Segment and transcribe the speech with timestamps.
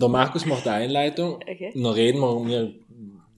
[0.00, 1.40] Der Markus macht die Einleitung.
[1.48, 1.70] Okay.
[1.74, 2.74] Dann reden wir mir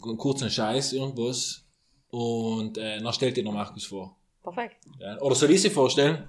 [0.05, 1.65] einen kurzen Scheiß, irgendwas.
[2.11, 4.17] Und äh, dann stellt ihr der Markus vor.
[4.43, 4.77] Perfekt.
[4.99, 5.21] Ja.
[5.21, 6.25] Oder soll ich sie vorstellen?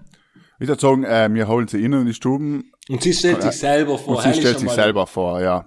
[0.60, 3.50] Ich würde sagen, äh, wir holen sie innen in die Stuben Und sie stellt Ja.
[3.52, 4.18] sich selber vor.
[4.18, 5.66] und sie stellt sich mal- selber vor, ja.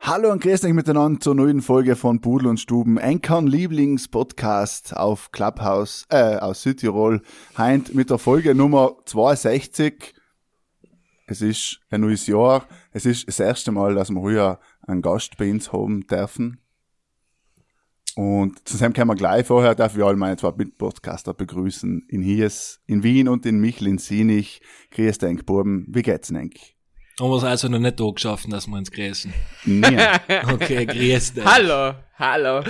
[0.00, 5.30] Hallo und grüß euch miteinander zur neuen Folge von Pudel und Stuben, Enkern Lieblingspodcast auf
[5.30, 7.22] Clubhouse, äh, aus Südtirol.
[7.56, 10.14] Heint mit der Folge Nummer 62.
[11.26, 12.66] Es ist ein neues Jahr.
[12.90, 16.61] Es ist das erste Mal, dass wir heuer einen Gast bei uns haben dürfen.
[18.14, 22.06] Und zusammen können wir gleich vorher, darf ich all meine zwei Mitpodcaster begrüßen.
[22.08, 24.60] In Hies, in Wien und in Michel, in Sinich.
[24.90, 25.86] Grüß dich, Buben.
[25.88, 26.50] Wie geht's denn?
[27.20, 29.32] Haben wir es also noch nicht da geschafft, dass wir uns grüßen.
[29.64, 29.98] Nee.
[30.52, 31.44] Okay, grüß dich.
[31.44, 32.62] Hallo, hallo.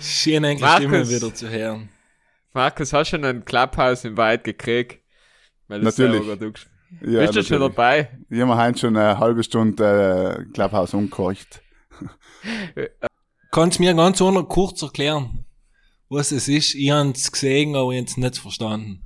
[0.00, 0.84] Schön eigentlich Markus.
[0.84, 1.88] Stimme wieder zu hören.
[2.52, 5.00] Markus, hast du schon ein Clubhouse im Wald gekriegt?
[5.68, 6.22] Weil du Natürlich.
[7.02, 8.10] Ja, Bist du schon dabei?
[8.30, 11.62] Ich habe mir heute schon eine halbe Stunde äh, Clubhouse umgehorcht.
[13.54, 15.44] Kannst mir ganz ohne kurz erklären,
[16.08, 16.74] was es ist?
[16.74, 19.04] Ich hab's gesehen, aber ich hab's nicht verstanden.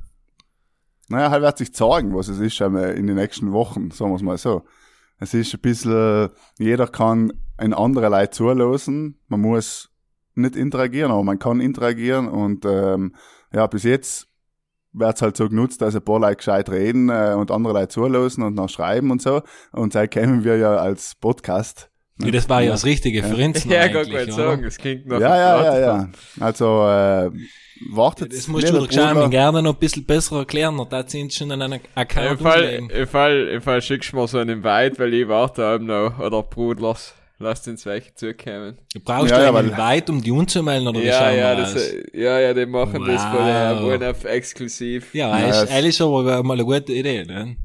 [1.09, 4.23] Naja, halt wird sich zeigen, was es ist in den nächsten Wochen, sagen wir es
[4.23, 4.63] mal so.
[5.19, 9.19] Es ist ein bisschen, jeder kann in andere Leute zulassen.
[9.29, 9.91] Man muss
[10.35, 13.17] nicht interagieren, aber man kann interagieren und ähm,
[13.53, 14.29] ja, bis jetzt
[14.95, 18.43] wird's halt so genutzt, dass ein paar Leute gescheit reden äh, und andere Leute zulassen
[18.43, 19.43] und noch schreiben und so.
[19.73, 21.91] Und seit kämen wir ja als Podcast.
[22.21, 24.33] Wie, das war ja das Richtige für uns Ja, wollte oder?
[24.33, 26.09] sagen, es klingt nach Ja, ja, ja, ja.
[26.41, 27.31] Also, äh,
[27.91, 28.33] wartet.
[28.33, 29.29] Das musst du doch Bruder.
[29.29, 32.91] gerne noch ein bisschen besser erklären, da sind schon an einem Im Account Fall, umlegen.
[32.91, 36.19] im Fall, im Fall schickst du mir so einen Weit, weil ich warte eben noch,
[36.19, 38.79] oder Brudlers, lasst uns welche zukommen.
[38.95, 41.51] Du brauchst Ja, ja, ja, einen weit, um die umzumelden, oder wie Ja, schauen ja,
[41.57, 41.83] wir das, aus?
[42.15, 44.03] ja, ja, die machen das von der Wow.
[44.11, 45.15] Auf exklusiv.
[45.15, 47.57] Ja, Ja, ist, aber mal eine gute Idee, ne?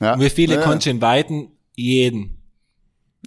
[0.00, 0.14] Ja.
[0.14, 1.48] Und wie viele ja, kannst du in Weiten?
[1.74, 2.37] Jeden.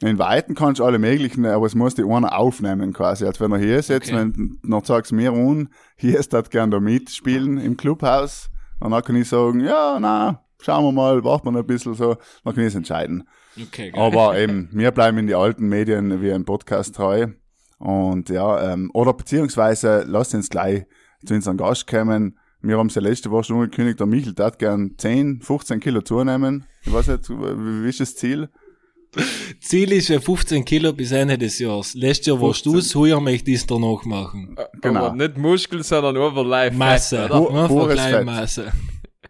[0.02, 3.24] In Weiten kannst du alle möglichen, aber es muss die einer aufnehmen quasi.
[3.26, 4.18] Als wenn er hier sitzt, Okay.
[4.36, 8.50] wenn noch sagst mir un, hier ist das gern da mitspielen im Clubhaus.
[8.80, 12.16] Und dann kann ich sagen, ja, na, schauen wir mal, warten wir ein bisschen so,
[12.44, 13.28] dann kann ich es entscheiden.
[13.62, 14.02] Okay, geil.
[14.02, 17.28] Aber eben, wir bleiben in die alten Medien wie ein Podcast treu.
[17.78, 20.86] Und ja, ähm, oder beziehungsweise lasst uns gleich
[21.26, 22.40] zu unserem Gast kommen.
[22.62, 26.02] Wir haben es ja letzte Woche schon angekündigt, der Michel darf gern 10, 15 Kilo
[26.02, 26.66] zunehmen.
[26.84, 28.50] Ich weiß nicht, wie wie ist das Ziel?
[29.60, 31.94] Ziel ist ja 15 Kilo bis Ende des Jahres.
[31.94, 34.56] Letztes Jahr warst du es, heuer möchte ich es danach machen.
[34.82, 35.06] Genau.
[35.08, 36.76] Aber nicht Muskel, sondern Overlife.
[36.76, 37.28] Masse.
[37.28, 38.26] Pures Fett.
[38.26, 38.72] Masse.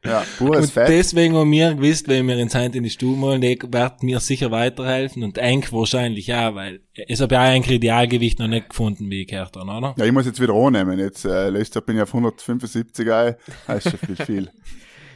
[0.03, 0.89] Ja, pures Und Fett.
[0.89, 4.19] deswegen haben wir gewusst, wenn wir ins Hand in die Stube holen, die wird mir
[4.19, 9.11] sicher weiterhelfen und Enk wahrscheinlich auch, weil es habe ja eigentlich Idealgewicht noch nicht gefunden,
[9.11, 9.93] wie ich gehört habe, oder?
[9.97, 10.97] Ja, ich muss jetzt wieder annehmen.
[10.97, 13.37] Jetzt, äh, letztes Jahr bin ich auf 175 Ei.
[13.67, 14.49] Das ist schon viel, viel.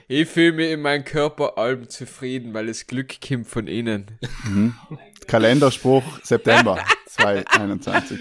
[0.07, 4.05] Ich fühle mich in meinem Körper allem zufrieden, weil das Glück kommt von innen.
[5.27, 6.77] Kalenderspruch September
[7.07, 8.19] 2021.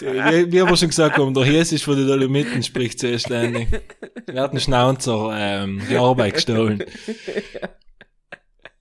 [0.00, 3.68] Wie, wie wir schon gesagt haben, der Hies ist von den Dolomiten, spricht zuerst ständig.
[4.26, 6.82] Wir hatten Schnauzer ähm, die Arbeit gestohlen.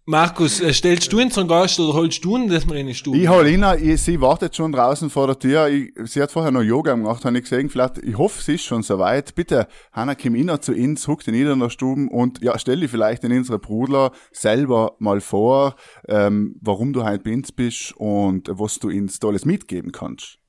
[0.10, 3.18] Markus, äh, stellst du unseren Gast oder holst du ihn, dass wir in die Stube?
[3.18, 5.68] Ich hol ihn, ich, sie wartet schon draußen vor der Tür.
[5.68, 7.70] Ich, sie hat vorher noch Yoga gemacht, habe ich gesehen.
[7.70, 9.36] Vielleicht, ich hoffe, sie ist schon soweit.
[9.36, 12.90] Bitte, Hanna, komm inner zu uns, huck den in der Stube und ja, stell dich
[12.90, 15.76] vielleicht in unsere Brudler selber mal vor,
[16.08, 20.40] ähm, warum du heute bei uns bist und was du uns tolles mitgeben kannst.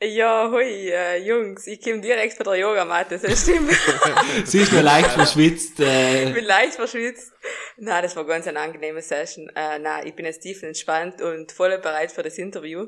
[0.00, 3.72] Ja, hui, äh, Jungs, ich komme direkt von der Yogamatte, das stimmt.
[4.44, 5.80] Sie ist nur leicht verschwitzt.
[5.80, 7.32] ich Äh, bin leicht verschwitzt.
[7.78, 9.48] Na, das war ganz eine angenehme Session.
[9.56, 12.86] Äh, na, ich bin jetzt tief entspannt und voll bereit für das Interview.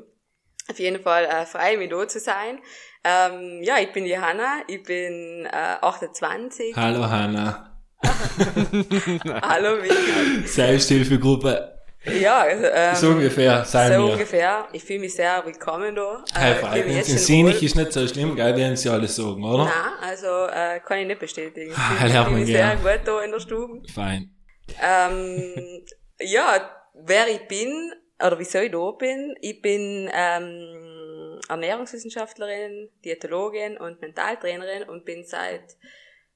[0.69, 2.59] Auf jeden Fall äh, frei, mit da zu sein.
[3.03, 6.75] Ähm, ja, ich bin Johanna, ich bin äh, 28.
[6.77, 7.77] Hallo Hanna.
[9.41, 10.47] Hallo, Michael.
[10.47, 11.80] Selbsthilfegruppe.
[12.03, 14.13] Ja, ähm, So ungefähr, sein so wir.
[14.13, 14.67] ungefähr.
[14.73, 16.23] Ich fühle mich sehr willkommen da.
[16.33, 19.43] Hey, Äh, fühle mich In Sinich ist nicht so schlimm, gell, werden sie alles sagen,
[19.43, 19.65] oder?
[19.65, 21.71] Nein, also äh, kann ich nicht bestätigen.
[21.71, 23.81] Ich Ah, fühle lernt fühl man mich sehr gut da in der Stube.
[23.93, 24.35] Fein.
[24.81, 25.85] Ähm,
[26.19, 34.01] ja, wer ich bin oder wieso ich da bin, ich bin ähm, Ernährungswissenschaftlerin, Diätologin und
[34.01, 35.75] Mentaltrainerin und bin seit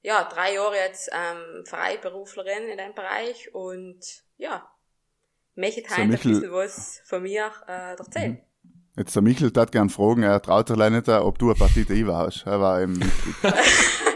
[0.01, 3.99] ja, drei Jahren jetzt ähm, Freiberuflerin in dem Bereich und
[4.37, 4.67] ja,
[5.55, 8.39] möchte heute ein bisschen was von mir äh, erzählen.
[8.97, 11.85] Jetzt der Michel hat gern fragen, er traut sich leider nicht, ob du eine Partei
[11.89, 12.45] IWA hast.
[12.45, 12.93] Er war im,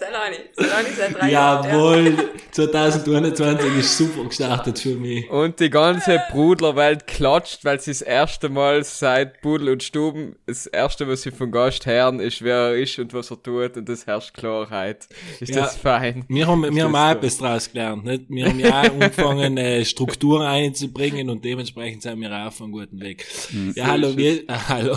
[0.00, 1.64] Sehr lange, seit drei Jahren.
[1.68, 1.70] ja.
[1.76, 5.28] Jawohl, 2021 ist super gestartet für mich.
[5.30, 10.66] Und die ganze Brudlerwelt klatscht, weil sie das erste Mal seit Pudel und Stuben, das
[10.66, 13.88] erste, was sie vom Gast hören, ist, wer er ist und was er tut, und
[13.88, 15.06] das herrscht Klarheit.
[15.38, 15.62] Ist Ja.
[15.62, 16.24] das fein?
[16.28, 18.24] Wir haben, wir haben auch etwas draus gelernt, nicht?
[18.28, 22.72] Wir haben ja auch angefangen, äh, Strukturen einzubringen und dementsprechend sind wir auch auf einem
[22.72, 23.26] guten Weg.
[23.74, 24.96] Ja, hallo, wie, äh, hallo.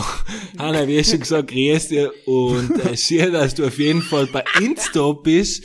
[0.58, 4.42] Hanna, wie schon gesagt, grüß dir und äh, schön, dass du auf jeden Fall bei
[4.60, 5.64] Insta bist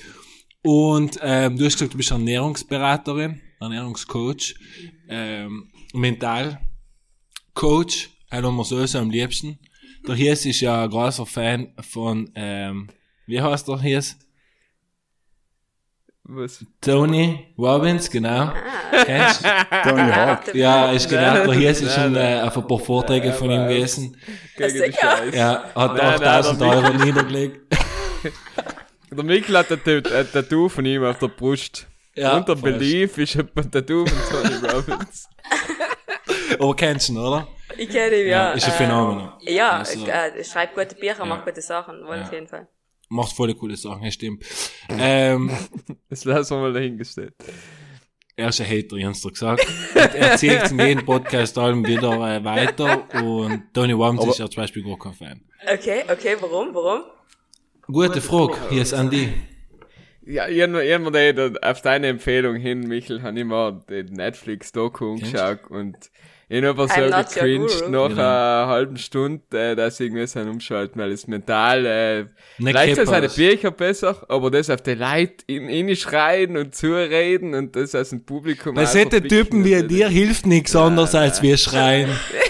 [0.62, 4.56] und ähm, du hast gesagt, du bist Ernährungsberaterin, Ernährungscoach,
[5.08, 6.60] ähm, Mentalcoach,
[8.32, 9.60] haben wir sowieso am liebsten.
[10.08, 12.90] Der Hies ist ja ein großer Fan von, ähm,
[13.28, 14.18] wie heißt der Hies?
[16.24, 16.64] Was?
[16.80, 18.52] Tony Robbins, genau.
[19.06, 19.50] Kennst du?
[19.84, 20.54] Tony Hawk.
[20.54, 24.16] Ja, ist genau, der hier ist schon äh, auf ein paar Vorträge von ihm gewesen.
[24.56, 25.18] Gegen die sicher?
[25.18, 25.38] Scheiße.
[25.38, 27.76] Ja, hat Nein, nein, 8000 der Euro niedergelegt.
[29.12, 31.88] Der Mikkel hat ein Tat- ein Tattoo von ihm auf der Brust.
[32.16, 32.74] Ja, und der voll.
[32.74, 35.28] Belief ist ein Tattoo von Tony Robbins.
[36.60, 37.48] Aber kennst du ihn, oder?
[37.78, 38.50] Ich kenne ihn, ja.
[38.50, 39.30] Ja, ist ein äh, Phänomen.
[39.42, 42.68] Ja, Also- äh, schreibt gute Bücher, macht gute Sachen, wohl auf jeden Fall.
[43.10, 44.44] Macht voll coole Sachen, ja, stimmt.
[44.90, 45.52] Ähm,
[46.10, 47.34] Das lassen wir mal dahingestellt.
[48.36, 49.66] er ist ein Hater, ich hab's dir gesagt.
[49.96, 54.50] Und er zieht in jedem Podcast allem wieder äh, weiter und Tony Robbins ist ja
[54.50, 55.42] zum Beispiel gar kein Fan.
[55.74, 57.04] Okay, okay, warum, warum?
[57.92, 59.30] Gute Frage, hier ist Andi.
[60.26, 61.14] Ja, irgendwann, irgendwann
[61.54, 65.96] die- auf deine Empfehlung hin, Michel, habe ich mal den Netflix-Doku angeschaut und
[66.50, 68.22] ich habe so gecringed nach Genau.
[68.22, 69.42] einer halben Stunde,
[69.72, 72.26] äh, dass ich müssen umschalten, weil es mental, äh,
[72.58, 73.30] vielleicht sind seine.
[73.30, 78.10] Bücher besser, aber das auf die Leute in, in schreien und zureden und das aus
[78.12, 78.76] dem Publikum.
[78.76, 82.10] Bei solchen Typen wie dir hilft nichts anderes als wir schreien.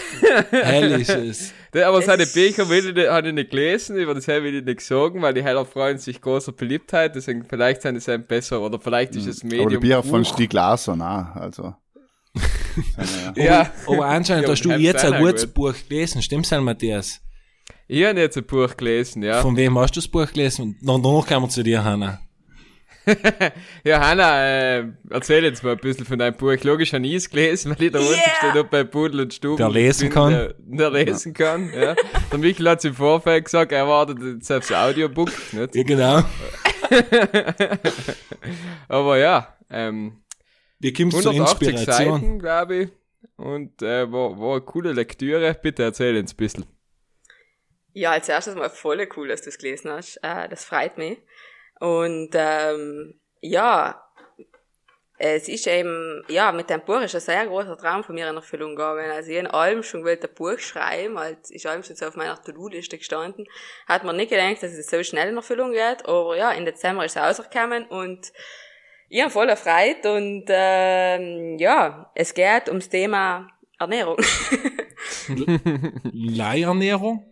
[0.51, 1.53] Hell ist es.
[1.73, 4.55] Der, aber Das seine Bücher will ich, nicht- habe ich nicht gelesen, über das will
[4.55, 8.25] ich nicht sagen, weil die Heiler freuen sich großer Beliebtheit, deswegen vielleicht sind sie ein
[8.25, 9.61] besser oder vielleicht ist es Medium.
[9.67, 10.25] Aber die Bücher von.
[10.25, 11.75] Stieg Larsson auch, also.
[12.95, 15.53] Seine- Ja, Aber anscheinend Ja, hast du aber jetzt ein gutes gut.
[15.53, 17.19] Buch gelesen, stimmt's, Herr Matthias?
[17.87, 19.41] ich habe jetzt ein Buch gelesen, ja.
[19.41, 20.77] Von wem hast du das Buch gelesen?
[20.81, 22.19] Danach kommen wir zu dir, Hanna.
[23.83, 26.55] Ja, Hanna, äh, erzähl jetzt mal ein bisschen von deinem Buch.
[26.63, 28.11] Logisch habe ich es gelesen, weil ich der Yeah.
[28.11, 30.31] Einzige dort bei Pudel und Stuben Der lesen bin, kann.
[30.31, 31.95] Der, der lesen kann, ja.
[32.31, 35.75] Der Michael hat im Vorfeld gesagt, er wartet jetzt aufs Audiobook, nicht?
[35.75, 36.23] Ja, genau.
[38.87, 40.23] Aber ja, ähm,
[40.79, 42.19] Wie kommst zur 180 Inspiration?
[42.19, 42.89] Seiten, glaube ich.
[43.37, 45.53] Und äh, war, war eine coole Lektüre.
[45.61, 46.65] Bitte erzähl uns ein bisschen.
[47.93, 50.17] Ja, als erstes mal voll cool, dass du es gelesen hast.
[50.23, 51.17] Äh, das freut mich.
[51.79, 54.03] Und ähm, ja,
[55.21, 58.37] es ist eben, ja, mit dem Buch ist ein sehr großer Traum von mir in
[58.37, 59.11] Erfüllung gegangen.
[59.11, 62.15] Also ich in allem schon wollte ein Buch schreiben, als ist allem schon so auf
[62.15, 63.45] meiner To-Do-Liste gestanden.
[63.85, 67.03] Hat man nicht gedacht, dass es so schnell in Erfüllung geht, aber ja, im Dezember
[67.03, 68.31] ist es rausgekommen und
[69.09, 74.17] ich habe voll erfreut und ähm, ja, es geht ums Thema Ernährung.
[76.13, 77.25] Leihernährung?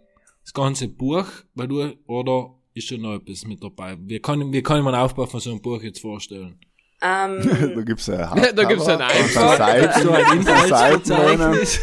[0.43, 3.95] Das ganze Buch, weil du, oder ist schon noch etwas mit dabei?
[3.99, 6.59] Wie kann, wie kann ich mir den Aufbau von so einem Buch jetzt vorstellen?
[7.01, 9.95] ähm, da gibt's ein Da gibt's ein Hardcover, Eintrag.
[9.97, 11.79] und So ein Inhaltsverzeichnis.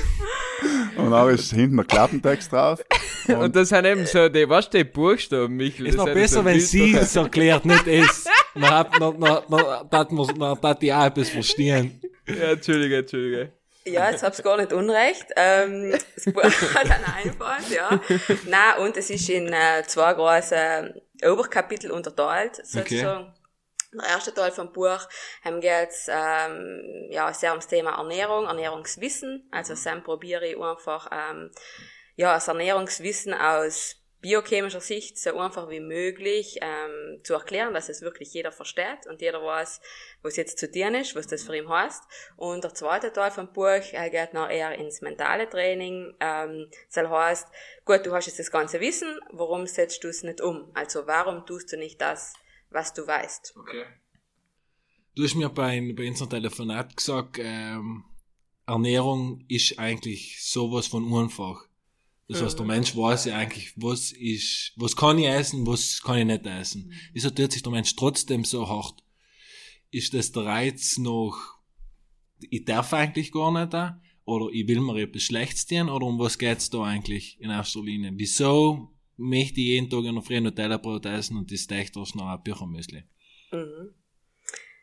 [0.96, 2.80] und dann ist hinten ein Klappentext drauf.
[3.26, 5.86] Und das sind eben so die, was die Buchstaben, Michael.
[5.86, 8.26] Ist noch besser, so wenn sie es erklärt, nicht es.
[8.54, 12.02] Man hat, man, man, man, dat man, man, dat die auch etwas verstehen.
[12.28, 13.52] Ja, Entschuldige, Entschuldige.
[13.86, 15.26] Ja, jetzt hab's gar nicht unrecht.
[15.36, 18.00] Ähm, das Buch hat einen Einfall, ja.
[18.46, 23.34] Nein, und es ist in äh, zwei große Oberkapitel unterteilt, sozusagen.
[23.92, 25.06] Der erste Teil vom Buch
[25.44, 29.48] ähm, geht's ähm, ja, sehr ums Thema Ernährung, Ernährungswissen.
[29.52, 31.50] Also dann probiere ich einfach ähm,
[32.16, 38.00] ja, das Ernährungswissen aus biochemischer Sicht so einfach wie möglich ähm, zu erklären, dass es
[38.00, 39.82] wirklich jeder versteht und jeder weiß,
[40.22, 42.02] was jetzt zu tun ist, was das für ihn heißt.
[42.36, 46.14] Und der zweite Teil vom Buch äh, geht noch eher ins mentale Training.
[46.20, 47.48] Ähm, das heißt,
[47.84, 50.70] gut, du hast jetzt das ganze Wissen, warum setzt du es nicht um?
[50.72, 52.32] Also warum tust du nicht das,
[52.70, 53.54] was du weißt?
[53.58, 53.84] Okay.
[55.14, 58.04] Du hast mir bei, bei unserem Telefonat gesagt, ähm,
[58.66, 61.68] Ernährung ist eigentlich sowas von einfach.
[62.28, 66.18] Das heißt, der Mensch weiß ja eigentlich, was ist, was kann ich essen, was kann
[66.18, 66.92] ich nicht essen.
[67.12, 69.02] Wieso tut sich der Mensch trotzdem so hart?
[69.90, 71.36] Ist das der Reiz noch,
[72.38, 74.00] ich darf eigentlich gar nicht da?
[74.24, 75.90] Oder ich will mir etwas Schlechtes tun?
[75.90, 78.12] Oder um was geht's da eigentlich in erster Linie?
[78.14, 82.42] Wieso möchte ich jeden Tag in der Früh Nutella-Brot essen und das Techter noch ein
[82.42, 83.04] Büchermüsli?
[83.52, 83.94] Mhm.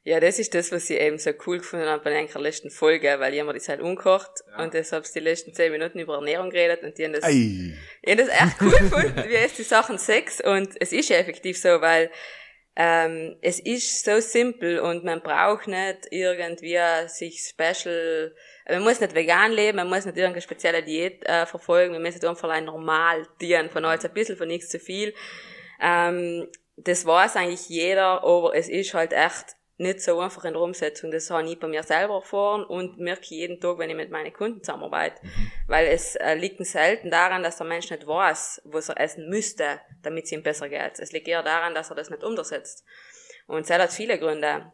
[0.03, 3.19] Ja, das ist das, was ich eben so cool gefunden habe bei der letzten Folge,
[3.19, 4.63] weil die Zeit umgekocht ja.
[4.63, 7.75] und deshalb die letzten zehn Minuten über Ernährung geredet und die haben das, Ei.
[8.01, 11.17] ich hab das echt cool gefunden, wie es die Sachen Sex und es ist ja
[11.17, 12.09] effektiv so, weil
[12.75, 18.33] ähm, es ist so simpel und man braucht nicht irgendwie sich special,
[18.67, 22.15] man muss nicht vegan leben, man muss nicht irgendeine spezielle Diät äh, verfolgen, man muss
[22.15, 25.13] nicht einfach ein normal dienen, von alles ein bisschen, von nichts zu viel.
[25.79, 30.61] Ähm, das weiß eigentlich jeder, aber es ist halt echt nicht so einfach in der
[30.61, 31.11] Umsetzung.
[31.11, 34.31] Das habe ich bei mir selber erfahren und merke jeden Tag, wenn ich mit meinen
[34.31, 35.25] Kunden zusammenarbeite.
[35.25, 35.51] Mhm.
[35.67, 39.81] Weil es äh, liegt selten daran, dass der Mensch nicht weiß, was er essen müsste,
[40.03, 40.99] damit es ihm besser geht.
[40.99, 42.85] Es liegt eher daran, dass er das nicht umsetzt.
[43.47, 44.71] Und es hat viele Gründe.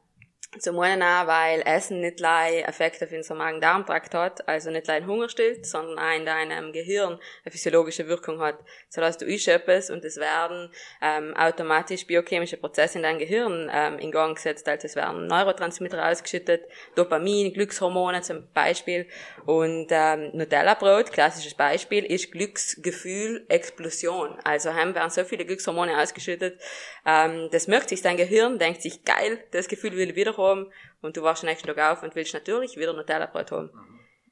[0.59, 5.05] Zum einen auch, weil Essen nicht gleich Effekte auf unseren Magen-Darm-Trakt hat, also nicht gleich
[5.05, 8.57] Hunger stillt, sondern auch in deinem Gehirn eine physiologische Wirkung hat.
[8.91, 13.99] Das heißt, du etwas und es werden ähm, automatisch biochemische Prozesse in deinem Gehirn ähm,
[13.99, 16.63] in Gang gesetzt, also es werden Neurotransmitter ausgeschüttet,
[16.95, 19.05] Dopamin, Glückshormone zum Beispiel
[19.45, 24.39] und ähm, Nutella-Brot, klassisches Beispiel, ist Glücksgefühl, Explosion.
[24.45, 26.57] Also haben werden so viele Glückshormone ausgeschüttet,
[27.05, 30.67] ähm, das merkt sich dein Gehirn, denkt sich, geil, das Gefühl will wieder haben
[31.01, 33.69] und du wachst den nächsten Tag auf und willst natürlich wieder Nutella-Brot haben.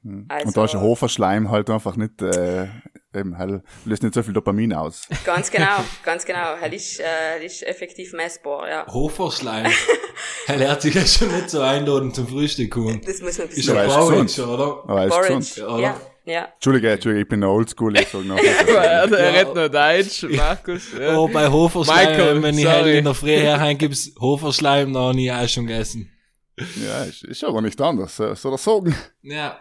[0.06, 0.26] Mhm.
[0.28, 2.68] Also, und da ist der Hoferschleim halt einfach nicht, äh,
[3.14, 5.08] eben, halt, löst nicht so viel Dopamin aus.
[5.26, 6.54] Ganz genau, ganz genau.
[6.62, 8.86] Er ist, äh, ist effektiv messbar, ja.
[8.88, 9.72] Hoferschleim.
[10.48, 13.02] er lernt sich ja schon nicht so einladen zum Frühstück kommen.
[13.04, 14.84] Das muss man ein bisschen Ist ja Porridge, oder?
[14.88, 16.00] Aber er ist Porridge, ja.
[16.26, 16.50] Ja.
[16.56, 18.38] Entschuldige, Entschuldige, ich bin der Oldschool, ich sag noch.
[18.68, 20.92] er er redet nur Deutsch, Markus.
[21.00, 21.18] Ja.
[21.18, 22.76] Oh, bei Hoferschleim, Michael, wenn ich sorry.
[22.76, 26.12] halt in der Früh heim gibt's Hoferschleim, noch nie auch schon gegessen.
[26.58, 28.96] Ja, ist, ist aber nicht anders, äh, soll er sagen.
[29.22, 29.60] Ja.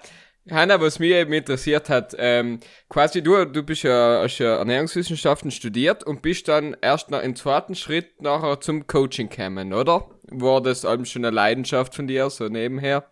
[0.50, 5.50] Hanna, was mich eben interessiert hat, ähm, quasi du, du bist ja, hast ja Ernährungswissenschaften
[5.50, 10.10] studiert und bist dann erst noch im zweiten Schritt nachher zum Coaching gekommen, oder?
[10.30, 13.08] War das eben schon eine Leidenschaft von dir, so nebenher?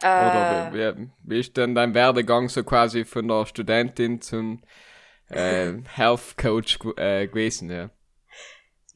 [0.00, 4.62] Oder Äh, wie, wie, wie ist denn dein Werdegang so quasi von der Studentin zum
[5.28, 7.90] äh, Health Coach äh, gewesen, ja?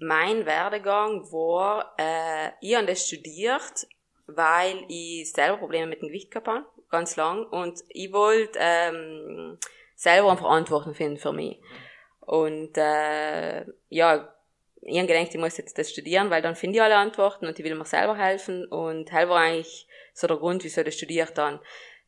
[0.00, 3.86] mein Werdegang war, äh, ich habe das studiert,
[4.26, 9.58] weil ich selber Probleme mit dem Gewicht gehabt habe, ganz lang, und ich wollte ähm,
[9.94, 11.60] selber eine Verantwortung finden für mich.
[12.20, 14.34] Und äh, ja,
[14.82, 17.58] ich habe gedacht, ich muss jetzt das studieren, weil dann finde ich alle Antworten und
[17.58, 19.87] ich will mir selber helfen und hell war eigentlich
[20.18, 21.60] so der Grund, wieso ich studiert dann.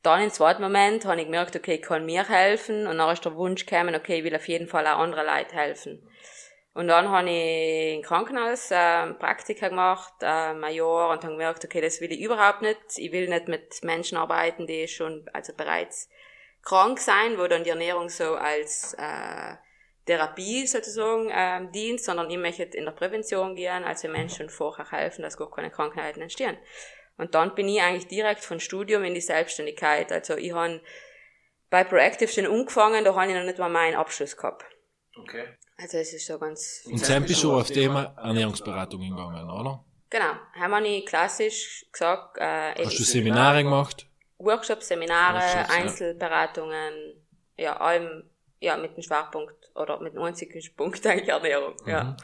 [0.02, 3.24] Dann im zweiten Moment habe ich gemerkt, okay, ich kann mir helfen und dann ist
[3.24, 6.08] der Wunsch gekommen, okay, ich will auf jeden Fall auch anderen Leuten helfen.
[6.72, 11.64] Und dann habe ich im Krankenhaus ähm, Praktika gemacht, ähm, ein Jahr, und habe gemerkt,
[11.64, 12.78] okay, das will ich überhaupt nicht.
[12.96, 16.08] Ich will nicht mit Menschen arbeiten, die schon also bereits
[16.62, 19.56] krank sein, wo dann die Ernährung so als äh,
[20.06, 25.22] Therapie sozusagen ähm, dient, sondern ich möchte in der Prävention gehen, also Menschen vorher helfen,
[25.22, 26.56] dass gar keine Krankheiten entstehen.
[27.20, 30.10] Und dann bin ich eigentlich direkt von Studium in die Selbstständigkeit.
[30.10, 30.80] Also ich habe
[31.68, 34.64] bei Proactive schon angefangen, da habe ich noch nicht mal meinen Abschluss gehabt.
[35.20, 35.44] Okay.
[35.76, 36.82] Also es ist so ganz...
[36.86, 39.84] Und dann bist du auf Thema Ernährungsberatung gegangen, oder?
[40.08, 44.06] Genau, haben wir klassisch gesagt, äh, Hast du Seminare gemacht?
[44.38, 45.82] Workshops, Seminare, Workshops, ja.
[45.82, 46.94] Einzelberatungen,
[47.56, 48.24] ja, allem,
[48.60, 52.16] ja, mit dem Schwerpunkt oder mit dem einzigen Punkt eigentlich Ernährung, ja.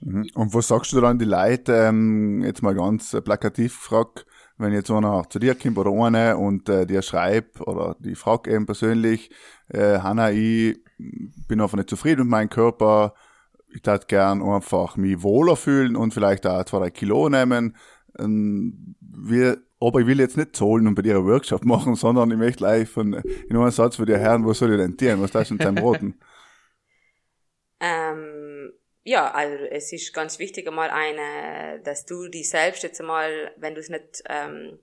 [0.00, 0.28] Mhm.
[0.34, 4.26] Und was sagst du dann die Leute, ähm, jetzt mal ganz plakativ gefragt,
[4.58, 8.48] wenn jetzt einer zu dir kommt oder eine und äh, dir schreibt oder die fragt
[8.48, 9.30] eben persönlich,
[9.68, 13.14] äh, Hanna, ich bin einfach nicht zufrieden mit meinem Körper,
[13.72, 17.76] ich würde gern einfach mich wohler fühlen und vielleicht auch zwei, drei Kilo nehmen.
[18.18, 22.30] Ähm, wir, aber ich will jetzt nicht zahlen und bei dir einen Workshop machen, sondern
[22.30, 25.22] ich möchte gleich von, in einem Satz von dir hören, was soll ich denn tun?
[25.22, 26.14] Was du denn roten?
[27.80, 28.37] Ähm,
[29.04, 33.74] ja, also es ist ganz wichtig einmal eine, dass du dich selbst jetzt einmal, wenn
[33.74, 34.78] du es nicht, ähm,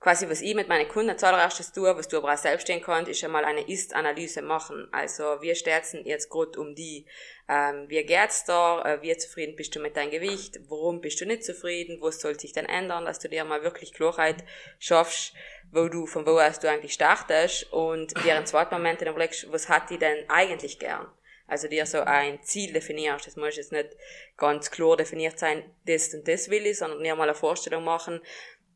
[0.00, 3.10] quasi was ich mit meinen Kunden zuallererstes tue, was du aber auch selbst stehen kannst,
[3.10, 4.86] ist einmal eine Ist-Analyse machen.
[4.92, 7.06] Also wir stärzen jetzt gerade um die,
[7.48, 11.26] ähm, wie geht's da, äh, wie zufrieden bist du mit deinem Gewicht, warum bist du
[11.26, 14.44] nicht zufrieden, was soll sich denn ändern, dass du dir mal wirklich Klarheit
[14.78, 15.32] schaffst,
[15.72, 19.50] wo du, von wo aus du eigentlich startest und dir im zweiten Moment dann überlegst,
[19.52, 21.06] was hat die denn eigentlich gern?
[21.46, 23.26] Also dir so ein Ziel definierst.
[23.26, 23.90] Das muss jetzt nicht
[24.36, 28.20] ganz klar definiert sein, das und das will ich, sondern dir mal eine Vorstellung machen,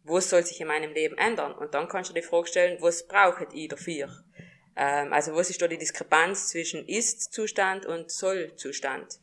[0.05, 1.53] was soll sich in meinem Leben ändern?
[1.53, 4.09] Und dann kannst du dir die Frage stellen, was braucht ich dafür?
[4.77, 9.19] Ähm, also was ist da die Diskrepanz zwischen Ist-Zustand und Soll-Zustand?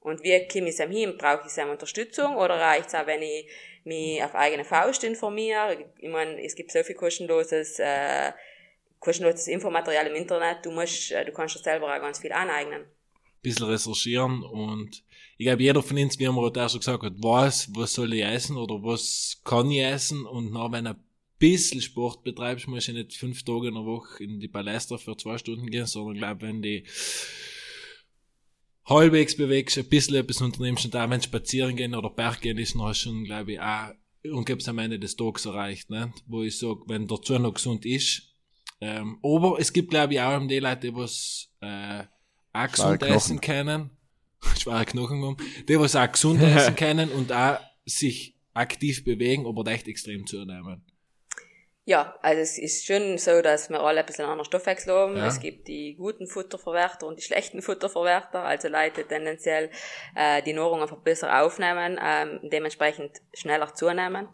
[0.00, 1.16] Und wie komme ich es hin?
[1.18, 3.50] Brauche ich seine Unterstützung oder reicht es auch, wenn ich
[3.84, 5.90] mich auf eigene Faust informiere?
[5.98, 8.32] Ich meine, es gibt so viel kostenloses, äh,
[9.06, 10.66] kostenloses Infomaterial im Internet.
[10.66, 12.82] Du musst, äh, du kannst dir selber auch ganz viel aneignen.
[13.40, 15.04] bisschen recherchieren und
[15.38, 18.24] ich glaube, jeder von uns, wie man auch schon gesagt hat, weiß, was soll ich
[18.24, 20.96] essen oder was kann ich essen und nach, wenn ein
[21.38, 25.16] bisschen Sport betreibst, musst du nicht fünf Tage in der Woche in die Palästra für
[25.16, 26.84] zwei Stunden gehen, sondern glaube, wenn die
[28.86, 32.74] halbwegs bewegst, ein bisschen etwas unternimmst und auch wenn spazieren gehen oder Berg gehen ist,
[32.74, 33.92] noch schon, glaube ich, auch
[34.24, 36.12] und gibt's am Ende des Tages erreicht, ne?
[36.26, 38.35] wo ich sage, wenn dazu noch gesund ist.
[38.80, 42.04] Ähm, aber es gibt, glaube ich, auch die Leute, die was äh,
[42.52, 43.90] auch gesund essen können.
[44.58, 45.36] Schwere Knochen haben.
[45.68, 50.82] Die was auch gesund essen können und auch sich aktiv bewegen, aber echt extrem zunehmen.
[51.88, 55.16] Ja, also es ist schon so, dass wir alle ein bisschen anderen Stoffwechsel haben.
[55.16, 55.28] Ja.
[55.28, 59.70] Es gibt die guten Futterverwerter und die schlechten Futterverwerter, also Leute die tendenziell
[60.16, 64.28] äh, die Nahrung einfach besser aufnehmen, ähm, dementsprechend schneller zunehmen.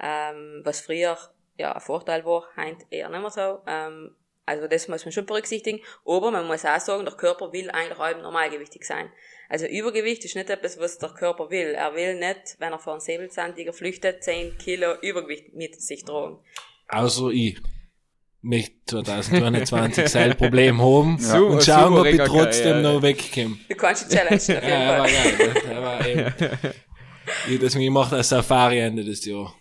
[0.00, 1.18] Ähm, was früher
[1.58, 3.60] ja ein Vorteil war, heint eher nicht mehr so.
[3.66, 4.14] Ähm,
[4.46, 5.80] also das muss man schon berücksichtigen.
[6.04, 9.10] Aber man muss auch sagen, der Körper will eigentlich halb normalgewichtig sein.
[9.48, 11.74] Also Übergewicht ist nicht etwas, was der Körper will.
[11.74, 16.38] Er will nicht, wenn er vor einem Säbelzahntiger flüchtet, 10 Kilo Übergewicht mit sich tragen.
[16.88, 17.58] Außer ich
[18.42, 22.94] möchte 2021 sein Problem haben Su- und schauen, ob ich trotzdem Karriere.
[22.94, 23.56] noch wegkomme.
[23.68, 25.32] Du kannst die Challenge auf jeden Ja, der war Fall.
[25.36, 25.74] geil.
[25.74, 25.82] ne?
[25.82, 26.34] War eben.
[27.48, 29.52] Ich, deswegen macht ein Safari Ende des Jahres.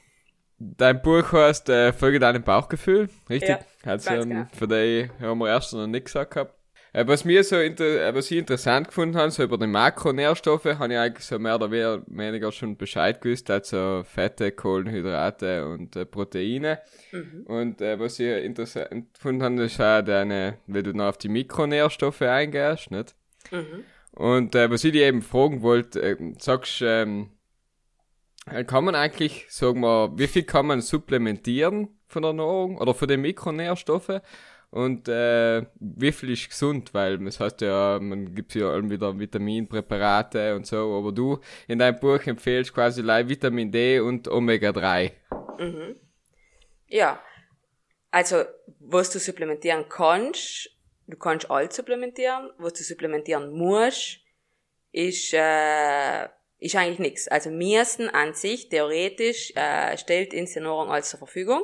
[0.59, 3.49] Dein Buch heißt äh, Folge deinem Bauchgefühl, richtig?
[3.49, 4.47] Ja, Hat's ähm, genau.
[4.53, 6.57] Für die haben wir erst noch nicht gesagt gehabt.
[6.93, 10.65] Äh, was mir so inter äh, was ich interessant gefunden habe, so über die Makronährstoffe,
[10.65, 15.95] habe ich eigentlich so mehr oder we- weniger schon Bescheid gewusst, also Fette, Kohlenhydrate und
[15.95, 16.79] äh, Proteine.
[17.11, 17.43] Mhm.
[17.47, 21.29] Und äh, was ich interessant gefunden habe, ist auch deine, wenn du noch auf die
[21.29, 23.15] Mikronährstoffe eingehst, nicht?
[23.51, 23.83] Mhm.
[24.11, 27.42] Und äh, was ich dir eben fragen wollte, äh, sagst ähm, äh,
[28.45, 33.07] kann man eigentlich, sagen wir, wie viel kann man supplementieren von der Nahrung oder von
[33.07, 34.21] den Mikronährstoffen?
[34.69, 36.93] Und äh, wie viel ist gesund?
[36.95, 41.99] Weil das heißt ja, man gibt ja wieder Vitaminpräparate und so, aber du in deinem
[41.99, 45.11] Buch empfehlst quasi like Vitamin D und Omega-3.
[46.87, 47.21] Ja.
[48.09, 48.43] Also,
[48.79, 50.69] was du supplementieren kannst,
[51.07, 52.49] du kannst alles supplementieren.
[52.57, 54.19] Was du supplementieren musst,
[54.91, 56.29] ist, äh,
[56.63, 57.27] ist eigentlich nichts.
[57.27, 61.63] Also, Miesten an sich, theoretisch, äh, stellt Nahrung alles zur Verfügung.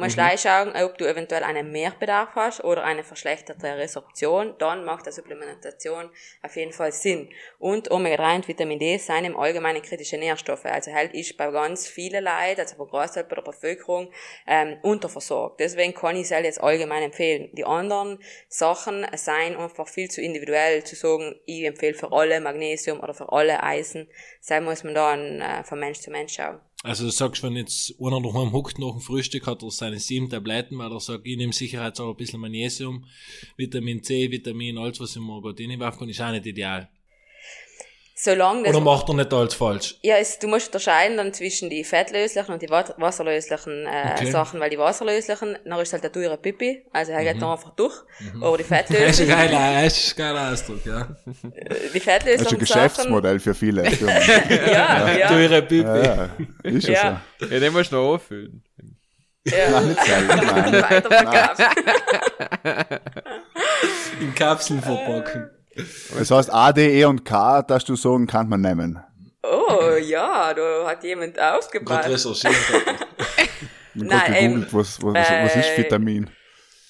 [0.00, 4.54] Musst gleich schauen, ob du eventuell einen Mehrbedarf hast oder eine verschlechterte Resorption.
[4.58, 6.08] Dann macht der Supplementation
[6.40, 7.28] auf jeden Fall Sinn.
[7.58, 10.66] Und Omega-3 und Vitamin D sind im Allgemeinen kritische Nährstoffe.
[10.66, 14.12] Also halt ist bei ganz vielen Leuten, also bei Großteil der Bevölkerung,
[14.46, 15.58] ähm, unterversorgt.
[15.58, 17.50] Deswegen kann ich es halt jetzt allgemein empfehlen.
[17.54, 23.00] Die anderen Sachen seien einfach viel zu individuell zu sagen, ich empfehle für alle Magnesium
[23.00, 24.08] oder für alle Eisen.
[24.48, 26.58] Sei muss man dann äh, von Mensch zu Mensch schauen.
[26.82, 30.30] Also du sagst, wenn jetzt einer daheim huckt nach dem Frühstück, hat er seine sieben
[30.30, 33.04] Tabletten, weil er sagt, ich nehme sicherheitshalber ein bisschen Magnesium,
[33.58, 36.88] Vitamin C, Vitamin, alles, was ich mir gerade reinwerfen kann, ist auch nicht ideal.
[38.20, 39.94] Solange das Oder macht er nicht alles falsch?
[40.02, 44.30] Ja, es, du musst unterscheiden dann zwischen die fettlöslichen und die wasserlöslichen äh, Okay.
[44.32, 47.76] Sachen, weil die wasserlöslichen, dann ist halt der teure Pipi, also er geht dann einfach
[47.76, 47.94] durch.
[48.40, 51.08] Aber die Das ist ein fettlöslichen, geiler, das ist ein geiler Ausdruck, ja.
[51.26, 53.84] die Das ist ein fettlöslichen Sachen, Geschäftsmodell für viele.
[53.90, 54.16] Firmen.
[54.66, 55.86] ja, ja, Teure Pipi.
[55.86, 56.28] ja,
[56.64, 57.22] ist ja, Ja.
[57.48, 58.64] Ja, den musst du noch auffüllen.
[58.76, 58.82] so.
[58.84, 60.72] Nein, ja, nicht selber, nein.
[60.82, 61.62] weiterverkauft.
[64.20, 65.50] In Kapseln verpacken.
[66.16, 69.02] Das heißt, A, D, E und K, dass du sagen, kann man nehmen.
[69.42, 72.08] Oh, ja, da hat jemand aufgepasst.
[72.08, 72.54] recherchiert.
[73.94, 76.30] Ich Nein, gegoogelt, was, was, was ist äh, Vitamin.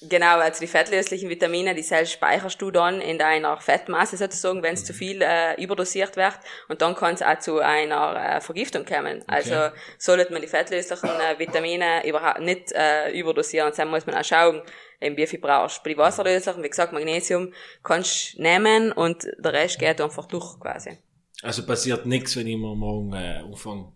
[0.03, 4.75] Genau, also die fettlöslichen Vitamine, die selbst speicherst du dann in deiner Fettmasse sozusagen, wenn
[4.75, 8.85] es zu viel äh, überdosiert wird und dann kann es auch zu einer äh, Vergiftung
[8.85, 9.25] kommen.
[9.27, 14.25] Also sollte man die fettlöslichen äh, Vitamine überhaupt nicht äh, überdosieren, dann muss man auch
[14.25, 14.63] schauen,
[15.01, 15.83] eben wie viel brauchst.
[15.83, 20.59] Bei den wasserlöslichen, wie gesagt, Magnesium kannst du nehmen und der Rest geht einfach durch
[20.61, 20.99] quasi.
[21.43, 23.93] Also passiert nichts, wenn ich mir morgen äh, anfange,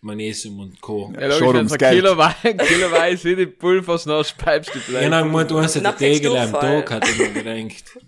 [0.00, 1.12] Magnesium und Co.
[1.18, 1.92] Ja, Schon logisch, ums wenn Geld.
[1.92, 5.92] du kiloweise, kiloweise in die Pulvers noch speibst, du Ja, dann muss du hast Na,
[5.92, 6.52] den Tegel am.
[6.52, 7.98] Tag, hat ich mir gedacht.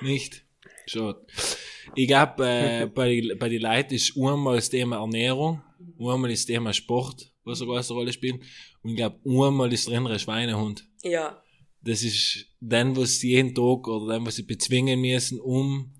[0.00, 0.44] Nicht?
[0.86, 1.14] Schon.
[1.94, 5.62] Ich glaub, äh, bei, bei den Leuten ist einmal das Thema Ernährung,
[6.00, 8.42] einmal das Thema Sport, was eine große Rolle spielt,
[8.82, 10.84] und ich glaub, einmal ist der innere Schweinehund.
[11.02, 11.42] Ja.
[11.86, 15.92] Das ist dann, was sie jeden Tag oder dann, was sie bezwingen müssen, um,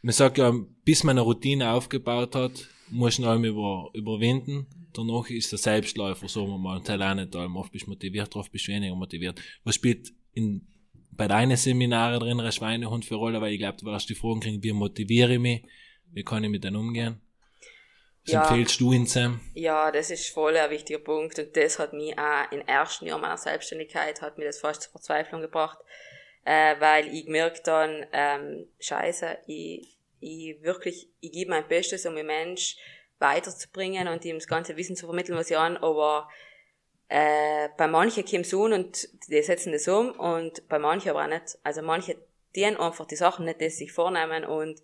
[0.00, 4.66] man sagt ja, bis man eine Routine aufgebaut hat, muss man allem über, überwinden.
[4.92, 7.56] Danach ist der Selbstläufer, sagen wir mal, und das auch nicht allem.
[7.56, 9.40] Oft bist du motiviert, oft bist du weniger motiviert.
[9.64, 10.68] Was spielt in,
[11.10, 13.40] bei deinen Seminaren drin ein Schweinehund für Rolle?
[13.40, 15.62] Weil ich glaube, du wirst die Fragen kriegen, wie motiviere ich mich?
[16.12, 17.16] Wie kann ich mit denen umgehen?
[18.26, 18.40] Was Ja.
[18.48, 19.40] empfehlst du in Sam?
[19.54, 23.18] Ja, das ist voll ein wichtiger Punkt und das hat mich auch im ersten Jahr
[23.18, 25.78] meiner Selbstständigkeit hat mir das fast zur Verzweiflung gebracht,
[26.44, 32.16] äh, weil ich gemerkt dann, ähm, scheiße, ich ich wirklich, ich gebe mein Bestes, um
[32.16, 32.78] den Mensch
[33.18, 36.30] weiterzubringen und ihm das ganze Wissen zu vermitteln, was ich an, aber
[37.08, 41.24] äh, bei manchen kommt es an und die setzen das um und bei manchen aber
[41.24, 41.58] auch nicht.
[41.62, 42.16] Also manche
[42.56, 44.80] die einfach die Sachen nicht, die sie sich vornehmen und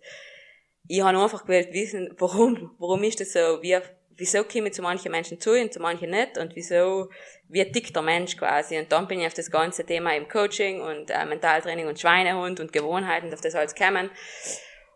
[0.87, 3.77] ich habe einfach gewählt wissen, warum, warum ist das so, wie,
[4.17, 6.37] wieso komme ich zu manchen Menschen zu und zu manchen nicht?
[6.37, 7.09] Und wieso,
[7.47, 8.77] wie tickt der Mensch quasi?
[8.77, 12.59] Und dann bin ich auf das ganze Thema im Coaching und äh, Mentaltraining und Schweinehund
[12.59, 14.09] und Gewohnheiten, auf das alles gekommen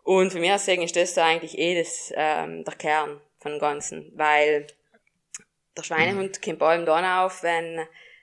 [0.06, 4.12] und für mich deswegen ist das so eigentlich eh das, ähm, der Kern von Ganzen,
[4.14, 4.68] weil
[5.76, 7.80] der Schweinehund kommt bei allem dann auf, wenn,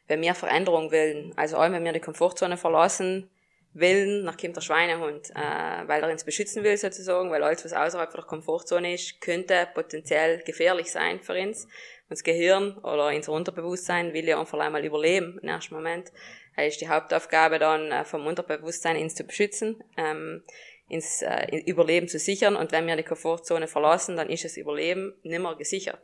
[0.08, 1.34] wenn wir Veränderung wollen.
[1.36, 3.30] Also allem, wenn wir die Komfortzone verlassen
[3.74, 7.74] wollen, dann kommt der Schweinehund, äh, weil er uns beschützen will sozusagen, weil alles, was
[7.74, 11.64] außerhalb der Komfortzone ist, könnte potenziell gefährlich sein für uns.
[11.64, 16.12] Und das Gehirn oder unser Unterbewusstsein will ja einfach einmal überleben im ersten Moment.
[16.56, 19.84] Das ist die Hauptaufgabe dann äh, vom Unterbewusstsein, uns zu beschützen.
[19.98, 20.44] Ähm,
[20.88, 22.56] ins äh, Überleben zu sichern.
[22.56, 26.00] Und wenn wir die Komfortzone verlassen, dann ist das Überleben nimmer gesichert.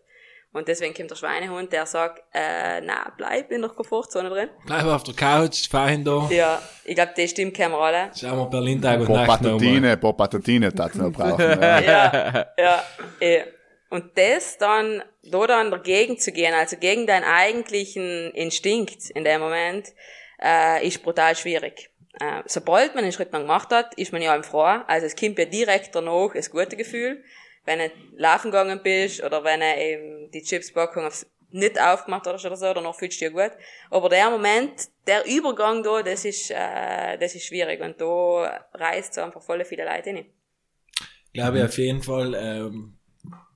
[0.51, 4.49] Und deswegen kommt der Schweinehund, der sagt, äh, na, bleib in der Komfortzone drin.
[4.65, 6.27] Bleib auf der Couch, fein da.
[6.31, 8.09] Ja, ich glaube, die Stimme kennen wir alle.
[8.19, 9.43] Schauen wir Berlin Tag und Boah, Nacht.
[9.43, 11.39] Patatine, boah, Patatine, das noch brauchen.
[11.61, 11.79] Ja.
[11.81, 12.83] Ja, ja,
[13.19, 13.43] eh.
[13.91, 19.41] Und das dann, da dann dagegen zu gehen, also gegen deinen eigentlichen Instinkt in dem
[19.41, 19.93] Moment,
[20.41, 21.89] äh, ist brutal schwierig.
[22.19, 24.63] Äh, sobald man den Schritt dann gemacht hat, ist man ja im froh.
[24.87, 27.23] Also es kommt ja direkt danach das gute Gefühl
[27.69, 32.45] wenn du laufen gegangen bist oder wenn du eben die Chipspackung aufs nicht aufgemacht hast
[32.45, 33.51] oder so, danach fühlst du dich gut.
[33.89, 39.15] Aber der Moment, der Übergang da, das ist, äh, das ist schwierig und da reißt
[39.15, 40.25] so einfach voll viele Leute rein.
[41.33, 42.97] Glaube ich auf jeden Fall, ähm,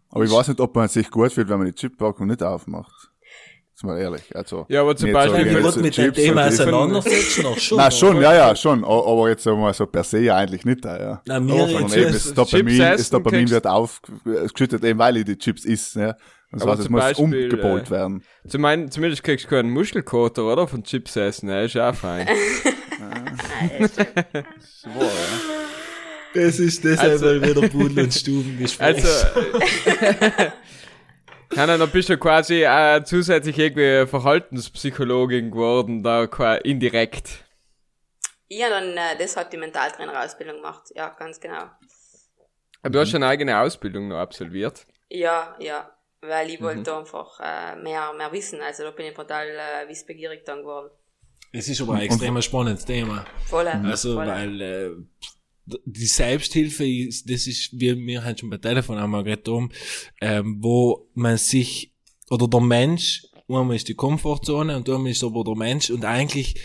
[0.09, 3.12] Aber ich weiß nicht, ob man sich gut fühlt, wenn man die Chippackung nicht aufmacht.
[3.75, 4.21] Ist mal ehrlich.
[4.35, 7.57] Also, Ja, aber zum Beispiel, so, wenn jetzt gut mit dem Chips Thema auseinandersetzen, noch
[7.57, 7.77] schon.
[7.79, 8.21] Na schon, oder?
[8.33, 8.83] ja, ja, schon.
[8.85, 11.21] Aber jetzt sagen wir mal so per se eigentlich nicht, ja.
[11.25, 15.25] Na, mir Sondern jetzt eben ist- das Dopamin, das Dopamin wird aufgeschüttet, eben weil ich
[15.25, 16.15] die Chips isst, ja.
[16.51, 18.23] Das Aber heißt, es muss Beispiel, umgepolt äh, werden.
[18.47, 20.67] Zum mein, zumindest kriegst du keinen Muschelkoter, oder?
[20.67, 21.63] Von Chips essen, ne?
[21.65, 22.27] Ist auch fein.
[26.35, 29.03] Das ist deshalb Also- weil wieder Pudel und Stubengespräch.
[29.03, 29.07] Also,
[31.55, 37.43] Hanna, dann bist du quasi äh, zusätzlich irgendwie Verhaltenspsychologin geworden, da qua- indirekt.
[38.47, 40.83] Ich habe dann äh, deshalb die Mentaltrainerausbildung gemacht.
[40.95, 41.65] Ja, ganz genau.
[42.83, 44.85] Du hast eine eigene Ausbildung noch absolviert.
[45.09, 45.89] Ja, ja.
[46.21, 48.61] Weil ich wollte einfach äh, mehr, mehr wissen.
[48.61, 50.89] Also da bin ich total äh, wissbegierig dann geworden.
[51.51, 53.25] Es ist aber ein extrem spannendes Thema.
[53.47, 53.67] Voll.
[53.67, 54.27] Also, voll.
[54.27, 54.91] weil äh,
[55.65, 59.69] die Selbsthilfe ist, das ist, wie wir haben schon bei Telefon einmal geredet haben,
[60.21, 61.93] ähm, wo man sich,
[62.29, 66.55] oder der Mensch, einmal ist die Komfortzone und einmal ist aber der Mensch und eigentlich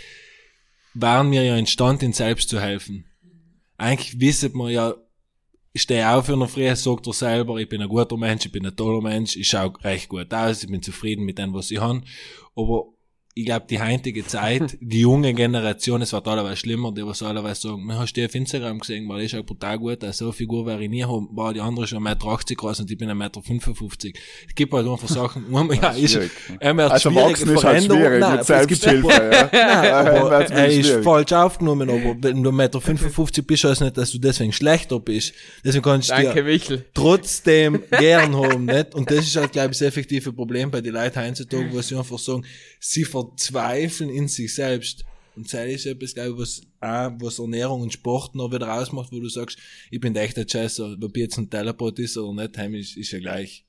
[0.93, 3.05] waren wir ja entstanden, in selbst zu helfen.
[3.77, 4.95] Eigentlich wissen wir ja,
[5.71, 8.51] ich stehe auf in der Früh, sagt er selber, ich bin ein guter Mensch, ich
[8.51, 11.71] bin ein toller Mensch, ich schaue recht gut aus, ich bin zufrieden mit dem, was
[11.71, 12.01] ich habe.
[12.55, 12.87] Aber
[13.39, 17.69] ich glaube, die heutige Zeit, die junge Generation, es wird allerweise schlimmer, die was allerweise
[17.69, 20.33] sagen, man hast du auf Instagram gesehen, weil ich schaue brutal gut, aus, so eine
[20.33, 23.09] Figur wäre ich nie haben, war die andere schon 1,80 Meter groß und ich bin
[23.09, 24.19] 1,55 Meter.
[24.47, 25.45] Es gibt halt einfach Sachen,
[25.81, 26.31] ja, ist, schwierig.
[26.59, 29.49] er wird Als schwierige Erwachsener ist halt schwierig Nein, mit es gibt Selbsthilfe, ja.
[29.53, 31.03] Nein, aber er ist schwierig.
[31.05, 35.33] falsch aufgenommen, aber wenn du 1,55 Meter bist, heißt nicht, dass du deswegen schlechter bist.
[35.63, 36.85] Deswegen kannst du Danke, dir Michel.
[36.93, 38.93] trotzdem gern haben, nicht?
[38.95, 41.95] Und das ist halt, glaube ich, das effektive Problem bei den Leuten heutzutage, wo sie
[41.95, 42.43] einfach sagen,
[42.79, 45.05] sie verzweifeln in sich selbst.
[45.35, 49.11] Und das ist etwas, glaube ich, was, auch, was Ernährung und Sport noch wieder ausmacht,
[49.11, 49.57] wo du sagst,
[49.89, 53.11] ich bin echt ein Scheiße, ob jetzt ein Teleport ist oder nicht, heim ist, ist
[53.11, 53.65] ja gleich.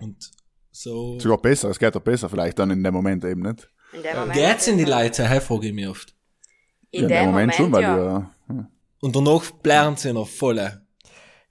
[0.00, 0.30] Und
[0.70, 1.18] so.
[1.18, 3.68] Sogar besser, es geht doch besser vielleicht dann in dem Moment eben nicht.
[3.92, 4.34] In dem Moment.
[4.34, 6.14] Geht's in die Leute, hey, frage ich mich oft.
[6.90, 7.96] In ja, dem Moment, schon, weil ja.
[7.96, 8.70] du ja.
[9.00, 10.81] Und danach blären sie noch voll.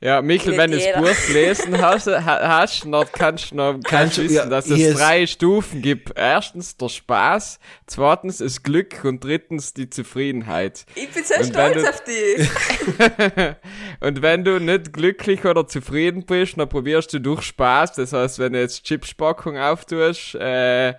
[0.03, 0.97] Ja, Michel, wenn du das.
[0.99, 4.97] Buch gelesen hast, ha- hast noch, kannst du noch kannst wissen, ja, dass es ist-
[4.99, 6.13] drei Stufen gibt.
[6.15, 10.85] Erstens der Spaß, zweitens das Glück und drittens die Zufriedenheit.
[10.95, 13.55] Ich bin so Und wenn stolz du- auf dich.
[13.99, 18.39] und wenn du nicht glücklich oder zufrieden bist, dann probierst du durch Spaß, das heißt,
[18.39, 20.95] wenn du jetzt Chipspackung auftust äh,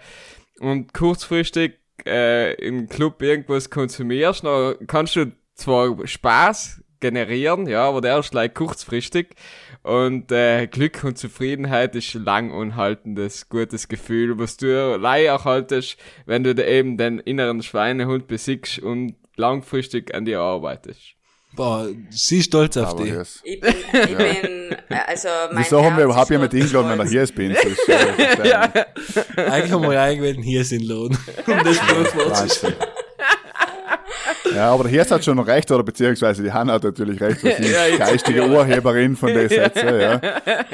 [0.60, 1.74] und kurzfristig
[2.06, 8.32] äh, im Club irgendwas konsumierst, dann kannst du zwar Spaß generieren, ja, aber der ist
[8.32, 9.34] like kurzfristig
[9.82, 16.44] und äh, Glück und Zufriedenheit ist lang unhaltendes, gutes Gefühl, was du lei erhaltest, wenn
[16.44, 21.16] du da eben den inneren Schweinehund besiegst und langfristig an dir arbeitest.
[21.54, 23.12] Boah, sie ist stolz auf dich.
[23.44, 26.90] Ich bin, ich bin, äh, also mein Wieso haben wir überhaupt ist jemand dort eingeladen,
[26.90, 27.52] wenn er hier ist, bin?
[27.54, 28.72] Das ist, äh, Ja.
[29.36, 31.16] Eigentlich haben wir ja eingewählt, hier sind Lohn.
[31.46, 31.78] Um das.
[31.78, 32.74] Wahnsinn.
[34.54, 37.56] Ja, aber der Hirs hat schon recht, oder beziehungsweise die Hanna hat natürlich recht, weil
[37.56, 40.20] sie Ja, geistige Urheberin von den Sätzen, ja.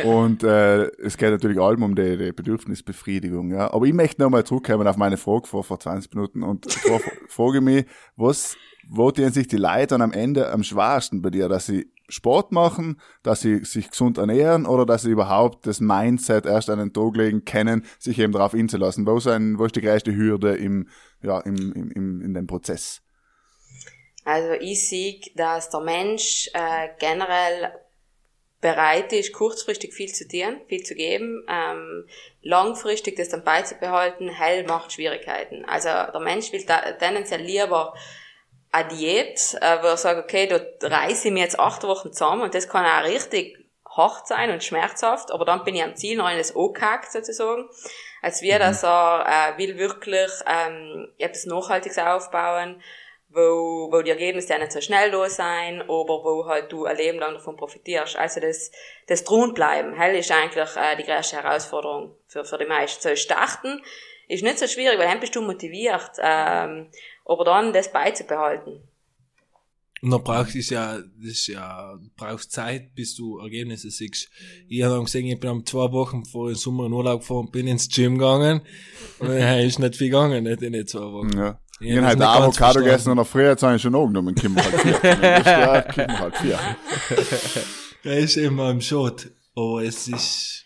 [0.05, 3.73] Und äh, es geht natürlich allem um die, die Bedürfnisbefriedigung, ja.
[3.73, 7.61] Aber ich möchte nochmal zurückkommen auf meine Frage vor, vor 20 Minuten und fra- frage
[7.61, 7.87] mich,
[8.17, 8.57] was,
[8.95, 12.99] tun sich die Leute dann am Ende am schwersten bei dir, dass sie Sport machen,
[13.23, 17.15] dass sie sich gesund ernähren oder dass sie überhaupt das Mindset erst an den Tag
[17.17, 19.07] legen kennen, sich eben darauf einzulassen?
[19.07, 20.89] Wo ist, ein, wo ist die größte Hürde im,
[21.23, 23.03] ja, im, im, im, in dem Prozess?
[24.29, 27.73] Also ich sehe, dass der Mensch äh, generell
[28.61, 32.07] bereit ist, kurzfristig viel zu tun, viel zu geben, ähm,
[32.43, 35.65] langfristig das dann beizubehalten, hell macht Schwierigkeiten.
[35.65, 37.95] Also der Mensch will da, tendenziell lieber
[38.71, 42.43] eine Diät, äh, wo er sagt, okay, da reiße ich mir jetzt acht Wochen zusammen
[42.43, 43.57] und das kann auch richtig
[43.97, 47.67] hart sein und schmerzhaft, aber dann bin ich am Ziel noch in das angehakt sozusagen,
[48.21, 52.83] als wir, dass er äh, will wirklich ähm, etwas Nachhaltiges aufbauen,
[53.31, 56.97] wo, wo die Ergebnisse ja nicht so schnell da sein, aber wo halt du ein
[56.97, 58.17] Leben lang davon profitierst.
[58.17, 58.71] Also das,
[59.07, 63.03] das Drohenbleiben, hell ist eigentlich äh, die größte Herausforderung für, für die meisten.
[63.03, 63.83] So starten
[64.29, 66.89] ist nicht so schwierig, weil dann bist du motiviert, ähm,
[67.25, 68.83] aber dann das beizubehalten.
[70.01, 74.31] Und dann brauchst du ja, das ist ja, du brauchst Zeit, bis du Ergebnisse siehst.
[74.69, 77.51] Ich habe dann gesehen, ich bin am zwei Wochen vor dem Sommer in Urlaub gefahren,
[77.51, 78.63] bin ins Gym gegangen.
[79.19, 81.37] Und dann ist nicht viel gegangen, nicht in den zwei Wochen.
[81.37, 81.61] Ja.
[81.81, 84.35] Ich Ich hab habe halt Avocado gegessen und auf früher jetzt habe ich schon angenommen,
[84.37, 85.03] wir halt vier.
[86.07, 86.59] Wir halt vier.
[88.05, 89.29] Er ist immer im Schott.
[89.57, 90.65] Aber es ist,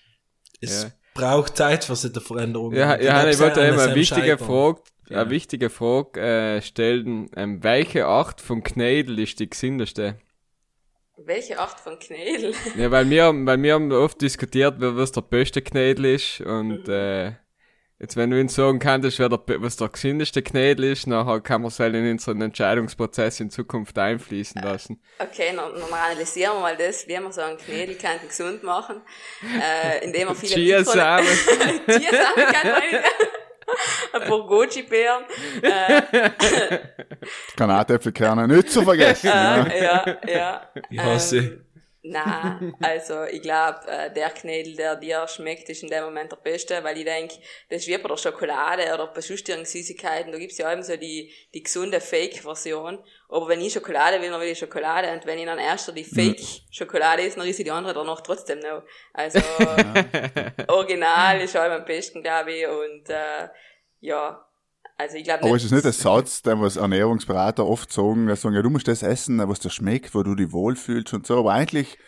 [0.61, 0.90] es Ja.
[1.14, 2.77] braucht Zeit für solche Veränderungen.
[2.77, 4.37] Ja, Und ja, ich wollte immer eine wichtige.
[4.38, 5.22] Frage, Ja.
[5.22, 7.29] eine wichtige Frage äh, stellen.
[7.35, 10.18] Ähm, welche Art von Knädel ist die gesündeste?
[11.25, 12.53] Welche Art von Knädel?
[12.77, 16.87] Ja, weil wir, weil wir haben oft diskutiert, wer was der beste Knädel ist und
[16.88, 17.33] äh,
[18.03, 21.62] jetzt wenn du uns sagen kannst, wer der, was der gesündeste Knädel ist, nachher kann
[21.62, 25.01] man es halt in unseren Entscheidungsprozess in Zukunft einfließen lassen.
[25.19, 29.01] Okay, dann, dann analysieren wir mal das, wie man so einen Knädel kann gesund machen,
[29.43, 31.27] äh, indem man viele Chiasamen.
[31.87, 33.05] Chiasamen kann man nicht.
[34.12, 35.25] Ein paar Goji-Beeren.
[35.62, 36.03] Äh,
[37.57, 39.27] Granatäpfelkerne nicht zu vergessen.
[39.33, 39.65] ja.
[39.65, 40.69] äh, ja, ja.
[40.91, 41.38] Ich hasse.
[41.38, 41.72] Ähm,
[42.05, 46.37] na, also ich glaube, äh, der Knädel, der dir schmeckt, ist in dem Moment der
[46.37, 47.31] beste, weil ich denk,
[47.71, 50.97] das ist wie bei der Schokolade oder bei sonstigen Süßigkeiten, da gibt's ja eben so
[50.97, 52.99] die, die gesunde Fake-Version.
[53.29, 55.12] Aber wenn ich Schokolade will, dann will ich Schokolade.
[55.12, 58.83] Und wenn ich dann erst die Fake-Schokolade esse, dann ich die andere danach trotzdem noch.
[59.12, 59.38] Also
[60.69, 63.49] Original ist allem am besten, glaube ich, und äh,
[64.01, 64.45] ja,
[65.03, 68.41] also ich glaube Aber ist es nicht ein Satz, den was Ernährungsberater oft sagen, dass
[68.43, 71.38] sagen, ja, du musst das essen, was dir schmeckt, wo du dich wohlfühlst und so,
[71.38, 71.99] aber eigentlich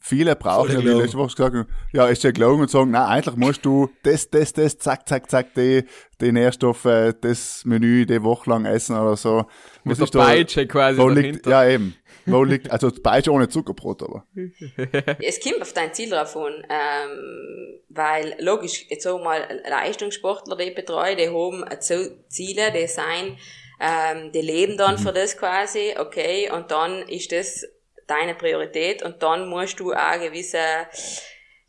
[0.00, 1.56] viele brauchen ja, wie letzte Woche gesagt,
[1.92, 5.30] ja, ist ja gelogen und sagen, nein, eigentlich musst du das, das, das, zack, zack,
[5.30, 5.84] zack, die,
[6.20, 9.46] die Nährstoffe, das Menü, die Woche lang essen oder so.
[9.84, 11.50] Mit Was der ist da- Peitsche quasi liegt, dahinter.
[11.50, 11.94] ja eben.
[12.26, 14.26] Wo liegt, also Peitsche ohne Zuckerbrot, aber.
[15.20, 20.56] Es kommt auf dein Ziel drauf an, ähm, weil logisch, jetzt sagen wir mal, Leistungssportler,
[20.56, 21.64] die ich betreue, die haben
[22.28, 23.38] Ziele, die sein,
[23.80, 27.66] ähm, die leben dann für das quasi, okay, und dann ist das
[28.06, 30.58] deine Priorität und dann musst du auch gewisse,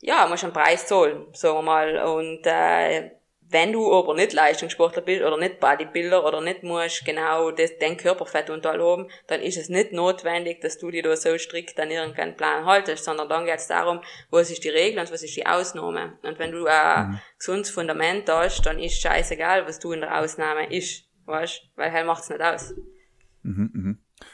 [0.01, 3.11] ja, musst einen Preis zahlen, sagen wir mal, und äh,
[3.53, 7.97] wenn du aber nicht Leistungssportler bist oder nicht Bodybuilder oder nicht musst genau das, den
[7.97, 12.35] Körperfettanteil haben, dann ist es nicht notwendig, dass du dir da so strikt an irgendeinen
[12.35, 15.45] Plan haltest, sondern dann geht es darum, was ist die Regel und was ist die
[15.45, 16.17] Ausnahme.
[16.23, 20.73] Und wenn du ein gesundes Fundament hast, dann ist scheißegal, was du in der Ausnahme
[20.75, 22.73] ist, weißt, weil hell macht's nicht aus.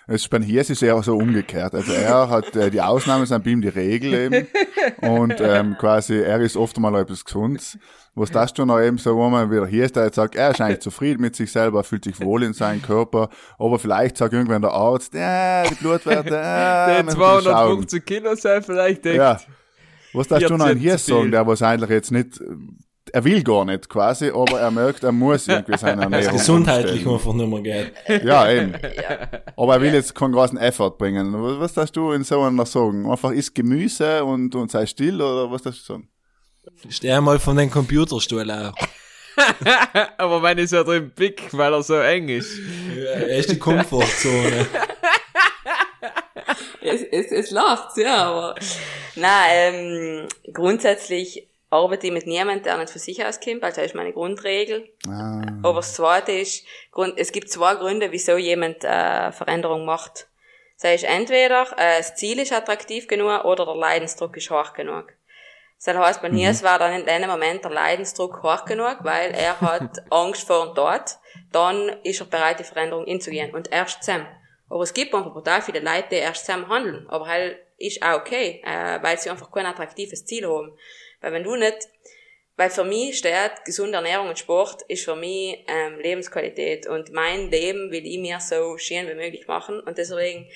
[0.09, 1.75] Es ist bei Hirs ist eher so umgekehrt.
[1.75, 4.47] Also er hat, äh, die Ausnahmen sind bei ihm die Regel eben.
[5.01, 7.77] Und ähm, quasi, er ist oft mal etwas Gesundes.
[8.15, 10.49] Was das du noch eben so, wo man wieder hier ist, der jetzt sagt, er
[10.49, 14.33] ist eigentlich zufrieden mit sich selber, fühlt sich wohl in seinem Körper, aber vielleicht sagt
[14.33, 19.39] irgendwann der Arzt, ja, die Blutwerte, ja, Der 250 Kilo sein vielleicht denkt, Ja.
[20.11, 22.41] Was darfst du noch 14 an hier sagen, der was eigentlich jetzt nicht,
[23.09, 27.15] er will gar nicht quasi, aber er merkt, er muss irgendwie seine Ernährung Gesundheitlich umstellen.
[27.15, 28.23] einfach nicht mehr geht.
[28.25, 28.73] Ja, eben.
[29.55, 31.33] Aber er will jetzt keinen großen Effort bringen.
[31.33, 33.09] Was, was darfst du in so einer sagen?
[33.09, 36.09] Einfach isst Gemüse und, und sei still oder was darfst du sagen?
[36.89, 38.73] Steh mal von den Computerstuhl auf.
[40.17, 42.57] aber wenn ich so drin pick, weil er so eng ist.
[42.95, 44.67] Ja, Er ist die Komfortzone.
[46.81, 48.55] es, es, es läuft's, ja, aber,
[49.15, 53.95] na, ähm, grundsätzlich arbeite ich mit niemandem, der nicht von sich auskommt, also das ist
[53.95, 54.89] meine Grundregel.
[55.07, 56.65] Ah, Aber das zweite ist,
[57.15, 60.27] es gibt zwei Gründe, wieso jemand äh, Veränderung macht.
[60.81, 65.13] Das heißt, entweder äh, das Ziel ist attraktiv genug oder der Leidensdruck ist hoch genug.
[65.83, 69.59] Das heißt, bei Nils war dann in dem Moment der Leidensdruck hoch genug, weil er
[69.61, 71.17] hat Angst vor dem Tod.
[71.51, 73.53] Dann ist er bereit, die Veränderung inzugehen.
[73.53, 74.27] Und erst dann.
[74.69, 77.07] Aber es gibt einfach brutal viele Leute, die erst zusammen handeln.
[77.09, 80.77] Aber halt ist auch okay, äh, weil sie einfach kein attraktives Ziel haben.
[81.21, 81.89] Weil wenn du nicht,
[82.55, 87.49] weil für mich steht gesunde Ernährung und Sport ist für mich ähm, Lebensqualität und mein
[87.49, 90.49] Leben will ich mir so schön wie möglich machen und deswegen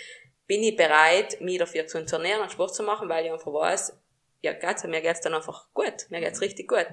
[0.47, 3.97] bin ich bereit, mich dafür zu ernähren und Sport zu machen, weil ich einfach weiß,
[4.41, 6.87] ja, geht's, mir geht's dann einfach gut, mir geht's richtig gut.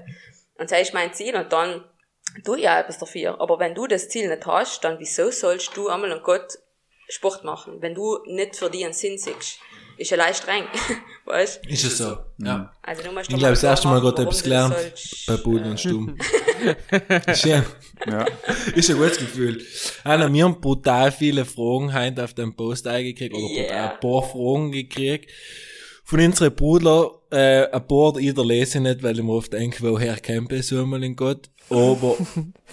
[0.55, 1.85] Und das ist mein Ziel und dann
[2.45, 3.41] tu ich auch etwas dafür.
[3.41, 6.59] Aber wenn du das Ziel nicht hast, dann wieso sollst du einmal und Gott
[7.09, 9.59] Sport machen, wenn du nicht für dich einen Sinn siehst?
[10.01, 10.65] Ist ja leicht streng,
[11.27, 12.73] weißt Ist es so, ja.
[12.81, 14.75] Also du musst Ich glaube, das erste Mal gerade etwas gelernt
[15.27, 16.17] bei Boden und Stumm.
[17.35, 17.63] Schön.
[18.07, 18.25] Ja.
[18.75, 19.61] Ist ein gutes Gefühl.
[20.03, 23.91] Anna, wir haben brutal viele Fragen heute auf den Post eingekriegt, oder Yeah.
[23.91, 25.31] ein paar Fragen gekriegt.
[26.05, 29.83] Von unseren Brudler, äh, ein paar, jeder lese ich nicht, weil ich mir oft denke,
[29.83, 31.51] woher kommt es so einmal in Gott.
[31.69, 32.17] Aber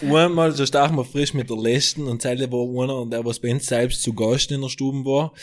[0.02, 3.52] einmal, so starten wir frisch mit der letzten, und Zeile war einer, der was bei
[3.52, 5.34] uns selbst zu Gast in der Stube war,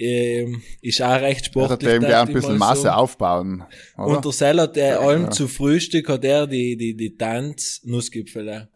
[0.00, 1.70] ähm, ist auch recht Er sportlich.
[1.88, 2.58] hat eben dachte gern ein ich bisschen so.
[2.58, 3.64] Masse aufbauen.
[3.96, 4.06] Oder?
[4.16, 8.68] Und der Seller, der allem zu Frühstück hat er die, die, die Tanz-Nussgipfel.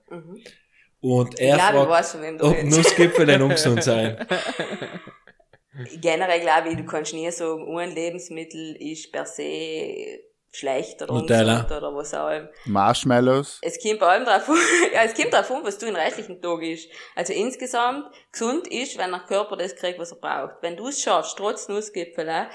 [1.01, 2.63] Und er Ich glaube, ich fragt, weiß, wem du ob.
[2.65, 4.27] Nussgipfel ungesund sein.
[6.01, 10.21] Generell glaube ich, du kannst nie sagen, ein Lebensmittel ist per se
[10.55, 11.61] schlecht Nutella.
[11.61, 12.49] ungesund oder was auch immer.
[12.65, 13.59] Marshmallows.
[13.61, 14.57] Es kommt bei allem drauf an,
[14.95, 16.89] ja, es kommt drauf an, was du in restlichen Tag isst.
[17.17, 20.55] Also insgesamt, gesund ist, wenn der Körper das kriegt, was er braucht.
[20.63, 22.47] Wenn du es schaffst, trotz Nussgipfel, äh,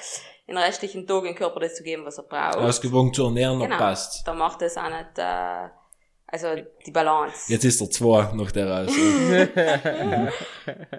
[0.48, 2.58] in restlichen Tag dem Körper das zu geben, was er braucht.
[2.58, 3.78] Ausgewogen zu ernähren, genau.
[3.78, 4.26] passt.
[4.26, 5.70] Dann macht das auch nicht, äh,
[6.26, 6.48] also
[6.86, 7.52] die Balance.
[7.52, 8.92] Jetzt ist er zwei nach der raus.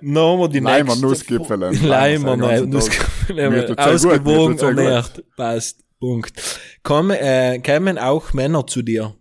[0.01, 1.07] Noch wir die Leimer nächste.
[1.07, 1.59] Nussgipfel.
[1.87, 3.77] Leimer Den Nussgipfel.
[3.79, 5.25] Ausgewogen ernährt.
[5.37, 5.85] Passt.
[6.01, 6.61] Punkt.
[6.83, 9.15] Kommen, äh, kommen auch Männer zu dir?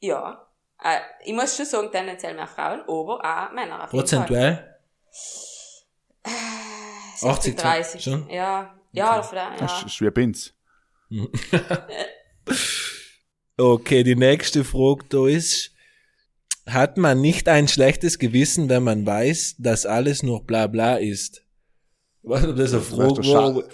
[0.00, 0.46] Ja.
[0.82, 3.86] Äh, ich muss schon sagen, tendenziell mehr Frauen, aber auch Männer.
[3.86, 4.76] Prozentuell?
[7.14, 8.02] 60, 80, 30.
[8.02, 8.28] schon?
[8.28, 8.74] Ja.
[8.92, 9.86] Ja, oder vielleicht, Das ja.
[9.86, 10.52] ist wie Binz.
[13.56, 15.72] Okay, die nächste Frage da ist,
[16.66, 21.44] hat man nicht ein schlechtes Gewissen, wenn man weiß, dass alles nur bla bla ist?
[22.22, 23.64] Was ob das eine Frage du, war?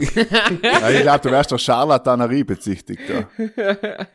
[0.80, 3.00] Ja, ich glaube, du wärst der Charlatanerie bezichtigt.
[3.08, 3.28] Da.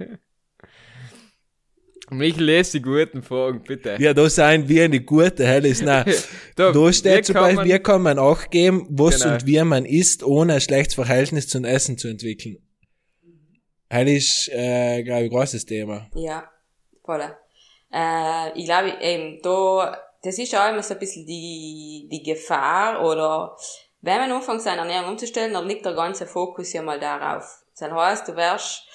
[2.10, 3.96] Mich lese die guten Fragen, bitte.
[4.00, 5.82] Ja, da sein wie eine gute Helles.
[5.82, 6.06] Nein,
[6.58, 9.36] Da, da steht zum Beispiel, man- wie kann man auch geben, was Genau.
[9.36, 12.58] und wie man isst, ohne ein schlechtes Verhältnis zum Essen zu entwickeln.
[13.90, 16.08] Hell ist, äh, glaube ich, ein großes Thema.
[16.16, 16.50] Ja,
[17.06, 17.22] voll.
[17.94, 23.06] Äh, ich glaube, eben, da, das ist auch immer so ein bisschen die, die Gefahr,
[23.06, 23.56] oder,
[24.02, 27.64] wenn man anfängt, seine Ernährung umzustellen, dann liegt der ganze Fokus ja mal darauf.
[27.78, 28.88] Das heißt, du wirst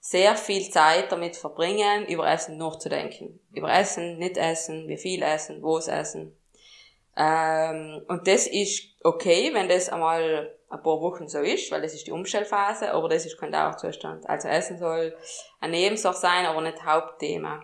[0.00, 3.40] sehr viel Zeit damit verbringen, über Essen nachzudenken.
[3.52, 6.36] Über Essen, nicht essen, wie viel essen, wo es essen.
[7.16, 11.94] Ähm, und das ist okay, wenn das einmal ein paar Wochen so ist, weil das
[11.94, 14.28] ist die Umstellphase, aber das ist kein Dauerzustand.
[14.28, 15.16] Also Essen soll
[15.60, 17.62] eine Nebensache sein, aber nicht Hauptthema.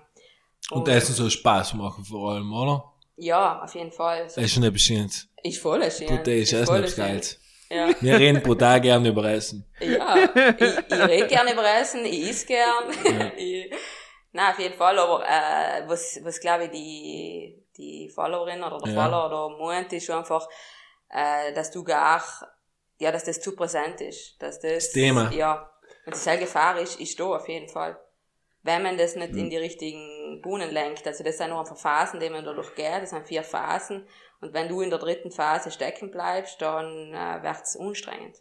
[0.71, 2.94] Und Essen soll Spaß machen vor allem, oder?
[3.17, 4.25] Ja, auf jeden Fall.
[4.25, 5.29] Das ist schon etwas Schönes.
[5.43, 6.09] Ist voll schön.
[6.09, 6.97] Das ist Essen voll etwas.
[6.97, 7.41] Geiles.
[7.71, 9.65] Ja, Wir reden brutal gerne über Essen.
[9.81, 10.17] ja.
[10.59, 13.33] ich, ich rede gerne über Essen, ich esse gern.
[13.37, 13.71] ich,
[14.33, 18.93] nein, auf jeden Fall, aber äh, was, was glaube ich die, die Followerin oder der
[18.93, 19.03] Ja.
[19.03, 20.47] Follower oder meint, ist schon einfach,
[21.09, 22.23] äh, dass du gar,
[22.99, 24.37] ja, dass das zu präsent ist.
[24.41, 25.33] Dass das, Das Thema.
[25.33, 25.71] Ja.
[26.07, 27.99] Und diese Gefahr ist, ist da auf jeden Fall.
[28.65, 29.39] Wenn man das nicht Mhm.
[29.39, 31.07] in die richtigen Buhnen lenkt.
[31.07, 33.03] Also das sind nur einfach Phasen, die man dadurch geht.
[33.03, 34.07] Das sind vier Phasen.
[34.41, 38.37] Und wenn du in der dritten Phase stecken bleibst, dann äh, wird's anstrengend.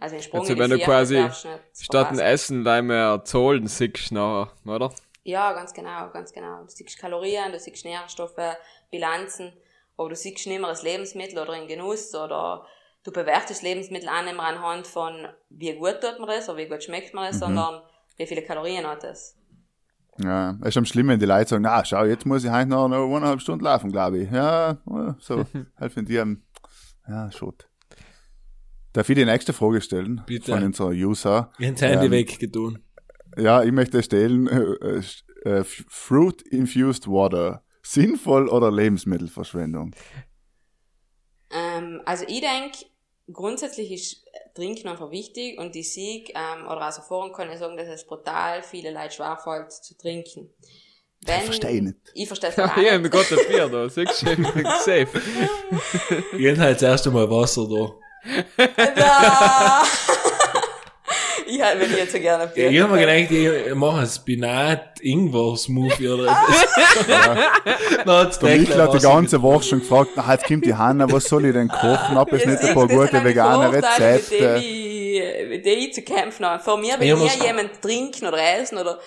[0.00, 2.18] Also den Sprung Also in die wenn du quasi du Statt ein.
[2.20, 4.92] Essen, da mehr Zahlen siehst nachher, oder?
[5.24, 6.62] Ja, ganz genau, ganz genau.
[6.62, 8.56] Du siehst Kalorien, du siehst Nährstoffe,
[8.90, 9.52] Bilanzen,
[9.96, 12.64] aber du siehst nicht mehr das Lebensmittel oder den Genuss oder
[13.02, 16.66] du bewertest Lebensmittel auch nicht mehr anhand von, wie gut tut man das oder wie
[16.68, 17.40] gut schmeckt man das, Mhm.
[17.40, 17.82] sondern
[18.16, 19.36] wie viele Kalorien hat es.
[20.22, 22.68] Ja, es ist am schlimm, wenn die Leute sagen, na, schau, jetzt muss ich heute
[22.68, 24.30] noch eine eineinhalb Stunden laufen, glaube ich.
[24.30, 24.78] Ja,
[25.20, 25.44] so,
[25.76, 26.42] helfen die am,
[27.08, 27.68] ja, Schott.
[28.92, 30.22] Darf ich die nächste Frage stellen?
[30.26, 30.52] Bitte.
[30.52, 31.52] Von unserer User.
[31.58, 32.78] Das Handy Ähm, weggetun.
[33.36, 35.02] Ja, ich möchte stellen, äh,
[35.44, 37.62] äh, Fruit-Infused Water.
[37.82, 39.94] Sinnvoll oder Lebensmittelverschwendung?
[41.50, 42.86] Ähm, also ich denke,
[43.32, 44.24] grundsätzlich ist
[44.58, 48.04] Trinken einfach wichtig und ich sehe, ähm, oder aus Erfahrung kann ich sagen, dass es
[48.04, 50.50] brutal viele Leute schwerfällt zu trinken.
[51.24, 51.96] Wenn, Ich verstehe nicht.
[52.14, 53.02] Ich verstehe es Ja, nicht.
[53.02, 55.06] mir geht ein Bier da, siehst du, safe.
[56.36, 57.94] Ich habe halt das erste Mal Wasser da.
[58.96, 59.84] Da.
[61.58, 62.70] Ich ich halt, wenn ich jetzt so gerne Ja, Bier.
[62.70, 63.30] ich hab mir gedacht,
[63.68, 66.66] ich mache einen Spinat-Ingwer-Smoothie oder etwas.
[68.04, 71.10] Na, jetzt Der Michel hat die ganze Woche schon gefragt, na, jetzt kommt die Hanna,
[71.10, 72.16] was soll ich denn kochen?
[72.16, 74.62] Hab jetzt nicht ein paar gute vegane Mit Rezepte?
[75.48, 76.62] mit denen ich zu kämpfen habe.
[76.62, 78.98] Vor mir, wenn muss- jemand trinken oder essen oder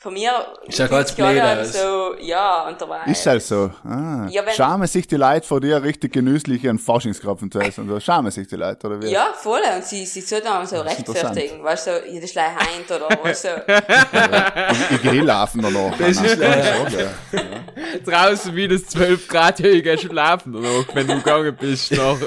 [0.00, 0.30] von mir,
[0.64, 3.00] Ist ja ganz blöd so, ja, und dabei.
[3.06, 3.68] Ist halt so.
[3.84, 4.28] Ah.
[4.30, 7.88] Ja, wenn- Schauen sich die Leute vor dir richtig genüsslich einen Faschingskrapfen zu essen.
[7.88, 7.98] So.
[7.98, 9.08] Schauen sich die Leute, oder wie?
[9.10, 9.60] Ja, voll.
[9.74, 11.64] Und sie, sie sollten auch so rechtfertigen.
[11.64, 13.48] Weißt du, so, ja, ist gleich heint oder was so.
[13.48, 15.98] Ich, ich Grillhafen danach.
[15.98, 16.38] Das ist
[18.06, 22.18] Draußen wie das 12 Grad, ja, ich geh schlafen danach, wenn du gegangen bist noch.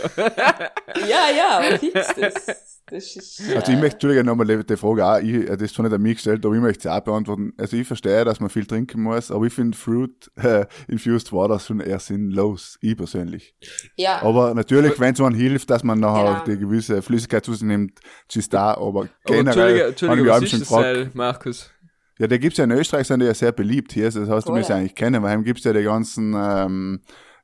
[1.08, 2.81] ja, ja, aber fix das.
[2.92, 5.96] Das ist, Also ich möchte, Entschuldigung, nochmal die Frage auch, ich, das ist zwar nicht
[5.96, 7.54] an mich gestellt, aber ich möchte sie auch beantworten.
[7.58, 11.58] Also ich verstehe, dass man viel trinken muss, aber ich finde Fruit äh, Infused Water
[11.60, 13.56] schon eher sinnlos, ich persönlich.
[13.96, 14.22] ja.
[14.22, 16.44] Aber natürlich, wenn es einem hilft, dass man nachher Genau.
[16.46, 18.00] die gewisse Flüssigkeit zu sich nimmt,
[18.34, 21.72] ist da, aber Aber generell Entschuldigung, ich Entschuldigung, mich was schon ist das, äh, Markus?
[22.20, 24.52] Ja, der gibt's ja in Österreich, sind die ja sehr beliebt hier, das heißt, du
[24.52, 24.76] Voll, musst ja.
[24.76, 27.00] eigentlich kennen, weil heim gibt's ja die ganzen, ähm,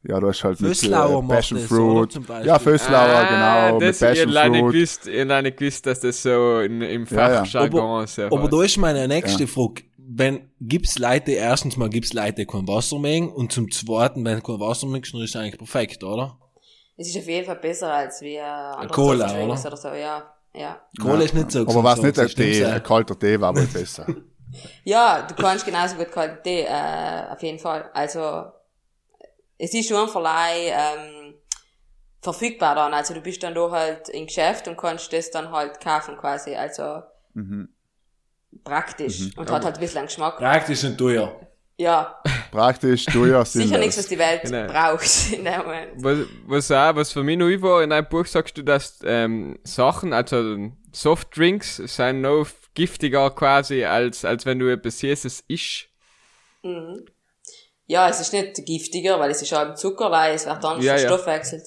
[0.07, 2.11] ja, du hast halt mit Fösslauer äh, Passion das, Fruit.
[2.11, 2.47] zum Beispiel?
[2.47, 4.73] Ja, genau, mit Ah, das, ich Passion leider Fruit.
[4.73, 7.35] gewusst, ich hab leider gewusst, dass das so in, im Ja, ja.
[7.39, 8.53] Fachjargon so Aber heißt.
[8.53, 9.83] da ist meine nächste Frage.
[10.09, 14.37] Wenn, gibt's Leute, erstens mal gibt's Leute, die kein Wasser mögen und zum zweiten, wenn
[14.37, 16.37] du kein Wasser dann ist es eigentlich perfekt, oder?
[16.95, 19.45] Es ist auf jeden Fall besser als wie andere Cola, oder?
[19.67, 20.33] oder so, ja.
[20.55, 20.81] Ja.
[20.99, 23.67] Kohle ist nicht so Aber was gesund, nicht, ein Tee, ein kalter Tee war wohl
[23.73, 24.07] besser.
[24.85, 27.89] Ja, du kannst genauso gut kalten Tee, äh, auf jeden Fall.
[27.93, 28.45] Also,
[29.57, 31.33] es ist schon Verleih, ähm,
[32.21, 32.93] verfügbar dann.
[32.93, 36.55] Also du bist dann da halt im Geschäft und kannst das dann halt kaufen quasi.
[36.55, 37.01] Also,
[37.33, 37.69] Mhm.
[38.63, 39.29] praktisch.
[39.35, 40.37] Und hat halt ein bisschen einen Geschmack.
[40.37, 41.39] Praktisch und teuer.
[41.79, 42.19] Ja,
[42.51, 44.65] Praktisch, du ja, sicher nichts, was die Welt Genau.
[44.65, 45.91] braucht in dem Moment.
[46.03, 49.59] Was, was auch, was für mich neu war, in einem Buch sagst du, dass ähm,
[49.63, 55.87] Sachen, also Softdrinks, sind noch giftiger quasi, als, als wenn du etwas siehst, es ist.
[56.63, 57.05] Mhm.
[57.87, 60.93] Ja, es ist nicht giftiger, weil es ist halt Zucker, weil es wird anders Ja,
[60.93, 60.99] ja.
[60.99, 61.63] verstoffwechselt.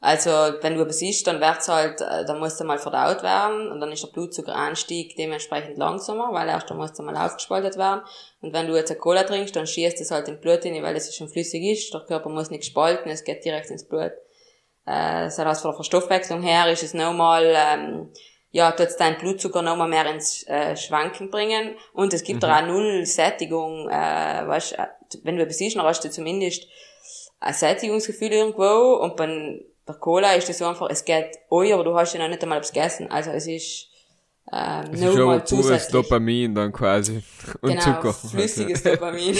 [0.00, 3.70] Also, wenn du etwas isst, dann wird's halt, äh, dann muss es mal verdaut werden
[3.70, 8.02] und dann ist der Blutzuckeranstieg dementsprechend langsamer, weil erst dann muss es mal aufgespaltet werden.
[8.40, 10.94] Und wenn du jetzt eine Cola trinkst, dann schießt es halt im Blut rein, weil
[10.94, 11.92] es schon flüssig ist.
[11.92, 14.12] Der Körper muss nicht spalten, es geht direkt ins Blut.
[14.86, 18.12] Äh, das heißt, von der Verstoffwechslung her ist es nochmal, ähm,
[18.52, 21.74] ja, tut deinen Blutzucker nochmal mehr ins äh, Schwanken bringen.
[21.92, 24.86] Und es gibt da auch null Sättigung, äh, weißt, äh,
[25.22, 26.66] wenn du etwas isst, dann hast du zumindest
[27.40, 31.84] ein Sättigungsgefühl irgendwo und bei der Cola ist das so einfach, es geht oi, aber
[31.84, 33.10] du hast ja noch nicht einmal etwas gegessen.
[33.10, 33.86] Also es ist
[34.52, 35.92] ähm, Es ist schon pures zusätzlich.
[35.92, 37.22] Dopamin dann quasi.
[37.60, 38.12] Und genau, Zucker.
[38.14, 39.36] flüssiges Dopamin.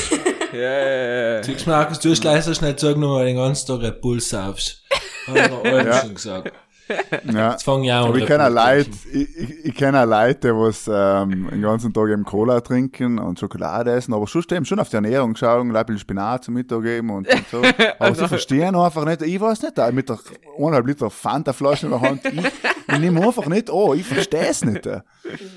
[0.53, 1.41] Ja, ja, ja.
[1.41, 4.01] Du, Markus, du hast gleich so schnell gesagt, nur weil du den ganzen Tag Red
[4.01, 4.83] Bull saufst.
[5.27, 6.01] Hab ich mir allen Ja.
[6.01, 6.53] schon gesagt.
[7.33, 7.53] Ja.
[7.53, 8.19] Jetzt fange ich auch an.
[8.19, 12.25] Ich kenne Leute, ich, ich, ich kenne Leute, die was, ähm, den ganzen Tag eben
[12.25, 15.99] Cola trinken und Schokolade essen, aber sonst eben schon auf die Ernährung schauen, ein bisschen
[15.99, 17.63] Spinat zum Mittag geben und, und so.
[17.99, 20.19] Aber sie verstehen einfach nicht, ich weiß nicht, mit der
[20.59, 22.45] eineinhalb Liter Fanta-Flasche in der Hand, ich,
[22.89, 24.89] ich nehme einfach nicht an, ich verstehe es nicht.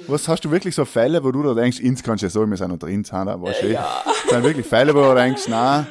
[0.08, 2.46] Was hast du wirklich so Fälle, wo du da denkst, ins kannst du ja so,
[2.46, 3.74] wir sind noch drin, sind, aber schön.
[3.74, 4.04] Ja.
[4.30, 5.88] Sind wirklich Fälle, wo du denkst, na,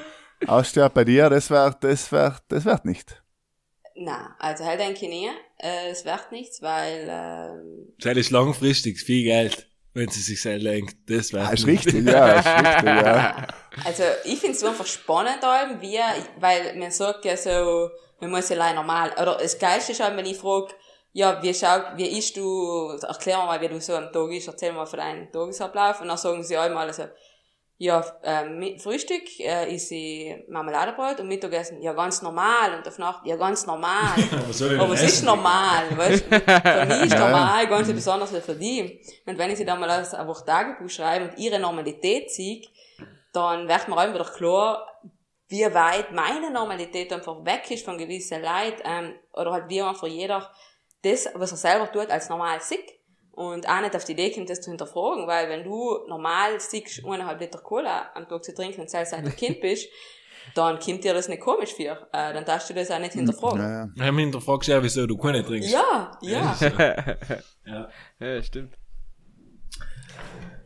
[0.47, 3.20] Aussterb bei dir, das wird, das wird, das wird nicht.
[3.97, 5.31] Na, also halt denke ich nicht.
[5.59, 10.71] Äh, es wird nichts, weil ähm, Das ist langfristig viel Geld, wenn sie sich selber
[10.71, 10.97] denkt.
[11.09, 13.47] Das wäre Ja, ist richtig, ja, ist richtig, ja.
[13.85, 15.99] Also ich finde es einfach spannend, allem, wie,
[16.39, 20.17] weil man sagt ja so, man muss ja leider normal, oder das Geilste ist halt,
[20.17, 20.69] wenn ich frage,
[21.13, 24.73] ja, wie schaut, wie isst du, erklär mal, wie du so am Tag isst, erzähl
[24.73, 27.05] mal von deinem Tagesablauf, und dann sagen sie einmal also,
[27.83, 32.99] ja, ähm, mit Frühstück äh, ist sie Marmeladebrot und Mittagessen, ja, ganz normal, und auf
[32.99, 34.13] Nacht, ja, ganz normal.
[34.79, 36.25] Aber es ist normal, weißt?
[36.27, 37.29] Für mich ist Ja, ja.
[37.31, 39.01] normal ganz anderes als für die.
[39.25, 42.61] Und wenn ich sie dann mal aus ein Woche Tagebuch schreibe und ihre Normalität sehe,
[43.33, 44.87] dann wird mir auch wieder klar,
[45.49, 50.07] wie weit meine Normalität einfach weg ist von gewissen Leuten, ähm, oder halt wie einfach
[50.07, 50.51] jeder
[51.01, 53.00] das, was er selber tut, als normal sieht.
[53.41, 57.03] Und auch nicht auf die Idee kommt, das zu hinterfragen, weil wenn du normal siehst,
[57.07, 59.89] eineinhalb Liter Cola am Tag zu trinken und selbst seit du Kind bist,
[60.55, 62.07] dann kommt dir das nicht komisch vor.
[62.13, 63.61] Äh, dann darfst du das auch nicht hinterfragen.
[63.63, 64.13] ja, ja.
[64.13, 65.73] Hinterfragt, ja, wieso du keine trinkst.
[65.73, 66.55] Ja, ja.
[67.65, 67.89] ja.
[68.21, 68.77] Ja, stimmt.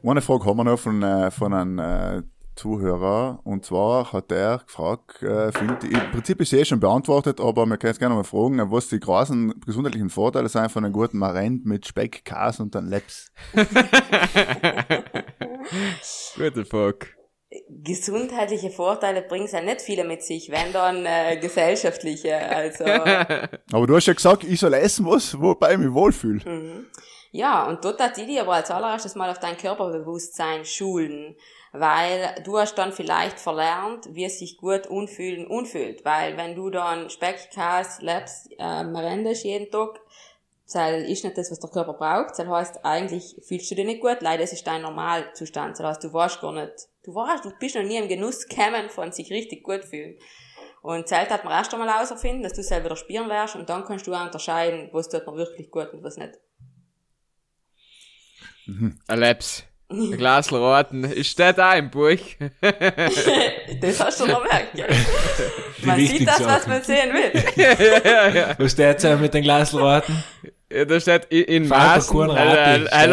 [0.02, 2.22] Eine Frage haben wir noch von, äh, von einem äh,
[2.56, 3.40] Zuhörer.
[3.44, 7.76] Und zwar hat er gefragt, äh, find, im Prinzip ist eh schon beantwortet, aber wir
[7.76, 11.18] können jetzt gerne mal fragen, äh, was die großen gesundheitlichen Vorteile sind von einem guten
[11.18, 13.30] Marend mit Speck, Käse und dann Leps.
[16.36, 17.06] Gute Frage.
[17.68, 22.36] gesundheitliche Vorteile bringt ja nicht viele mit sich, wenn dann äh, gesellschaftliche.
[22.36, 22.84] Also
[23.72, 26.84] Aber du hast ja gesagt, ich soll essen, was, wobei ich mich wohlfühle.
[27.32, 31.36] ja, und dort hat die dir aber als allererstes mal auf dein Körperbewusstsein schulen.
[31.76, 36.04] Weil du hast dann vielleicht verlernt, wie es sich gut unfühlen unfühlt.
[36.04, 40.00] Weil wenn du dann Speck, Käse, Labs, äh, rendest jeden Tag,
[40.72, 42.38] das ist nicht das, was der Körper braucht.
[42.38, 44.18] Das heißt, eigentlich fühlst du dich nicht gut.
[44.20, 45.76] Leider, ist dein Normalzustand.
[45.80, 48.88] Das heißt, du weißt gar nicht, du weißt, du bist noch nie im Genuss gekommen
[48.88, 50.16] von sich richtig gut fühlen.
[50.80, 53.84] Und Zelt hat man erst einmal herausfinden, dass du selber wieder spüren wirst und dann
[53.84, 56.38] kannst du auch unterscheiden, was tut mir wirklich gut und was nicht.
[59.08, 59.64] Ein Labs.
[59.90, 61.04] Ein Glas Roten.
[61.04, 62.18] Ist das auch im Buch?
[63.80, 64.86] das hast du noch gemerkt, gell?
[65.82, 66.72] Man sieht das, was Sachen.
[66.72, 68.54] man sehen will.
[68.58, 70.24] Was steht jetzt mit den Glasraten?
[70.42, 70.50] Ja,
[70.86, 72.16] da steht in, in Maßen.
[72.16, 73.12] Kuhn Hell Rati, hell- hell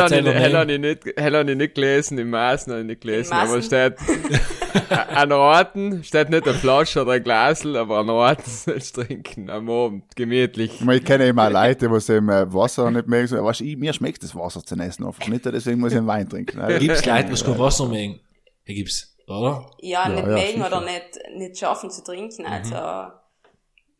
[0.57, 3.95] habe ich nicht, ich gelesen, in Maßen habe ich nicht gelesen, aber steht,
[4.89, 9.49] an Roten steht nicht eine Flasche oder ein Glasl, aber an Roten sollst du trinken
[9.49, 10.76] am Abend, gemütlich.
[10.76, 13.28] Ich, meine, ich kenne eben auch Leute, die eben äh, Wasser nicht mögen.
[13.28, 16.07] So, weißt, ich, mir schmeckt das Wasser zu essen einfach nicht, deswegen muss ich einen
[16.07, 16.59] Wein trinken.
[16.59, 18.20] Also, Gibt's Leute, was kein Wasser mögen?
[18.66, 19.70] Ja, gibt's, oder?
[19.80, 22.45] Ja, nicht ja, mögen oder nicht, nicht schaffen zu trinken.
[22.45, 22.76] Also,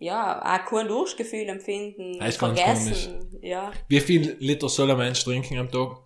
[0.02, 3.40] ja, auch kein Durchgefühl empfinden, Das ist vergessen.
[3.42, 5.98] Ja, Wie viel Liter soll ein Mensch trinken am Tag?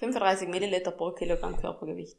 [0.00, 2.16] 35 Milliliter pro Kilogramm Körpergewicht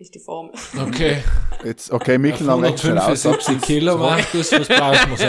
[0.00, 0.52] ist die Formel.
[0.80, 1.22] Okay.
[1.64, 3.26] Jetzt, okay, Mikkel, dann weg schnell aus.
[3.26, 5.26] 175 Kilo macht das, was braucht man so?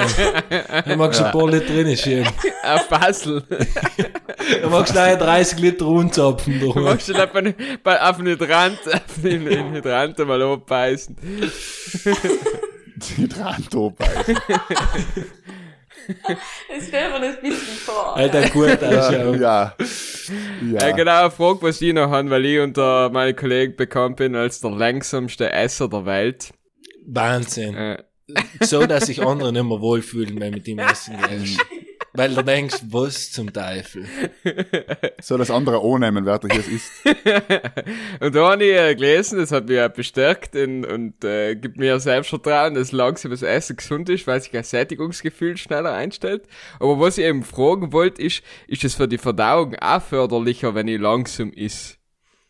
[0.85, 2.27] Dann magst du ein paar Liter drin schön.
[2.63, 3.43] Auf Basel.
[3.49, 6.59] Dann magst du gleich 30 Liter rundzapfen.
[6.59, 6.85] Du durch.
[6.85, 11.15] magst du auf einen, bei- auf einen Hydrant, auf den den Hydrant mal abbeißen.
[12.99, 14.37] Dran beißen.
[16.69, 18.15] Das stell mir das bisschen vor.
[18.17, 19.41] Alter, gut Ja, ausschauen.
[19.41, 19.75] ja.
[20.71, 20.87] Ja.
[20.87, 20.91] ja.
[20.95, 24.59] genau, eine Frage, was ich noch habe, weil ich unter meinen Kollegen bekannt bin als
[24.59, 26.51] der langsamste Esser der Welt.
[27.05, 27.75] Wahnsinn.
[27.75, 28.03] Äh,
[28.61, 31.59] So, dass sich andere nicht mehr wohlfühlen, wenn mit ihm essen gehst.
[32.13, 34.05] Weil du denkst, was zum Teufel?
[35.21, 36.91] So, das andere annehmen, wer da hier ist.
[38.21, 41.77] und da habe ich äh, gelesen, das hat mich auch bestärkt und, und äh, gibt
[41.77, 46.47] mir Selbstvertrauen, dass langsames Essen gesund ist, weil sich ein Sättigungsgefühl schneller einstellt.
[46.79, 50.87] Aber was ich eben fragen wollte, ist, ist es für die Verdauung auch förderlicher, wenn
[50.87, 51.97] ich langsam is?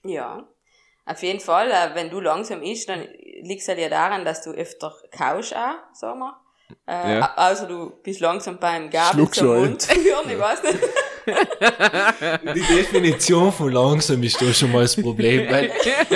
[0.04, 0.48] Ja.
[1.06, 3.02] Auf jeden Fall, äh, wenn du langsam isst, dann
[3.42, 6.40] liegt es halt ja daran, dass du öfter kaust auch, sagen wir.
[6.88, 7.34] Äh, Ja.
[7.36, 9.48] Außer du bist langsam beim Gabel zum.
[9.48, 10.80] Mund führen, ich weiß nicht.
[12.56, 15.72] Die Definition von langsam ist da schon mal das Problem, weil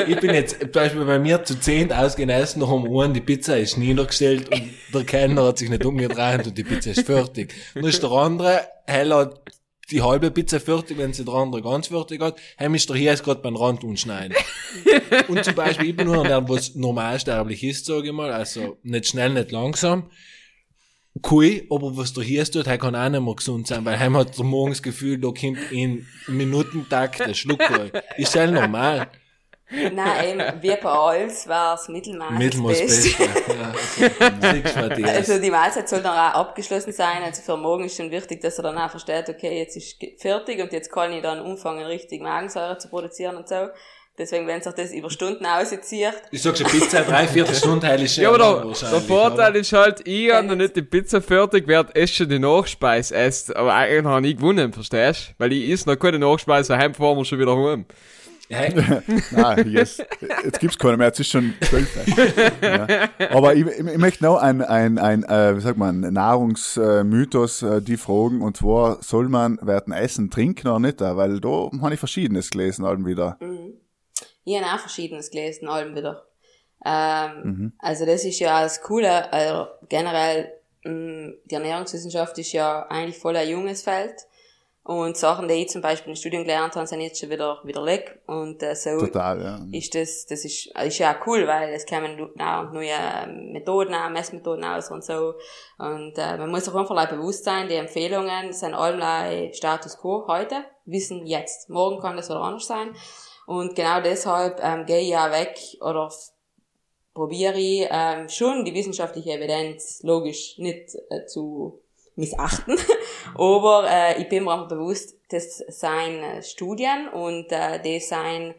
[0.08, 3.58] ich bin jetzt, zum Beispiel bei mir zu zehn ausgenessen, nach um einen, die Pizza
[3.58, 7.54] ist niedergestellt und der Kellner hat sich nicht umgedreht und die Pizza ist fertig.
[7.76, 9.39] Dann ist der andere, hell hat
[9.91, 13.14] die halbe Pizza fertig, wenn sie der andere ganz fertig hat, heim ist der hier
[13.16, 14.36] gerade beim Rand umschneiden.
[15.28, 19.08] Und zum Beispiel, ich bin nur der, was normalsterblich ist, sage ich mal, also nicht
[19.10, 20.10] schnell, nicht langsam.
[21.30, 24.18] Cool, aber was hier ist, tut, der kann auch nicht mehr gesund sein, weil heim
[24.18, 27.91] hat der morgens das Gefühl, da kommt in Minutentakt der Schluckerl.
[28.18, 29.07] Ist ja normal.
[29.70, 32.38] Nein, eben, wie bei alles war es Mittelmaß.
[32.38, 32.80] Mittelmaß.
[32.80, 33.24] Beste.
[33.24, 35.03] Ja, das.
[35.03, 37.24] Also die Mahlzeit soll dann auch abgeschlossen sein.
[37.24, 40.61] Also für morgen ist schon wichtig, dass er dann auch versteht, okay, jetzt ist fertig
[40.61, 43.68] und jetzt kann ich dann anfangen, richtig Magensäure zu produzieren und so.
[44.16, 48.16] Deswegen, wenn sich das über Stunden auszieht, Ich sag schon, Pizza, drei Viertelstunde heil ist
[48.18, 49.59] Ja, aber der, der Vorteil oder?
[49.59, 53.55] ist halt, ich habe noch nicht die Pizza fertig, werd erst schon die Nachspeise esst.
[53.55, 55.34] Aber eigentlich habe ich gewonnen, verstehst du?
[55.39, 57.86] Weil ich isse noch keine Nachspeise, heim fahren wir schon wieder heim.
[58.49, 58.72] Hey,
[59.32, 59.97] Nein, yes.
[60.43, 61.89] jetzt gibt's keine mehr, jetzt ist schon zwölf.
[62.61, 63.09] ja.
[63.32, 67.82] Aber ich, ich, ich möchte noch ein, ein, ein äh, wie sagt man, Nahrungsmythos äh,
[67.82, 71.01] die fragen, und zwar, soll man werden Essen trinken oder nicht?
[71.01, 73.38] Weil da habe ich Verschiedenes gelesen, halt wieder.
[74.46, 76.26] Ich habe auch Verschiedenes gelesen, allem wieder.
[76.86, 80.52] Ähm, Also das ist ja das Coole, also generell,
[80.84, 84.16] mh, die Ernährungswissenschaft ist ja eigentlich voll ein junges Feld.
[84.86, 87.86] Und Sachen, die ich zum Beispiel im Studium gelernt habe, sind jetzt schon wieder, wieder
[87.86, 88.20] weg.
[88.28, 89.60] Und äh, so Total, ja.
[89.72, 94.10] ist das, das ist, ist ja auch cool, weil es kommen now neue Methoden, auch
[94.10, 95.36] Messmethoden aus und so.
[95.78, 100.66] Und äh, man muss sich einfach bewusst sein, die Empfehlungen sind allein Status Quo heute,
[100.84, 101.70] wissen jetzt.
[101.70, 102.94] Morgen kann das wieder anders sein.
[103.46, 106.12] Und genau deshalb ähm, gehe ich ja weg oder
[107.14, 111.80] probiere ich ähm, schon die wissenschaftliche Evidenz logisch nicht äh, zu
[112.16, 112.78] missachten,
[113.36, 118.54] aber äh, ich bin mir einfach bewusst, das seien äh, Studien und äh, das seien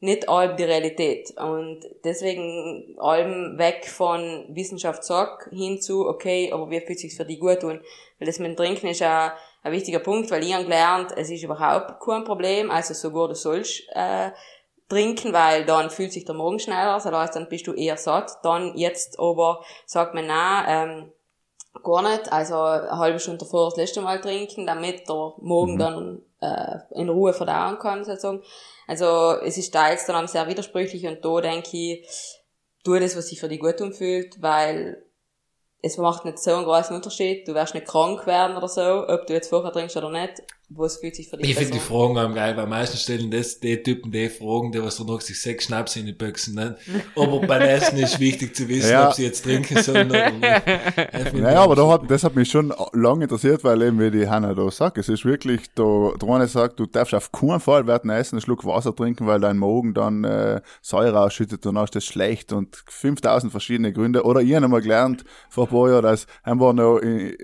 [0.00, 1.34] nicht allem die Realität.
[1.38, 7.24] Und deswegen allem weg von Wissenschaft sagt hin zu, okay, aber wie fühlt sich für
[7.24, 7.80] die gut tun?
[8.18, 11.30] Weil das mit dem Trinken ist ja ein wichtiger Punkt, weil ich habe gelernt, es
[11.30, 14.30] ist überhaupt kein Problem, also sogar du sollst äh,
[14.88, 18.30] trinken, weil dann fühlt sich der Magen schneller, das heißt, dann bist du eher satt.
[18.42, 21.12] Dann jetzt aber sagt man, na, ähm,
[21.82, 26.22] gar nicht, also eine halbe Stunde davor das letzte Mal trinken, damit der Magen dann
[26.40, 28.42] äh, in Ruhe verdauen kann, sozusagen.
[28.86, 32.06] Also es ist teils dann auch sehr widersprüchlich und da denke ich,
[32.84, 35.02] tu das, was sich für dich gut umfühlt, weil
[35.84, 37.46] es macht nicht so einen großen Unterschied.
[37.46, 40.42] Du wirst nicht krank werden oder so, ob du jetzt vorher trinkst oder nicht.
[40.70, 43.60] Was fühlt sich für dich Ich finde die Fragen am geil, weil meistens stellen das
[43.60, 46.76] die Typen die Fragen, die was noch sich sechs Schnaps in die Büchsen ne?
[47.14, 49.08] Aber bei Essen ist wichtig zu wissen, Ja.
[49.08, 51.34] ob sie jetzt trinken sollen oder nicht.
[51.34, 54.54] Naja, aber da hat, das hat mich schon lange interessiert, weil eben, wie die Hanna
[54.54, 58.04] da sagt, es ist wirklich, da, der eine sagt, du darfst auf keinen Fall während
[58.04, 61.84] dem Essen einen Schluck Wasser trinken, weil dein Magen dann äh, Säure ausschüttet und dann
[61.84, 64.24] ist das schlecht und 5000 verschiedene Gründe.
[64.24, 67.36] Oder ich habe mal gelernt vor ein paar Jahren, dass haben wir noch in,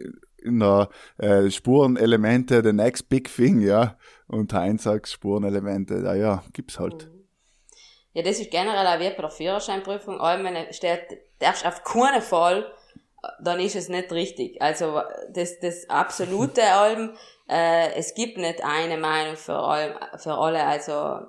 [0.42, 0.88] in der
[1.18, 3.96] äh, Spurenelemente the next big thing, ja.
[4.26, 7.10] Und Heinz sagt Spurenelemente, ja, ja, gibt's halt.
[8.12, 10.20] Ja, das ist generell auch wie bei der Führerscheinprüfung.
[10.20, 12.72] Allem, wenn steht, darfst auf keinen Fall,
[13.42, 14.60] dann ist es nicht richtig.
[14.60, 17.10] Also, das, das absolute allem,
[17.48, 20.64] äh, es gibt nicht eine Meinung für, allem, für alle.
[20.64, 21.20] Also,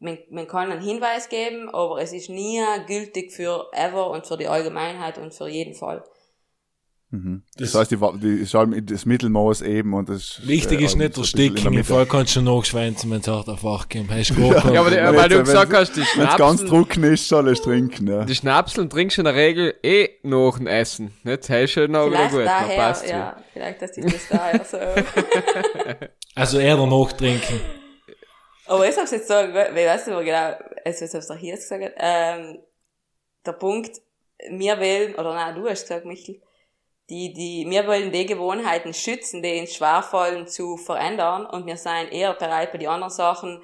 [0.00, 4.36] man, man kann einen Hinweis geben, aber es ist nie gültig für ever und für
[4.36, 6.02] die Allgemeinheit und für jeden Fall.
[7.58, 11.14] Das, heißt, die, die ist halt das Mittelmaß eben und das Wichtig äh, ist nicht
[11.14, 11.84] so der Stick, im Mitte.
[11.84, 13.66] Fall kannst du nachschwänzen, wenn es hart auf du
[14.50, 16.36] gar keinen- Ja, aber die, Wenn weil du jetzt- gesagt wenn- hast, die Wenn es
[16.36, 18.24] ganz trocken ist, soll es trinken, ja.
[18.24, 21.12] die Schnapseln trinkst du in der Regel eh nach dem Essen.
[21.22, 21.50] Nicht?
[21.50, 24.28] Das ist schon noch wieder Vielleicht gut, dann daher, passt ja, vielleicht, dass ich das
[24.30, 24.78] daher so.
[26.34, 27.60] Also eher danach trinken.
[28.66, 31.56] Aber ich hab's jetzt so, ich weiß nicht mehr genau, also was hab's doch hier
[31.56, 32.58] gesagt, ähm,
[33.44, 34.00] der Punkt,
[34.50, 36.40] wir wollen, oder nein, du hast gesagt, Michel,
[37.12, 41.44] die, die, wir wollen die Gewohnheiten schützen, die ins Schwerfallen zu verändern.
[41.44, 43.60] Und wir sind eher bereit, bei die anderen Sachen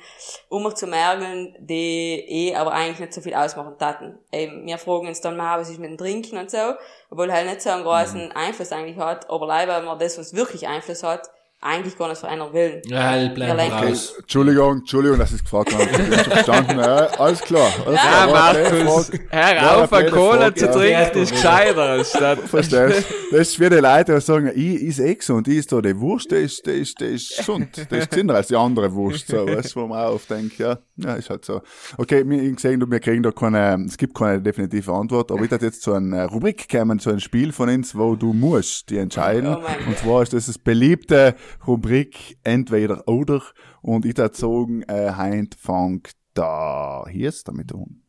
[0.51, 4.18] umzumergeln, die eh aber eigentlich nicht so viel ausmachen taten.
[4.30, 6.74] Eben, wir fragen uns dann mal, was ist mit dem Trinken und so,
[7.11, 10.34] obwohl halt nicht so einen großen Einfluss eigentlich hat, aber leider, wenn man das, was
[10.34, 11.30] wirklich Einfluss hat,
[11.61, 12.82] eigentlich gar nicht verändern will.
[12.86, 14.14] Ja, halt, bleib raus.
[14.18, 15.82] Entschuldigung, Entschuldigung, dass ich es gefragt habe.
[15.82, 17.72] Ich hab schon verstanden, ja, alles klar.
[17.84, 20.72] Alles Ja, klar, Markus, hör auf, eine Cola zu ja.
[20.72, 22.38] trinken, ist gescheiter statt.
[22.46, 25.80] Verstehst Das ist wie die Leute, die sagen, ich is eh gesund, ich is da
[25.80, 27.90] die Wurst, der ist, der ist, der ist gesund.
[27.90, 30.59] Der ist gesünder als die andere Wurst, so, weißt du, wo man auch oft denkt,
[30.59, 31.61] ja, ja, ist halt so.
[31.96, 35.66] Okay, wir gesehen, wir kriegen da keine, es gibt keine definitive Antwort, aber ich hätte
[35.66, 39.56] jetzt zu einer Rubrik kommen, zu einem Spiel von uns, wo du musst die entscheiden.
[39.56, 41.34] Oh und zwar ist das das beliebte
[41.66, 43.42] Rubrik entweder oder
[43.82, 48.03] und ich hätte sagen, äh, Heint fängt da, hier ist damit um.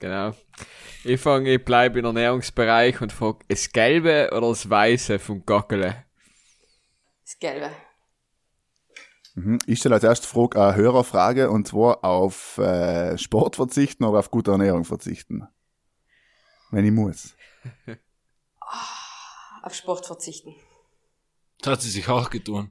[0.00, 0.32] Genau.
[1.04, 6.04] Ich fange, ich bleibe im Ernährungsbereich und frage, das Gelbe oder das Weiße vom Gackele?
[7.24, 7.70] Das Gelbe.
[9.34, 9.58] Mhm.
[9.66, 14.30] Ich stelle als erste Frage eine Hörerfrage und zwar auf äh, Sport verzichten oder auf
[14.30, 15.48] gute Ernährung verzichten.
[16.70, 17.34] Wenn ich muss.
[19.62, 20.54] Auf Sport verzichten.
[21.60, 22.70] Das hat sie sich auch getan.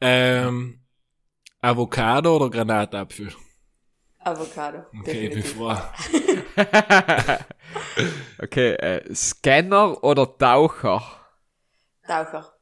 [0.00, 0.84] Ähm,
[1.60, 3.32] Avocado oder Granatapfel?
[4.18, 4.84] Avocado.
[5.00, 5.54] Okay, ich bin definitiv.
[5.56, 5.76] froh.
[8.42, 11.02] Okay, äh, Scanner oder Taucher?
[12.06, 12.52] Taucher.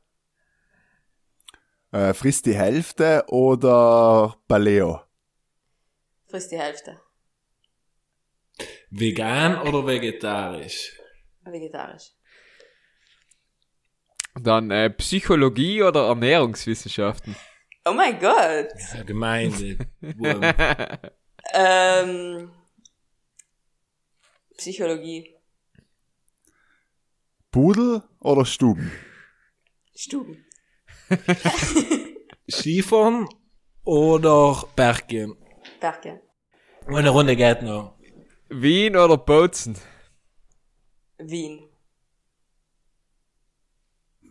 [1.92, 5.00] Äh, frisst die Hälfte oder Paleo?
[6.28, 7.00] Frisst die Hälfte.
[8.90, 11.00] Vegan oder vegetarisch?
[11.44, 12.12] Vegetarisch.
[14.34, 17.34] Dann äh, Psychologie oder Ernährungswissenschaften?
[17.84, 18.68] Oh mein Gott.
[18.94, 19.78] Ja, Gemeinde.
[21.52, 22.52] Ähm,
[24.56, 25.34] Psychologie.
[27.50, 28.92] Pudel oder Stuben?
[29.94, 30.46] Stuben.
[32.48, 33.28] Skifahren
[33.84, 35.36] oder Berggehen?
[35.80, 36.20] Berge.
[36.86, 37.98] Eine Runde geht noch.
[38.48, 39.76] Wien oder Bozen?
[41.18, 41.69] Wien.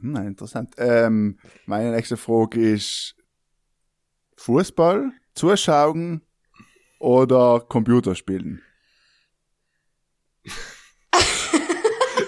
[0.01, 0.73] Hm, interessant.
[0.77, 3.15] Ähm, meine nächste Frage ist
[4.37, 6.21] Fußball, Zuschauen
[6.99, 8.61] oder Computerspielen?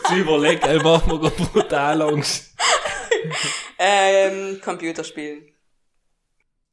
[0.10, 2.54] Sie überlegt, ey, machen wir gerade brutal Angst.
[3.78, 5.46] Ähm, Computerspielen.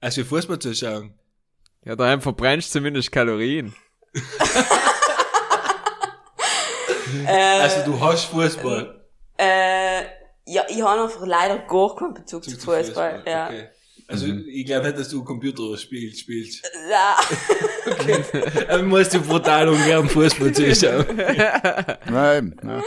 [0.00, 1.14] Also Fußball zu schauen.
[1.84, 3.74] Ja, daheim verbrennst du zumindest Kalorien.
[7.26, 9.02] Äh, Also du hast Fußball.
[9.38, 10.02] äh,
[10.48, 13.22] ja, ich habe einfach leider gar keinen Bezug zu Fußball.
[13.26, 13.46] Ja.
[13.46, 13.68] Okay.
[14.10, 16.20] Also ich glaube nicht, dass du Computer spielst.
[16.20, 16.64] spielst.
[16.90, 17.16] ja.
[18.68, 21.04] Aber musst du brutal ungern Fußball zuschauen.
[22.10, 22.82] Nein, ja.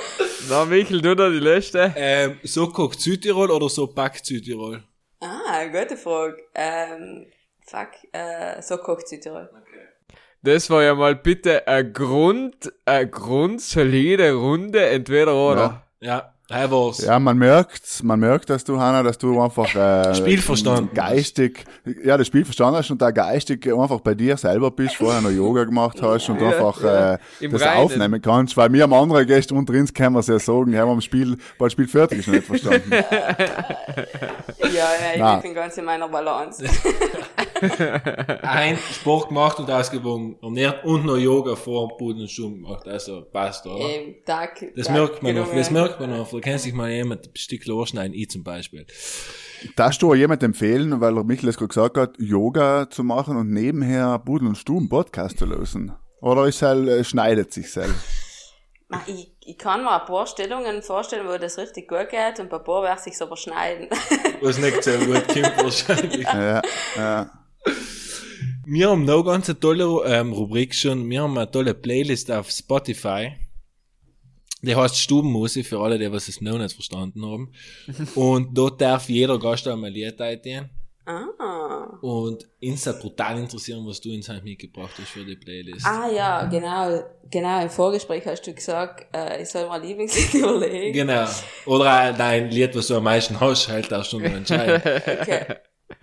[0.49, 1.93] Na, Michel, du da die letzte.
[1.95, 4.83] ähm, so kocht Südtirol oder so backt Südtirol?
[5.19, 6.37] Ah, gute Frage.
[6.55, 7.27] Ähm,
[7.67, 9.47] fuck, äh, so kocht Südtirol.
[10.41, 15.61] das war ja mal bitte ein Grund, eine grundsolide Runde, entweder oder.
[15.61, 15.87] Ja.
[16.03, 16.99] Ja, er war's.
[17.03, 21.65] Ja, man merkt, man merkt, dass du, Hanna, dass du einfach äh, Spiel verstanden geistig,
[22.03, 25.29] ja, das Spiel verstanden hast und da geistig einfach bei dir selber bist, vorher noch
[25.31, 27.77] Yoga gemacht hast und einfach Äh, Im das Reinen.
[27.83, 30.87] aufnehmen kannst, weil mir am anderen Gäste unter uns können wir es ja sagen, haben
[30.89, 32.91] wir am Spiel, weil das Spiel fertig ist, noch nicht verstanden.
[34.61, 35.35] Ja, ja, ich Na.
[35.37, 36.63] bin ganz in meiner Balance.
[38.41, 42.87] Ein Sport gemacht und ausgewogen ernährt und noch Yoga vor Boden und Stumm gemacht.
[42.87, 43.89] Also passt, oder?
[43.95, 44.65] Im Tag.
[44.75, 46.29] Das Tag merkt man noch, das merkt man noch.
[46.31, 48.85] Da kann sich mal jemand ein Stück losschneiden, ich zum Beispiel.
[49.75, 53.37] Darfst du auch jemand empfehlen, weil der Michael es gerade gesagt hat, Yoga zu machen
[53.37, 55.93] und nebenher Budel und Stumm Podcast zu lösen?
[56.21, 58.21] Oder ist halt, äh, schneidet sich selbst?
[59.07, 62.57] Ich, ich kann mir ein paar Stellungen vorstellen, wo das richtig gut geht und bei
[62.57, 63.87] ein paar werde ich es aber schneiden.
[64.41, 66.23] Was nicht so gut kommt wahrscheinlich.
[66.23, 66.61] Ja,
[66.95, 67.31] ja.
[68.65, 71.09] Wir haben noch ganz eine tolle ähm, Rubrik schon.
[71.09, 73.33] Wir haben eine tolle Playlist auf Spotify.
[74.61, 77.51] Die heißt Stubenmusik für alle, die was es noch nicht verstanden haben.
[78.15, 80.69] Und dort darf jeder Gast einmal ein Lied eingehen.
[81.05, 81.97] ah.
[82.01, 85.85] Und uns hat brutal interessieren, was du uns heute mitgebracht hast für die Playlist.
[85.85, 87.03] Ah ja, genau.
[87.29, 90.93] Genau, im Vorgespräch hast du gesagt, äh, ich soll ein Lieblingslied überlegen.
[90.93, 91.27] Genau.
[91.65, 94.81] Oder auch dein Lied, was du am meisten hast, halt du noch entscheiden.
[95.21, 95.55] Okay.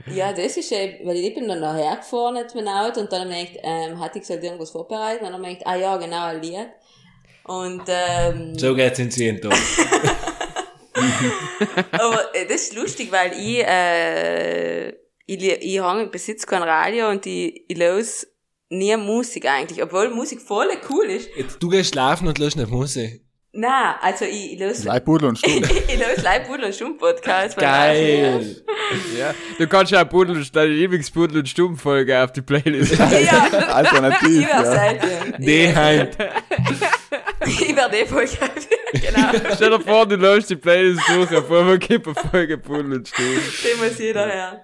[0.07, 3.23] Ja, das ist eben, weil ich bin dann nachher gefahren mit meinem Auto und dann
[3.31, 5.77] habe ich gedacht, ähm, hatte ich gesagt, irgendwas vorbereiten und dann habe ich gedacht, ah
[5.77, 6.69] ja, genau, ein Lied.
[7.45, 9.59] Und, ähm, So geht's ins jeden Tag.
[11.93, 14.89] aber äh, das ist lustig, weil ich, äh,
[15.27, 18.27] ich, ich ich besitze kein Radio und ich, ich los
[18.71, 21.29] nie Musik eigentlich, obwohl Musik voll cool ist.
[21.37, 23.25] Jetzt, du gehst schlafen und löst nicht Musik.
[23.53, 25.63] Nein, also ich, ich los, Leibpudel und Stumm.
[25.89, 27.55] ich los Leibpudel und Stumm-Podcast.
[27.55, 28.57] von Geil.
[29.19, 29.35] Ja.
[29.59, 32.99] Du kannst ja Pudel, deine Lieblingspudel und Stummfolge auf die Playlist.
[32.99, 35.39] Ja, Alternativ, ich werde ja.
[35.39, 36.19] Die halt.
[37.47, 38.51] Ich werde eh voll geil.
[38.93, 39.55] Genau.
[39.55, 43.09] Stell dir vor, du läufst die Playlist durch, auf einmal gibt eine Folge Pudel und
[43.09, 43.25] Stumm.
[43.25, 44.61] Den muss jeder hören.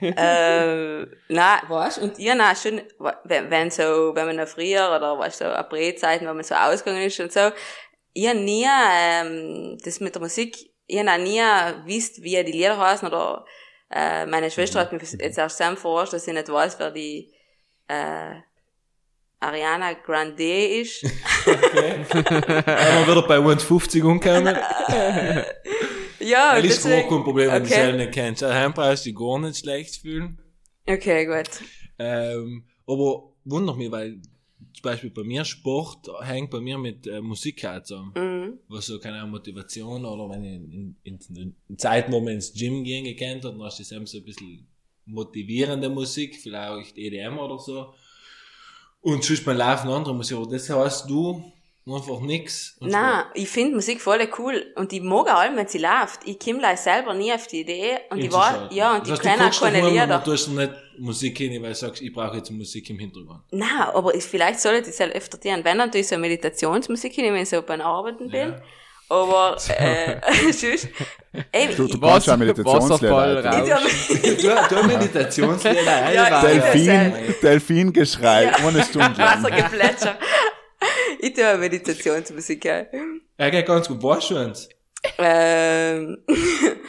[0.00, 2.80] ähm, na, weißt und ihr na schon,
[3.24, 6.54] wenn, wenn so, wenn man noch früher oder weißt du, so April-Zeiten, wenn man so
[6.54, 7.50] ausgegangen ist und so,
[8.12, 10.56] ihr nie, ähm, das mit der Musik,
[10.86, 11.40] ihr na nie
[11.86, 13.44] wisst, wie die Lieder heißen oder,
[13.90, 17.32] äh, meine Schwester hat mir jetzt erst sehr verarscht, dass ich nicht weiß, wer die,
[17.88, 18.34] äh,
[19.42, 21.02] Ariana Grande ist.
[21.46, 24.54] Haben wir wieder bei 150 umgekommen.
[26.18, 27.74] ja, Das ist deswegen- gar kein Problem, wenn du okay.
[27.80, 28.42] selber nicht kennst.
[28.42, 30.38] Daheim brauchst du dich gar nicht schlecht fühlen.
[30.86, 31.48] Okay, gut.
[31.98, 34.20] Ähm, aber wundert mich, weil
[34.72, 38.12] zum Beispiel bei mir Sport hängt bei mir mit äh, Musik halt zusammen.
[38.14, 38.58] Mhm.
[38.68, 42.52] Was so keine Motivation oder wenn ich in, in, in, in Zeiten, wo man ins
[42.52, 44.66] Gym gehen gekannt hat, dann hast du selbst so ein bisschen
[45.06, 47.94] motivierende Musik, vielleicht EDM oder so.
[49.00, 50.36] Und sonst beim Laufen andere Musik.
[50.36, 51.42] Aber das heißt, du
[51.86, 52.76] einfach nix.
[52.80, 56.20] Und Nein, ich finde Musik voll cool und ich mag auch, wenn sie läuft.
[56.24, 59.24] Ich komme gleich selber nie auf die Idee und ich war, ja, und das ich
[59.24, 60.18] kenne auch keine Lieder.
[60.18, 63.40] Du tust nicht Musik hin, weil du sagst, ich brauche jetzt Musik im Hintergrund.
[63.50, 65.60] Nein, aber ich, vielleicht sollte ich es halt öfter tun.
[65.62, 68.54] Wenn, dann tue ich so Meditationsmusik hin, wenn ich so beim Arbeiten bin.
[69.08, 70.20] Aber, äh,
[70.52, 70.88] sonst,
[71.50, 72.62] ey, Du, du kannst ja ich Du,
[74.76, 77.12] du Meditationslieder, Ja, ja, Delfin,
[77.42, 79.18] Delfingeschrei, ohne Stunde.
[79.18, 80.16] Wassergeplätscher.
[81.22, 82.86] Ich tue Meditationsmusik, ja.
[83.36, 84.68] Er geht ganz gut, weißt du uns?
[85.18, 86.18] Ähm,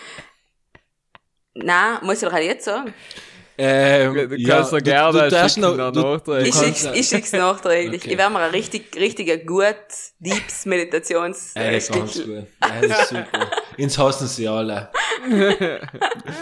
[1.53, 2.93] Nein, muss ich doch halt jetzt sagen.
[3.57, 6.49] Ähm, Du kannst doch gerne du darfst schicken noch, du, nachträglich.
[6.49, 8.01] Ich schick's, ich schick's nachträglich.
[8.01, 8.11] Okay.
[8.13, 9.75] Ich werde mir ein richtig, richtiger gut
[10.19, 12.27] Deeps Meditations Ja, das ist ganz gut.
[12.27, 13.51] Ja, das ist super.
[13.77, 14.89] Ins hassen sie alle.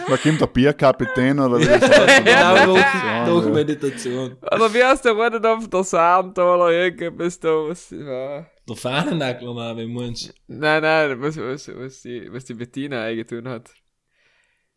[0.07, 2.25] Da kommt der Bierkapitän oder wie das heißt.
[2.25, 3.51] Genau, durch, Ja, durch ja.
[3.51, 4.37] Meditation.
[4.41, 8.45] Oder wie heißt der Runde auf der Saarentaler irgendwas da, was, ja.
[8.67, 10.33] Der Fahnennackler, mal, wenn man's.
[10.47, 13.69] Nein, nein, was, was, was die, was die Bettina eingetun hat.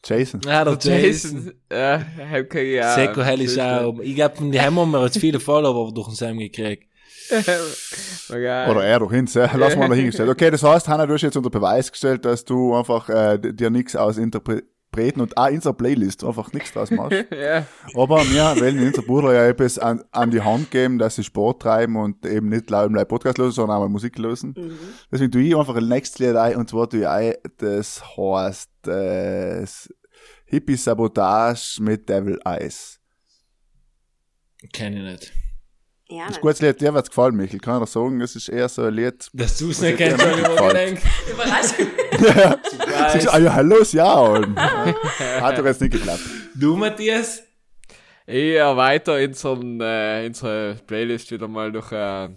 [0.04, 0.40] Jason.
[0.44, 1.36] Ja, der Der Jason.
[1.36, 2.94] Jason, ja, hab keine ja.
[2.94, 3.98] Seko hell ist auch.
[4.00, 6.88] Ich glaub, von die haben wir jetzt viele Follower durch den Sam gekriegt.
[8.28, 8.70] Geil.
[8.70, 10.28] Oder er doch hin, lass mal dahingestellt.
[10.28, 13.70] Okay, das heißt, Hanna, du hast jetzt unter Beweis gestellt, dass du einfach äh, dir
[13.70, 17.24] nichts aus Interpreten und auch in unserer Playlist einfach nichts draus machst.
[17.30, 17.66] ja.
[17.94, 21.24] Aber wir wollen in unserer Bruder ja etwas an, an die Hand geben, dass sie
[21.24, 24.54] Sport treiben und eben nicht laut im Podcast lösen, sondern auch mal Musik lösen.
[25.10, 28.88] Deswegen tue ich einfach ein nächstes Lied ein, und zwar tue ich ein, das heißt
[28.88, 29.92] äh, das
[30.44, 33.00] Hippie Sabotage mit Devil Eyes.
[34.72, 35.41] Kenn ich nicht.
[36.08, 37.60] Ja, Das ist ein gutes Lied, dir wird's gefallen, Michael.
[37.60, 39.28] Kann ich sagen, es ist eher so ein Lied.
[39.32, 41.02] Dass du es nicht kennst, hab ich mir gedacht.
[41.30, 41.86] Überraschung.
[42.20, 44.40] Sagt, ah ja, hallo, ja.
[45.40, 46.20] Hat doch jetzt nicht geklappt.
[46.54, 47.42] Du, Matthias?
[48.26, 52.28] Ich erweitere unseren, äh, unsere Playlist wieder mal durch, äh,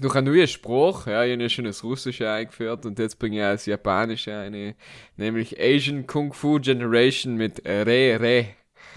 [0.00, 1.06] durch einen neuen Spruch.
[1.06, 4.74] Ja, ich habe ja schon das Russische eingeführt und jetzt bringe ich das Japanische eine,
[5.16, 8.46] nämlich Asian Kung Fu Generation mit Re Re.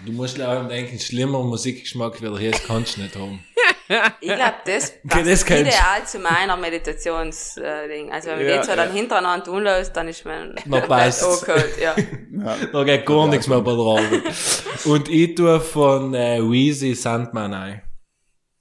[0.06, 3.44] Du musst auch denken, schlimmer Musikgeschmack wie der hier kannst du nicht haben.
[4.20, 8.12] Ich glaube, das Okay, passt das kennst- ideal zu meiner Meditationsding.
[8.12, 11.24] Also wenn man Ja, die zwei dann hintereinander tun lässt, dann ist man Na, passt's.
[11.26, 11.96] oh gut, ja.
[12.74, 14.24] Da geht gar nichts mehr bei der Arbeit.
[14.86, 17.82] Und ich tue von äh, Weezy Sandman ein.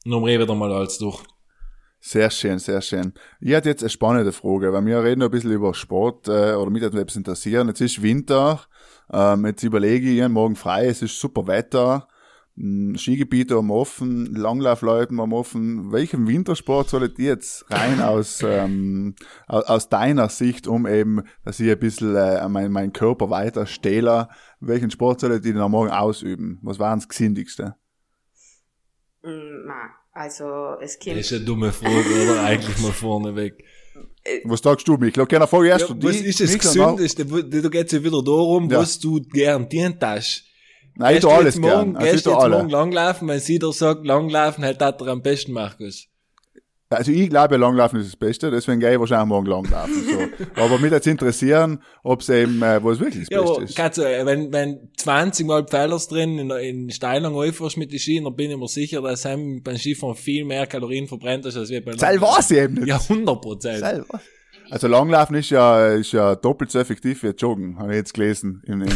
[0.04, 1.18] Wir wieder mal alles durch.
[1.98, 3.12] Sehr schön, sehr schön.
[3.40, 6.70] Ich hatte jetzt eine spannende Frage, weil wir reden ein bisschen über Sport äh, oder
[6.70, 7.66] mich hat etwas interessieren.
[7.66, 8.60] Jetzt ist Winter,
[9.12, 12.08] ähm, jetzt überlege ich, morgen frei, es ist super Wetter,
[12.56, 15.92] mh, Skigebiete haben offen, Langlaufleuten haben offen.
[15.92, 19.14] Welchen Wintersport soll ich jetzt rein aus, ähm,
[19.46, 24.28] aus, deiner Sicht, um eben, dass ich ein bisschen äh, mein, mein Körper weiter stähle,
[24.60, 26.58] welchen Sport soll ich denn am Morgen ausüben?
[26.62, 27.76] Was war das Gesindigste?
[29.22, 32.42] Na, Also, es Das kommt, ist eine dumme Frage, oder?
[32.44, 33.64] Eigentlich mal vorneweg.
[34.44, 35.20] Was sagst du, Mikl?
[35.20, 36.58] Okay, ich erst Ja, du was die, ist das dann-
[36.96, 37.24] Gesündeste?
[37.26, 38.78] Da geht es ja wieder darum, Ja.
[38.78, 40.44] was du gern dient hast.
[40.94, 41.96] Nein, ich Gehst tu du alles morgen, gern.
[41.96, 42.56] Also ich gehst tu du jetzt alle.
[42.56, 46.06] morgen langlaufen, wenn sie dir sagt, langlaufen hält das er am besten, Markus.
[46.88, 50.04] Also ich glaube, Langlaufen ist das Beste, deswegen gehe ich wahrscheinlich morgen Langlaufen.
[50.04, 50.44] So.
[50.62, 53.96] Aber mich jetzt interessieren, ob es eben, äh, wo es wirklich das Ja, Beste ist.
[53.98, 58.22] du, äh, wenn, wenn 20 Mal Pfeilers drin in, in Steilung aufwärst mit den Ski,
[58.22, 61.70] dann bin ich mir sicher, dass heim beim Skifahren viel mehr Kalorien verbrennt ist, als
[61.70, 62.86] wir beim Teil weiß ich eben nicht.
[62.86, 63.80] Ja, 100 Prozent.
[64.70, 68.62] Also Langlaufen ist ja, ist ja doppelt so effektiv wie Joggen, habe ich jetzt gelesen
[68.66, 68.88] in, in,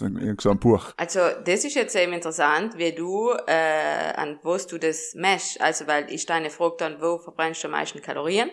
[0.00, 0.92] in, in so einem Buch.
[0.96, 5.60] also, das ist jetzt eben interessant, wie du, äh, an was du das messst.
[5.60, 8.50] Also, weil ich deine Frage dann, wo verbrennst du am meisten Kalorien?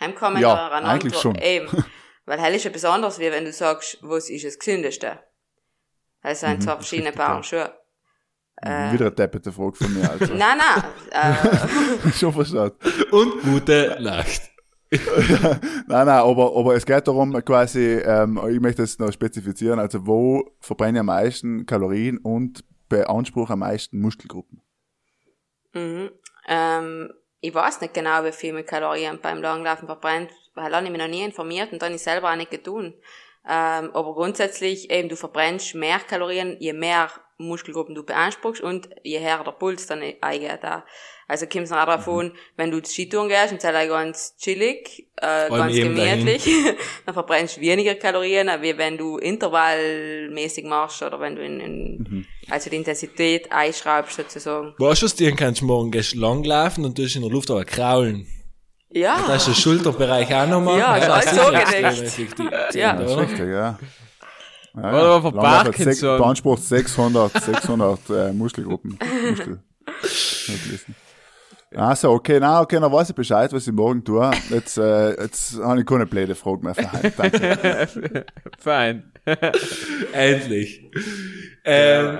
[0.00, 1.34] Heim kommen Ja, da eine eigentlich Antwort- schon.
[1.36, 1.84] Eben.
[2.26, 5.20] Weil hell ist etwas anderes, wie wenn du sagst, was ist das Gesündeste?
[6.22, 7.72] Das sind Mhm, zwei verschiedene Paar Schuhe.
[8.56, 8.92] Äh.
[8.92, 10.32] Wieder eine deppete Frage von mir, also.
[10.34, 12.76] Nein, nein, äh, Schon verstanden.
[13.10, 14.51] Und gute Nacht.
[14.92, 20.06] Nein, nein, aber, aber es geht darum, quasi, ähm, ich möchte es noch spezifizieren, also
[20.06, 24.60] wo verbrenne ich am meisten Kalorien und beanspruche am meisten Muskelgruppen.
[25.72, 26.10] Mhm.
[26.46, 30.92] Ähm, ich weiß nicht genau, wie viel mit Kalorien beim Langlaufen verbrennt, weil habe ich
[30.92, 32.94] mich noch nie informiert und dann ich selber auch nicht getan.
[33.48, 37.10] Ähm, aber grundsätzlich eben, du verbrennst mehr Kalorien, je mehr
[37.42, 40.84] Muskelgruppen du beanspruchst und je höher der Puls dann eingeht da.
[41.28, 45.74] Also kommt es auch davon, wenn du Skitouren gehst und zwar ganz chillig, äh, ganz
[45.74, 46.44] gemütlich,
[47.06, 52.26] dann verbrennst du weniger Kalorien, wie wenn du intervallmäßig machst oder wenn du in, in
[52.50, 54.74] also die Intensität einschraubst sozusagen.
[54.78, 57.64] Weißt du, was dir kannst du morgen gehst langlaufen und du in der Luft aber
[57.64, 58.26] kraulen.
[58.90, 59.24] Ja.
[59.26, 60.78] Da ist der Schulterbereich auch noch machen.
[60.78, 62.74] Ja, ist sicher so gedacht.
[62.74, 62.92] Ja.
[62.94, 63.78] Das ist richtig, ja.
[64.74, 65.92] Ja, Oder aber Langlauf hat Parkinson.
[65.92, 68.98] sech- beansprucht 600, 600 äh, Muskelgruppen.
[69.30, 69.60] Muskel.
[71.74, 74.30] Also, okay, na, okay, dann weiß ich Bescheid, was ich morgen tue.
[74.50, 77.12] Jetzt, äh, jetzt habe ich keine blöde Frage mehr für heute.
[77.16, 78.26] Danke.
[78.58, 79.12] Fein.
[80.12, 80.82] Endlich.
[81.64, 82.16] Ähm,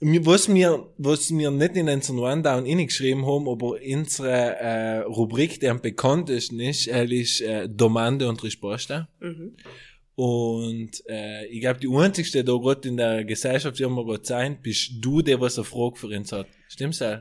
[0.00, 4.98] äh, mir- was wir, was wir nicht in unseren Rundown geschrieben haben, aber unsere äh,
[5.00, 9.08] Rubrik, die am bekanntesten ist, äh, ist äh, Domande und Risposta.
[9.20, 9.56] Mhm.
[10.16, 14.60] Und äh, ich glaube, die einzigste da gerade in der Gesellschaft, die wir gerade sein,
[14.62, 16.46] bist du, der was eine Frage für uns hat.
[16.68, 17.20] Stimmt's auch?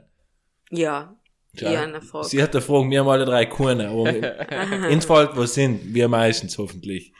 [0.71, 1.15] Ja.
[1.57, 1.71] Schau.
[1.71, 2.27] Ja, eine Frage.
[2.27, 4.09] Sie hat eine Frage, wir haben alle drei keine, aber
[4.89, 7.13] ins fällt was sind, wir meistens hoffentlich.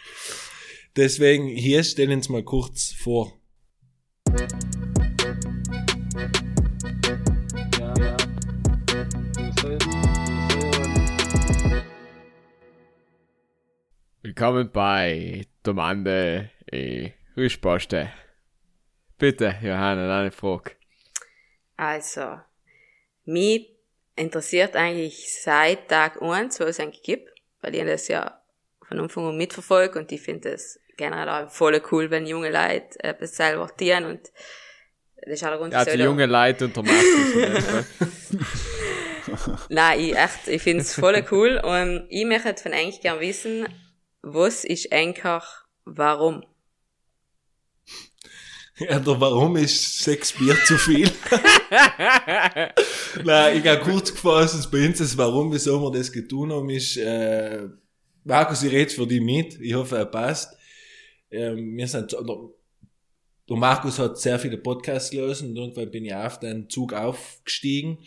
[0.95, 3.33] Deswegen, hier stellen uns mal kurz vor.
[14.25, 18.11] Willkommen bei Domande e Risposte.
[19.19, 20.71] Bitte, Johanna, eine Frage.
[21.77, 22.39] Also,
[23.25, 23.69] mich
[24.15, 27.29] interessiert eigentlich seit Tag 1, wo es eigentlich gibt,
[27.61, 28.41] weil ich das ja
[28.87, 33.03] von Anfang an mitverfolge und ich finde es generell auch voll cool, wenn junge Leute
[33.03, 34.31] etwas selber tun und
[35.17, 37.85] das ist auch der Grund, Ja, die junge Leute unter Markus.
[39.69, 43.67] Nein, ich echt, ich find's voll cool und ich möchte von eigentlich gern wissen,
[44.25, 46.43] was ist einfach warum?
[48.77, 51.09] Ja, der Warum ist sechs Bier zu viel?
[53.23, 56.97] Nein, ich habe kurz gefasst, bei uns das Warum, wieso wir das getan haben, ist,
[56.97, 57.69] äh,
[58.25, 59.61] Markus, ich rede für dich mit.
[59.61, 60.57] Ich hoffe, er passt.
[61.31, 62.21] Ähm, wir sind, der,
[63.47, 67.99] der Markus hat sehr viele Podcasts gelesen und irgendwann bin ich auf den Zug aufgestiegen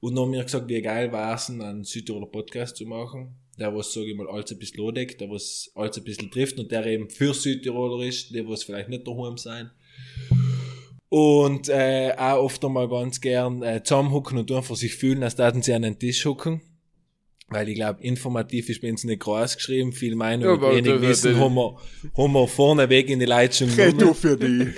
[0.00, 3.43] und dann haben mir gesagt, wie geil war es, einen Südtiroler Podcast zu machen.
[3.58, 6.58] Der, was, sage ich mal, alles ein bisschen lodeckt, der, was alles ein bisschen trifft
[6.58, 9.70] und der eben für Südtiroler ist, die, was vielleicht nicht daheim sein.
[11.08, 15.62] Und äh, auch oft einmal ganz gern äh, zusammenhucken und einfach sich fühlen, als würden
[15.62, 16.60] sie an den Tisch hucken.
[17.48, 21.02] Weil ich glaube, informativ ist bei uns nicht groß geschrieben, viel Meinung Ja, wenig das-
[21.02, 21.76] Wissen das- haben wir,
[22.16, 24.68] haben wir vorneweg in die Leute schon Red du für die.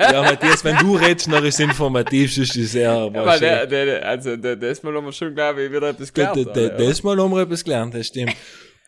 [0.00, 3.66] Ja, Matthias, wenn du redest, dann ist es informativ, sonst ist es sehr Aber der,
[3.66, 6.36] der, der, also, der, das Mal haben wir schon, glaube ich, wieder etwas gelernt.
[6.38, 6.68] da- da- oder?
[6.86, 8.34] Das Mal haben wir etwas gelernt, das stimmt.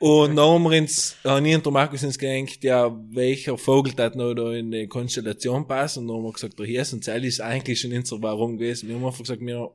[0.01, 3.93] Und dann haben wir uns, haben ich und der Markus uns gedacht, ja, welcher Vogel
[3.99, 6.01] hat noch da in die Konstellation passen?
[6.01, 8.89] Und dann haben wir gesagt, der Hirs und Zell ist eigentlich schon unser Warum gewesen.
[8.89, 9.71] Wir haben einfach gesagt, wir,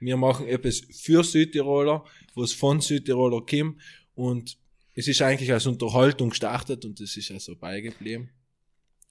[0.00, 2.04] wir machen etwas für Südtiroler,
[2.34, 3.80] was von Südtiroler kommt.
[4.14, 4.56] Und
[4.94, 8.30] es ist eigentlich als Unterhaltung gestartet und das ist also beigeblieben.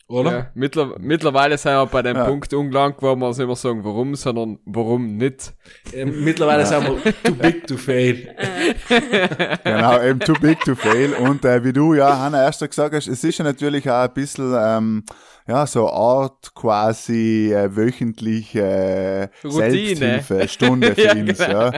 [0.10, 0.32] Oder?
[0.32, 2.26] Ja, mittler, mittlerweile sind wir bei dem Ja.
[2.26, 5.54] Punkt ungelangt, wo wir uns nicht mehr sagen, warum, sondern warum nicht.
[5.94, 8.36] Ähm, mittlerweile sind wir too big to fail.
[9.64, 11.14] Genau, eben too big to fail.
[11.14, 14.14] Und äh, wie du ja, Hanna, erst gesagt hast, es ist ja natürlich auch ein
[14.14, 15.04] bisschen, ähm,
[15.50, 19.96] ja, so Art quasi äh, wöchentliche äh, Routine.
[20.22, 21.50] Selbsthilfe, Stunde für Ja, uns, genau.
[21.52, 21.72] ja.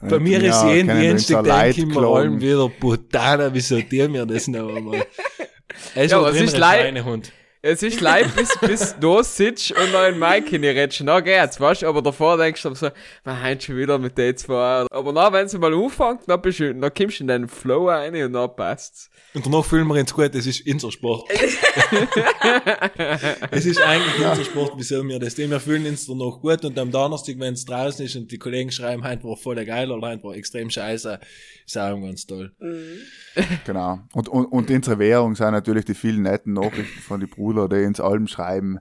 [0.00, 4.08] Bei mir Ja, ist jeden Dienstag, da denke ich mir allem wieder, Putana, wieso dir
[4.08, 5.04] mir das noch einmal?
[5.94, 7.32] Ist Ja, aber es ist ein leid- Schweinehund.
[7.60, 11.00] Es ist leid, bis, bis du sitzt und noch in Mike hineinredest.
[11.02, 11.88] Na geht's, weißt du?
[11.88, 12.90] Aber davor denkst du so,
[13.24, 14.86] man hat schon wieder mit den zwei.
[14.90, 17.88] Aber na, wenn sie mal anfängt, dann bist du, dann kommst du in den Flow
[17.88, 19.10] rein und dann passt's.
[19.34, 21.28] Und danach fühlen wir uns gut, es ist unser Sport.
[23.50, 25.34] es ist eigentlich unser Sport, wie sollen wir das?
[25.34, 25.50] denn?
[25.50, 28.70] Wir fühlen uns danach gut und am Donnerstag, wenn es draußen ist und die Kollegen
[28.70, 31.18] schreiben, heute war voll geil oder heute war extrem scheiße,
[31.66, 32.52] ist auch ganz toll.
[33.64, 34.00] Genau.
[34.12, 37.84] Und, und, und unsere Währung sind natürlich die vielen netten Nachrichten von den Brüdern, die
[37.84, 38.78] uns allem schreiben,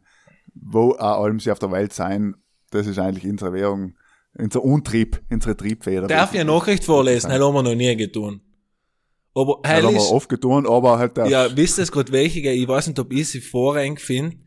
[0.53, 2.36] wo auch allem sie auf der Welt sein.
[2.72, 3.95] Das ist eigentlich unsere Währung,
[4.38, 6.07] unser Untrieb, unsere Triebfeder.
[6.07, 7.30] Darf ich eine Nachricht vorlesen?
[7.30, 8.41] Das haben wir noch nie getan.
[9.34, 12.39] Aber Das heil haben wir oft getan, aber halt der, ja, wisst ihr gerade welche?
[12.39, 14.38] Ich weiß nicht, ob ich sie vorrang finde.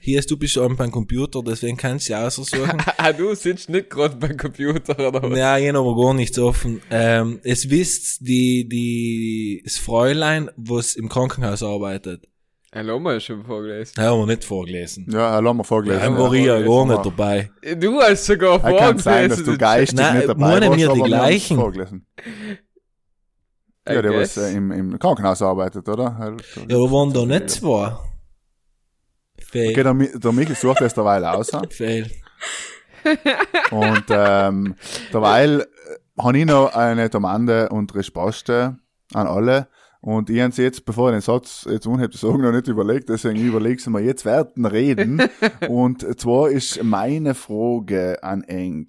[0.00, 2.82] Hier ist du bist schon beim Computer, deswegen kannst du sie aussuchen.
[2.96, 5.38] Ah, du sitzt nicht gerade beim Computer oder was?
[5.38, 6.80] Ja, ich habe gar nichts offen.
[6.90, 12.26] Ähm, es wisst die, die, das Fräulein, was im Krankenhaus arbeitet.
[12.74, 13.94] Hallo, haben wir schon vorgelesen.
[14.02, 15.06] Haben wir nicht vorgelesen.
[15.10, 16.02] ja, lassen wir vorgelesen.
[16.02, 17.50] Dann war ich ja gar nicht dabei.
[17.78, 19.44] Du hast sogar Ja, kann sein, dass vorgelesen.
[19.54, 21.56] du geistig Nein, nicht dabei warst, wir die wir gleichen?
[21.56, 22.06] vorgelesen.
[23.88, 24.36] I Ja, der guess.
[24.36, 26.36] was äh, im, im Krankenhaus arbeitet, oder?
[26.58, 27.96] Ja, da waren da nicht zwei.
[29.40, 29.70] Fail.
[29.70, 31.50] Okay, der, der Michael sucht das derweil aus.
[31.70, 32.10] Fail.
[33.70, 34.74] Und ähm,
[35.10, 38.76] derweil äh, habe ich noch eine Domande und Resposte
[39.14, 39.68] an alle.
[40.00, 43.44] Und ich habe jetzt, bevor ich den Satz jetzt zu sagen, noch nicht überlegt, deswegen
[43.44, 45.22] überlege ich mir jetzt werden reden.
[45.68, 48.86] und zwar ist meine Frage an Eng.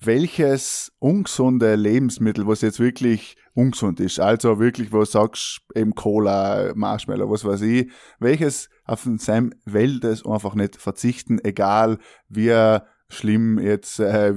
[0.00, 6.72] Welches ungesunde Lebensmittel, was jetzt wirklich ungesund ist, also wirklich, wo du sagst, eben Cola,
[6.74, 11.98] Marshmallow, was weiß ich, welches auf Sam will das einfach nicht verzichten, egal
[12.28, 14.34] wie schlimm jetzt äh,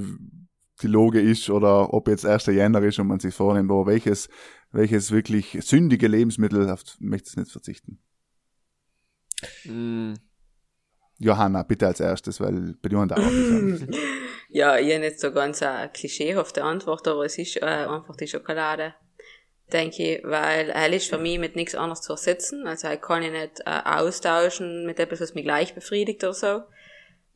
[0.82, 2.46] die Loge ist oder ob jetzt 1.
[2.48, 4.30] Jänner ist und man sich vornimmt, aber welches,
[4.72, 8.00] welches wirklich sündige Lebensmittel auf möchte es nicht verzichten.
[9.66, 10.14] Mm.
[11.20, 13.88] Johanna, bitte als erstes, weil bei dir dauert es.
[14.50, 18.28] Ja, ich habe nicht so ganz eine klischeehafte Antwort, aber es ist äh, einfach die
[18.28, 18.96] Schokolade.
[19.74, 22.66] Denke ich, weil er ist für mich mit nichts anderes zu ersetzen.
[22.66, 26.62] Also er kann ich nicht äh, austauschen mit etwas, was mich gleich befriedigt oder so.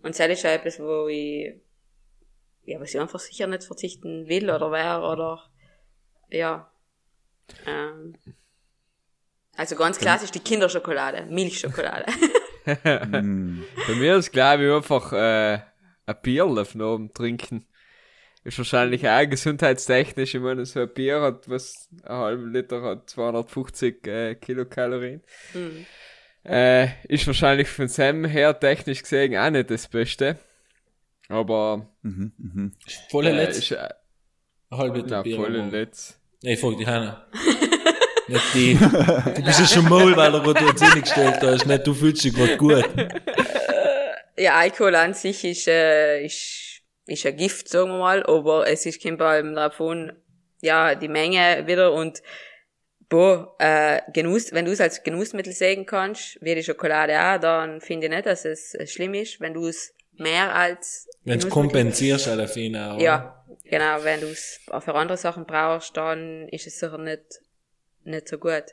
[0.01, 1.53] Und das ist auch etwas, wo ich,
[2.63, 5.43] ja, was ich einfach sicher nicht verzichten will oder wäre oder,
[6.29, 6.70] ja.
[7.65, 8.15] Ähm,
[9.55, 12.05] also ganz klassisch die Kinderschokolade, Milchschokolade.
[12.63, 13.63] Mm.
[13.87, 15.61] Bei mir ist, glaube ich, einfach äh,
[16.05, 17.65] ein Bierle von oben trinken.
[18.43, 20.35] Ist wahrscheinlich auch gesundheitstechnisch.
[20.35, 25.23] Ich meine, so ein Bier hat, was ein halber Liter hat 250 äh, Kilokalorien.
[25.53, 25.87] Hm.
[26.45, 30.37] Äh, ist wahrscheinlich von Sam her technisch gesehen auch nicht das Beste.
[31.27, 32.71] Aber Mhm, mhm.
[33.09, 33.57] Volle äh, Letz.
[33.57, 33.89] ist, äh,
[34.69, 35.35] halbe na, Bier.
[35.35, 36.19] voll letzt.
[36.43, 37.27] Nee, ich frag die Hanna.
[38.27, 38.73] nicht die.
[38.75, 41.65] Du bist ja schon mal, weil er gerade uns hingestellt hast.
[41.65, 42.89] Nicht, du fühlst dich gerade gut.
[44.37, 48.87] Ja, Alkohol an sich ist, äh, ist, ist ein Gift, sagen wir mal, aber es
[48.87, 50.13] ist kein Ball davon,
[50.61, 52.23] ja, die Menge wieder und,
[53.07, 57.81] boah, äh, Genuss, wenn du es als Genussmittel sehen kannst, wie die Schokolade auch, dann
[57.81, 61.49] finde ich nicht, dass es äh, schlimm ist, wenn du es mehr als Wenn du
[61.49, 62.99] kompensierst, alle Fina.
[62.99, 67.41] Ja, genau, wenn du es für andere Sachen brauchst, dann ist es sicher nicht,
[68.03, 68.63] nicht so gut.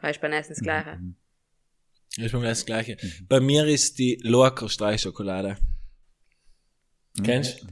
[0.00, 0.98] Weil ich beim Essen das Gleiche.
[2.16, 2.96] Ist bei mir das Gleiche.
[3.28, 5.56] Bei mir ist die Lorca Streichschokolade.
[7.24, 7.66] Kennst du?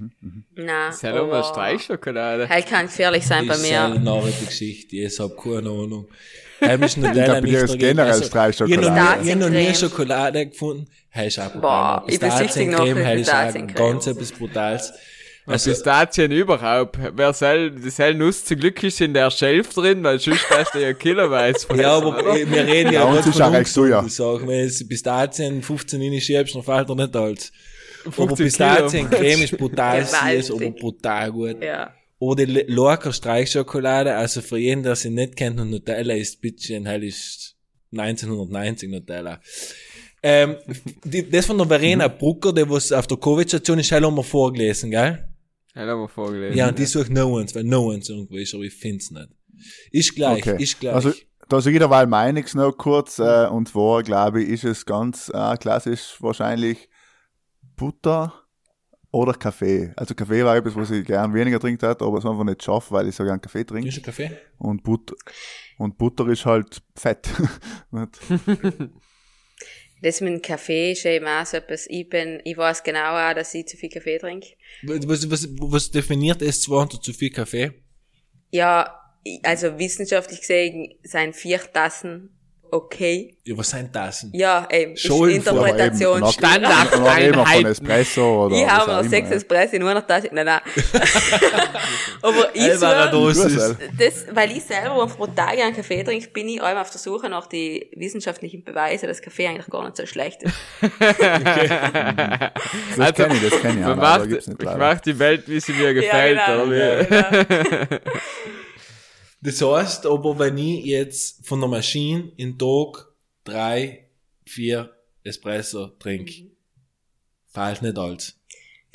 [0.55, 0.91] Nein.
[0.91, 2.49] Ist halt auch mal Streichschokolade.
[2.49, 3.83] Halt kann gefährlich sein bei ist mir.
[3.83, 6.09] eine Narre die Geschichte, ich hab keine Ahnung.
[6.61, 8.83] Heim ist glaub, bei nicht ist generell Also, Streichschokolade.
[8.83, 9.91] Ich hab noch nie- ich hab noch nie Pistaziencreme.
[9.91, 10.87] Schokolade gefunden.
[11.11, 13.75] Hey, ist auch Boah, ich besichtige noch hey, ist auch Pistaziencreme.
[13.93, 14.93] ganz etwas Brutales.
[15.49, 16.99] Also Pistazien überhaupt.
[17.15, 20.75] Wer soll, die soll Nuss zum Glück ist in der Shelf drin, weil sonst hast
[20.75, 23.53] du ja Kiloweise ja, aber wir reden ja Ja, und nicht es ist von auch
[23.53, 23.99] recht teuer.
[24.01, 24.49] ungesunden Sachen.
[24.49, 27.53] Wenn jetzt Pistazien 15 reinschiebst, dann fällt er nicht alles.
[28.07, 31.63] Aber 15 Pistaziencreme ist brutal süß, aber brutal gut.
[31.63, 31.93] Ja.
[32.19, 37.05] Oder Lorca Streichschokolade, also für jeden, der sie nicht kennt, und Nutella ist bisschen, halt
[37.05, 37.57] ist
[37.93, 39.41] 1990 Nutella.
[40.23, 40.57] Ähm,
[41.05, 44.91] die, das von der Verena Brucker, der was auf der Covid-Station ist, haben wir vorgelesen,
[44.91, 45.29] gell?
[45.75, 46.57] Ja, haben wir vorgelesen.
[46.57, 49.29] Ja, und die sucht No Ones, weil No Ones irgendwo ist, aber ich find's nicht.
[49.91, 50.63] Ist gleich, Okay.
[50.63, 50.95] ist gleich.
[50.95, 51.13] Also,
[51.49, 55.31] da sage ich derweil meiniges noch kurz, äh, und zwar, glaube ich, ist es ganz
[55.33, 56.89] äh, klassisch wahrscheinlich
[57.77, 58.33] Butter
[59.11, 59.93] oder Kaffee.
[59.97, 62.93] Also Kaffee war etwas, was ich gern weniger trinkt hat, aber es einfach nicht schaffe,
[62.93, 63.89] weil ich so gern Kaffee trinke.
[63.89, 64.31] ist Kaffee?
[64.59, 65.15] Und Butter,
[65.79, 67.29] und Butter ist halt Fett.
[70.03, 73.35] Das mit dem Kaffee ist eben auch so etwas, ich bin, ich weiß genau auch,
[73.35, 74.49] dass ich zu viel Kaffee trinke.
[74.83, 77.73] Was, was, was definiert S2 unter zu viel Kaffee?
[78.51, 78.95] Ja,
[79.43, 82.36] also wissenschaftlich gesehen sind vier Tassen
[82.71, 83.37] okay.
[83.45, 84.33] Ja, was sind Tassen?
[84.35, 86.21] Ja, eben, ist Schollen vor, Aber eben, Interpretation.
[86.21, 87.71] noch- Standard- noch.
[87.71, 89.37] Espresso oder Ich habe auch noch sechs ja.
[89.37, 90.29] Espresso in einer Tasse.
[90.33, 90.61] Nein, nein.
[92.23, 92.67] Aber ich.
[93.11, 93.77] Durchsel.
[93.99, 97.29] das, weil ich selber pro Tag einen Kaffee trinke, bin ich allem auf der Suche
[97.29, 100.55] nach die wissenschaftlichen Beweise, dass Kaffee eigentlich gar nicht so schlecht ist.
[102.97, 103.87] Das kenne ich, das kenne ich.
[103.87, 104.79] Man aber macht, ich leider.
[104.79, 106.63] mach die Welt, wie sie mir gefällt, genau.
[106.65, 107.97] oder wie?
[109.47, 113.13] Das heißt aber, wenn ich jetzt von der Maschine in Tag
[113.45, 114.09] drei,
[114.45, 114.93] vier
[115.23, 116.51] Espresso trinke,
[117.47, 118.36] fällt nicht alles.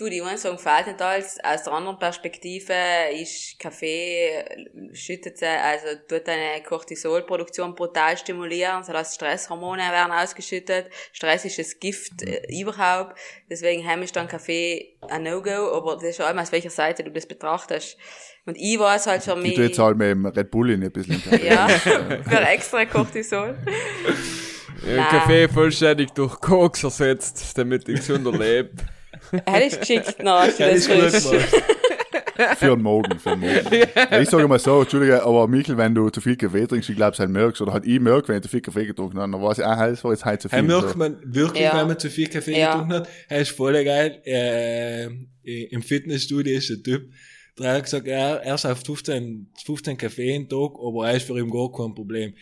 [0.02, 0.58] Du, die einen sagen,
[0.98, 1.38] alles.
[1.44, 2.74] Aus der anderen Perspektive
[3.14, 10.12] ist Kaffee, äh, schüttet sie, also tut deine Cortisolproduktion brutal stimulieren, so dass Stresshormone werden
[10.12, 10.90] ausgeschüttet.
[11.14, 13.16] Stress ist das Gift äh, überhaupt.
[13.48, 17.04] Deswegen heim ist dann Kaffee ein No-Go, aber das ist schon einmal aus welcher Seite
[17.04, 17.96] du das betrachtest.
[18.48, 20.84] Und ich weiß halt für Ich mich, tue jetzt halt mit dem Red Bull in
[20.84, 21.22] ein bisschen.
[21.22, 21.46] Kaffee.
[21.46, 21.68] ja,
[22.28, 23.56] für extra Cortisol.
[24.84, 25.06] Ja.
[25.06, 28.72] Kaffee vollständig durch Koks ersetzt, damit ich gesunder lebe.
[29.32, 31.62] Hätte ich geschickt, na, hast du das frisch.
[32.58, 33.88] Für den Morgen, für den Morgen.
[34.12, 36.96] Ja, ich sage mal so, Entschuldige, aber Michael, wenn du zu viel Kaffee trinkst, ich
[36.96, 39.32] glaube, es halt merkst, oder halt ich merke, wenn ich zu viel Kaffee getrunken habe,
[39.32, 40.58] dann weiß ich, ah, das war jetzt halt zu viel.
[40.60, 40.98] Hey, merkt so.
[40.98, 41.78] man wirklich, Ja.
[41.80, 42.72] wenn man zu viel Kaffee Ja.
[42.74, 44.22] getrunken hat, er ist voll geil.
[44.26, 45.06] Äh,
[45.68, 47.12] Im Fitnessstudio ist ein Typ,
[47.60, 51.38] der hat gesagt, er, er schafft 15, 15 Kaffee am Tag, aber er ist für
[51.38, 52.34] ihn gar kein Problem.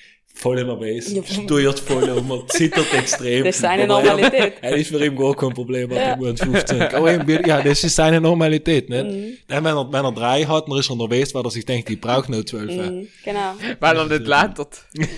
[0.42, 1.22] Voll nervös, Ja.
[1.24, 3.44] steuert voll um, er zittert extrem.
[3.44, 4.54] Das ist seine Aber Normalität.
[4.62, 6.82] Er, er ist für ihn gar kein Problem, er hat nur 15.
[6.82, 9.04] Aber eben, ja, das ist seine Normalität, nicht?
[9.06, 9.38] Mhm.
[9.50, 11.90] Dann, wenn er, wenn er drei hat, dann ist er nervös, weil er sich denkt,
[11.90, 12.72] ich brauche nur zwölf.
[12.72, 13.54] Mhm, Genau.
[13.82, 14.78] Weil er nicht lattert.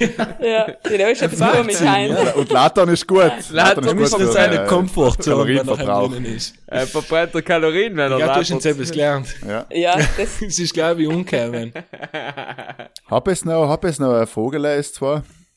[0.41, 2.17] Ja, genau, ist etwas mit Heinz.
[2.17, 3.31] Ja, und Latern ist gut.
[3.51, 6.55] Wir müssen für, in seine äh, Komfortzone, wenn er drinnen ist.
[6.65, 8.79] Er verbrennt er Kalorien, wenn er Ja, du hast jetzt lattert.
[8.79, 9.27] etwas gelernt.
[9.47, 9.65] Ja.
[9.71, 11.73] Ja, das, Das ist, glaube ich, ungekommen.
[13.07, 15.10] Hab es noch, hab es noch eine Vogelleist zwar.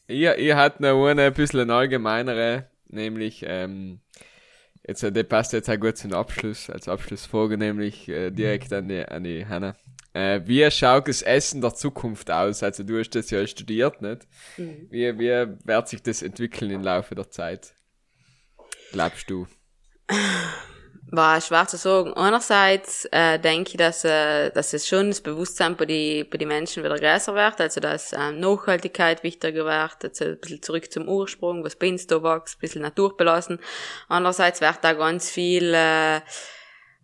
[0.07, 4.01] Ich, ich hatte noch eine ein bisschen allgemeinere, nämlich, ähm,
[4.87, 8.89] jetzt, äh, der passt jetzt auch gut zum Abschluss, als Abschlussfrage, nämlich äh, direkt an
[8.89, 9.77] die, an die Hanna.
[10.13, 12.63] Äh, wie schaut das Essen der Zukunft aus?
[12.63, 14.29] Also du hast das ja studiert, nicht?
[14.57, 17.75] Wie, wie wird sich das entwickeln im Laufe der Zeit?
[18.93, 19.47] Glaubst du?
[21.11, 22.13] war schwer zu sagen.
[22.15, 26.47] Einerseits äh, denke ich, dass, äh, dass es schon das Bewusstsein bei die, bei die
[26.47, 31.09] Menschen wieder größer wird, also dass ähm, Nachhaltigkeit wichtiger wird, also ein bisschen zurück zum
[31.09, 33.61] Ursprung, was bei uns da wächst, ein bisschen naturbelassen.
[34.09, 36.21] Andererseits wird da ganz viel äh,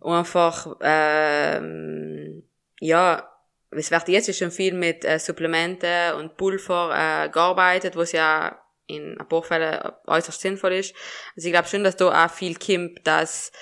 [0.01, 2.43] einfach, ähm,
[2.81, 3.27] ja,
[3.71, 9.19] es wird jetzt schon viel mit äh, Supplemente und Pulver äh, gearbeitet, was ja in
[9.21, 10.95] ein paar Fällen äußerst sinnvoll ist.
[11.37, 13.53] Also ich glaube schon, dass da auch viel kommt, dass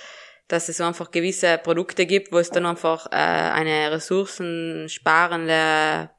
[0.49, 6.11] dass es einfach gewisse Produkte gibt, wo es dann einfach äh, eine ressourcensparende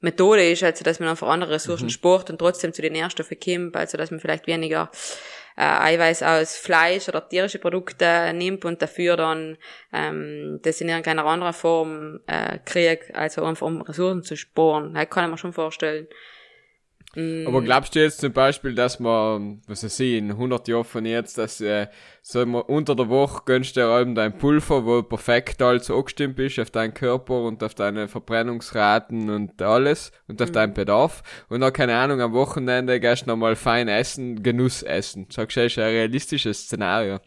[0.00, 3.76] Methode ist, also dass man einfach andere Ressourcen spart und trotzdem zu den Nährstoffen kommt,
[3.76, 4.90] also dass man vielleicht weniger
[5.56, 9.58] äh, Eiweiß aus Fleisch oder tierische Produkte nimmt und dafür dann
[9.92, 14.94] ähm, das in irgendeiner anderen Form äh, kriegt, also einfach um Ressourcen zu sparen.
[14.94, 16.08] Das kann ich mir schon vorstellen.
[17.12, 21.04] Aber glaubst du jetzt zum Beispiel, dass man, was weiß ich, in 100 Jahren von
[21.04, 21.88] jetzt, dass, äh,
[22.22, 26.38] sagen wir, unter der Woche gönnst du dir eben dein Pulver, wo perfekt alles angestimmt
[26.38, 31.24] ist auf deinen Körper und auf deine Verbrennungsraten und alles und auf deinen Bedarf.
[31.48, 35.26] Und dann, keine Ahnung, am Wochenende gehst du nochmal fein essen, Genuss essen.
[35.30, 37.18] Sagst du, das ist ein realistisches Szenario.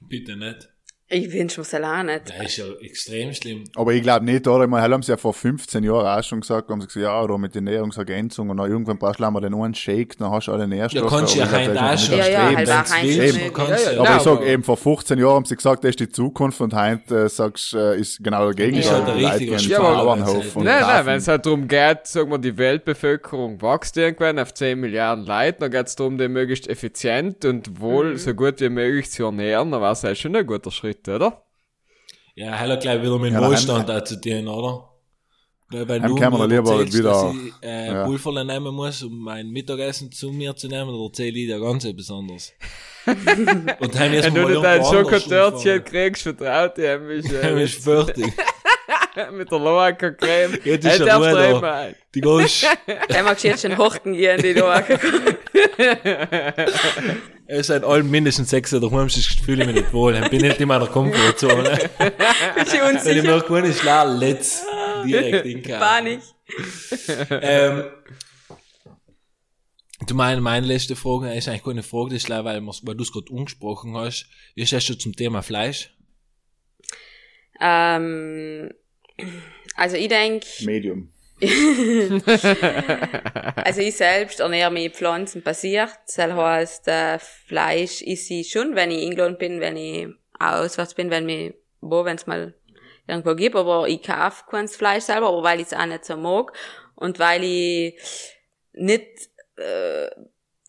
[0.00, 0.68] Bitte nicht.
[1.10, 2.28] Ich wünsche mir's auch nicht.
[2.28, 3.64] Das ist ja extrem schlimm.
[3.76, 4.64] Aber ich glaube nicht, oder?
[4.64, 7.22] Ich meine, haben sie ja vor 15 Jahren auch schon gesagt, haben sie gesagt, ja,
[7.22, 10.48] oder mit der Ernährungsergänzung und dann irgendwann brauchst du mal den einen Shake, dann hast
[10.48, 11.10] du alle Nährstoffe.
[11.10, 12.18] Ja, kannst du ja das ist schon.
[12.18, 13.94] Ja, ja, halt Ja, du.
[13.94, 16.60] ja, Aber ich sag eben, vor 15 Jahren haben sie gesagt, das ist die Zukunft
[16.60, 19.40] und heute äh, sagst äh, ist genau der Ist halt Gegenteil.
[19.40, 23.62] der richtige Bauernhof und Nein, nein, wenn es halt darum geht, sagen wir, die Weltbevölkerung
[23.62, 28.16] wächst irgendwann auf 10 Milliarden Leute, dann geht es darum, die möglichst effizient und wohl
[28.18, 31.44] so gut wie möglich zu ernähren, dann war es halt schon ein guter Schritt, oder?
[32.34, 34.84] Ja, heller gleich wieder mit Ja, Wohlstand auch zu tun, oder?
[35.70, 38.04] Weil wenn du mir lieber erzählst, wieder- dass ich äh, ja.
[38.06, 41.84] Pulverle nehmen muss, um mein Mittagessen zu mir zu nehmen, dann erzähle ich dir ganz
[41.84, 42.52] etwas anderes.
[43.06, 48.32] Und dann müssen Wenn du nicht dein Schokotörtchen kriegst, vertraut ich mich Dann ist fertig.
[49.32, 50.58] mit der Loacker Creme.
[50.64, 51.54] Jetzt ist er du da.
[51.54, 51.96] einmal.
[52.14, 52.66] Die gehst,
[53.10, 54.84] Der mag jetzt schon Horten gehen, die da.
[57.46, 60.12] es sind allen mindestens sechs oder daheim, sonst fühle ich mich nicht wohl.
[60.12, 61.62] Dann bin ich nicht in meiner Komfortzone.
[62.54, 63.22] Bist du Wenn ich unsicher?
[63.22, 64.64] mir keine Schlag let's
[65.06, 65.80] direkt hinkaufen.
[65.80, 66.20] Panik.
[67.30, 67.84] ähm,
[70.06, 73.02] du meine, meine letzte Frage ist eigentlich keine Frage, das ist leider, weil, weil du
[73.02, 74.26] es gerade angesprochen hast.
[74.54, 75.94] Wie stehst du zum Thema Fleisch?
[77.60, 78.70] Ähm,
[79.76, 81.12] also ich denk, Medium.
[83.64, 85.90] also ich selbst ernähre mich pflanzenbasiert.
[86.06, 90.08] Das heißt, äh, Fleisch esse ich schon, wenn ich in England bin, wenn ich
[90.38, 92.54] auswärts bin, wenn mich, wo, wenn es mal
[93.06, 96.16] irgendwo gibt, aber ich kaufe kein Fleisch selber, aber weil ich es auch nicht so
[96.16, 96.52] mag
[96.96, 97.94] und weil ich
[98.72, 100.10] nicht, äh,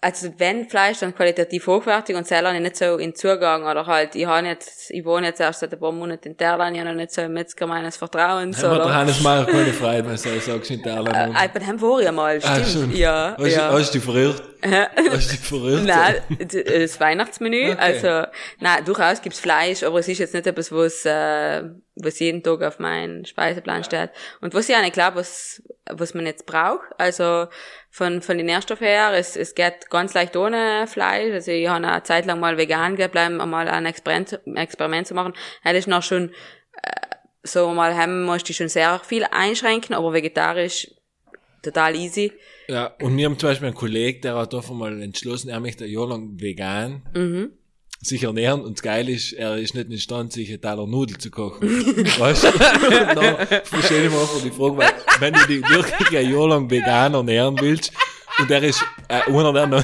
[0.01, 4.26] also wenn Fleisch, dann qualitativ hochwertig und selber nicht so in Zugang oder halt, ich
[4.26, 6.95] habe nicht, ich wohne jetzt erst seit ein paar Monaten in Terland, ich habe noch
[6.97, 8.85] nicht so einen Metzger meines Vertrauens, wir oder?
[8.85, 11.34] der Hannes Meier keine Freude, wenn du sagst in der Äh, Irland.
[11.53, 12.67] bei dem war ich mal, Ah, stimmt.
[12.69, 12.95] schon.
[12.95, 13.71] ja, Hast, ja.
[13.73, 14.43] hast du verirrt?
[14.61, 15.84] Hast du verirrt?
[15.85, 16.15] Nein,
[16.81, 17.77] das Weihnachtsmenü, Okay.
[17.80, 18.27] also,
[18.59, 21.63] nein, durchaus gibt's Fleisch, aber es ist jetzt nicht etwas, was, äh,
[21.95, 24.09] was jeden Tag auf meinen Speiseplan steht.
[24.41, 27.47] Und was ich auch nicht glaube, was, was man jetzt braucht, also,
[27.89, 31.85] von, von den Nährstoffen her, es, es geht ganz leicht ohne Fleisch, also ich habe
[31.85, 35.33] eine Zeit lang mal vegan gebleiben, um mal ein Experiment, Experiment zu machen,
[35.63, 36.29] das ist noch schon,
[36.83, 36.91] äh,
[37.43, 40.91] so mal haben musste ich schon sehr viel einschränken, aber vegetarisch,
[41.63, 42.31] total easy.
[42.67, 45.85] Ja, und wir haben zum Beispiel einen Kollegen, der hat einfach mal entschlossen, er möchte
[45.85, 47.53] ein Jahr lang vegan Mhm.
[48.01, 51.30] Sich ernähren und das Geile ist, er ist nicht imstande, sich einen Teller Nudel zu
[51.30, 51.67] kochen.
[52.19, 52.47] weißt du?
[52.47, 52.59] Und
[53.15, 56.69] dann verstehe ich mir einfach die Frage, weil, wenn du dich wirklich ein Jahr lang
[56.69, 57.91] vegan ernähren willst,
[58.39, 59.84] und der ist äh, einer, der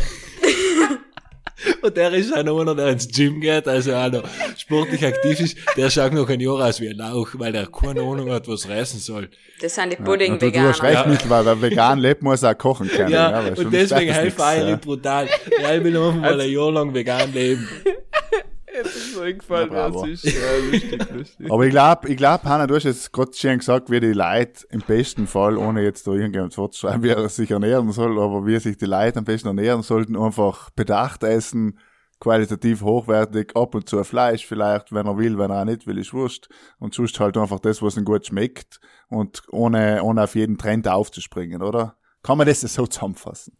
[1.81, 4.23] und der ist auch einer, der ins Gym geht, also auch noch
[4.57, 8.01] sportlich aktiv ist, der schaut noch ein Jahr aus wie ein Lauch, weil der keine
[8.01, 9.29] Ahnung hat, was essen soll.
[9.61, 10.83] Das sind die Und du, du hast Pudding-Veganer.
[10.83, 11.05] recht, Ja.
[11.07, 13.09] Michael, weil wer vegan lebt, muss auch kochen können.
[13.09, 14.75] Ja, weil und deswegen nix, Eiri ja.
[14.75, 15.27] brutal.
[15.61, 17.67] Ja, ich will einfach mal ein Jahr lang vegan leben.
[18.83, 21.51] Ist so eingefallen, Ja, das ist ja, lustig, lustig.
[21.51, 24.65] Aber ich glaube, ich glaub, Hanna, du hast jetzt gerade schön gesagt, wie die Leute
[24.69, 28.59] im besten Fall, ohne jetzt da irgendjemand vorzuschreiben, wie er sich ernähren soll, aber wie
[28.59, 31.79] sich die Leute am besten ernähren sollten, einfach bedacht essen,
[32.19, 35.97] qualitativ hochwertig, ab und zu Fleisch vielleicht, wenn er will, wenn er auch nicht will,
[35.97, 36.47] ist wurscht.
[36.79, 38.79] Und sonst halt einfach das, was ihm gut schmeckt
[39.09, 41.97] und ohne, ohne auf jeden Trend aufzuspringen, oder?
[42.23, 43.57] Kann man das so zusammenfassen?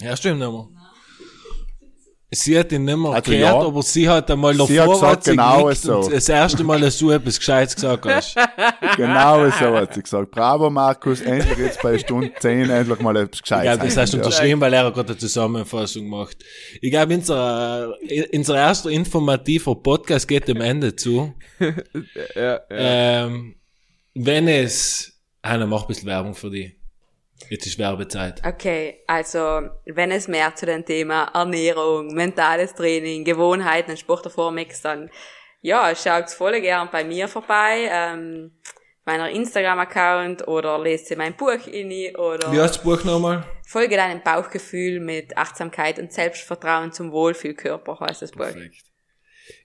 [0.00, 0.68] Ja, stimmt mehr.
[2.30, 3.66] Sie hat ihn nicht mehr Also gehört, ja.
[3.66, 5.96] aber sie hat einmal Sie hat davor gesagt, sie genau so.
[6.00, 8.36] und das erste Mal, dass du etwas Gescheites gesagt hast.
[8.96, 10.30] Genau so hat sie gesagt.
[10.32, 13.64] Bravo, Markus, endlich jetzt bei Stunde 10 endlich mal etwas Ich Gescheites.
[13.72, 14.22] glaube, das hast du ja.
[14.24, 16.36] unterschrieben, weil er gerade eine Zusammenfassung macht.
[16.82, 17.94] Ich glaube, unser,
[18.34, 21.32] unser erster informativer Podcast geht dem Ende zu.
[22.34, 22.60] Ja, ja.
[22.70, 23.54] Ähm,
[24.14, 26.76] wenn es, Hanna, mach ein bisschen Werbung für dich.
[27.48, 28.42] Jetzt ist Werbezeit.
[28.44, 34.50] Okay, also wenn es mehr zu dem Thema Ernährung, mentales Training, Gewohnheiten und Sport davor
[34.50, 35.10] möchtest, dann
[35.60, 38.52] ja, schaut voll gern bei mir vorbei, ähm,
[39.04, 43.44] meiner Instagram-Account oder lest mein Buch inni oder Wie heißt das Buch nochmal?
[43.68, 48.44] folge deinem Bauchgefühl mit Achtsamkeit und Selbstvertrauen zum Wohlfühlkörper heißt das Buch.
[48.44, 48.84] Perfekt.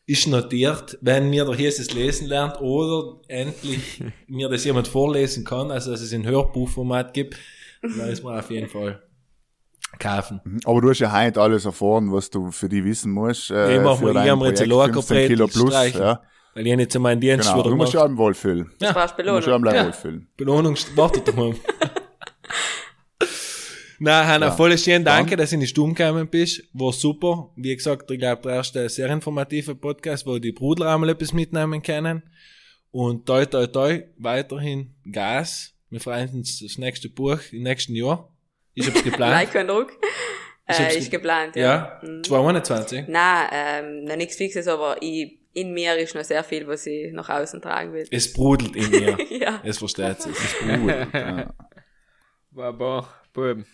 [0.06, 5.72] Ist notiert, wenn mir der Hirses lesen lernt oder endlich mir das jemand vorlesen kann,
[5.72, 7.38] also dass es in Hörbuchformat gibt,
[7.98, 9.02] dann ist man auf jeden Fall
[10.00, 10.42] kaufen.
[10.66, 13.52] Aber du hast ja heute alles erfahren, was du für die wissen musst.
[13.52, 15.70] Äh, ich mach für mal, ich hab mir jetzt ein Projekt Lager 15 Kilo plus.
[15.70, 16.22] streichen, Ja,
[16.56, 17.60] weil ich nicht zu meinem Dienst genau.
[17.60, 18.72] wieder Du musst ja am wohlfühlen.
[18.80, 19.80] Das brauchst Du musst ja am Belohnung.
[19.82, 19.86] Ja.
[19.86, 20.28] wohlfühlen.
[20.38, 21.54] Belohnung wartet doch mal.
[24.00, 24.52] Nein, Hanna, Ja.
[24.52, 26.64] voll schön, danke, dass du in die Stumm gekommen bist.
[26.74, 27.52] War super.
[27.56, 31.82] Wie gesagt, ich glaube, der erste sehr informative Podcast, wo die Brudler einmal etwas mitnehmen
[31.82, 32.24] können.
[32.92, 35.73] Und toi, toi, toi, weiterhin Gas.
[35.94, 38.28] Wir freuen uns das nächste Buch im nächsten Jahr.
[38.74, 39.32] Ich hab's geplant.
[39.54, 39.92] Like und Druck.
[40.68, 41.62] Ich Äh, ist ge- geplant, ja.
[41.62, 42.24] ja, Mhm.
[42.24, 43.06] 2021.
[43.10, 47.14] Nein, ähm, noch nichts Fixes, aber ich in mir ist noch sehr viel, was ich
[47.14, 48.08] nach außen tragen will.
[48.10, 49.18] Es brodelt in mir.
[49.40, 49.62] Ja.
[49.64, 50.36] Es versteht sich.
[50.66, 51.54] Ja.
[52.56, 53.66] Aber, boom.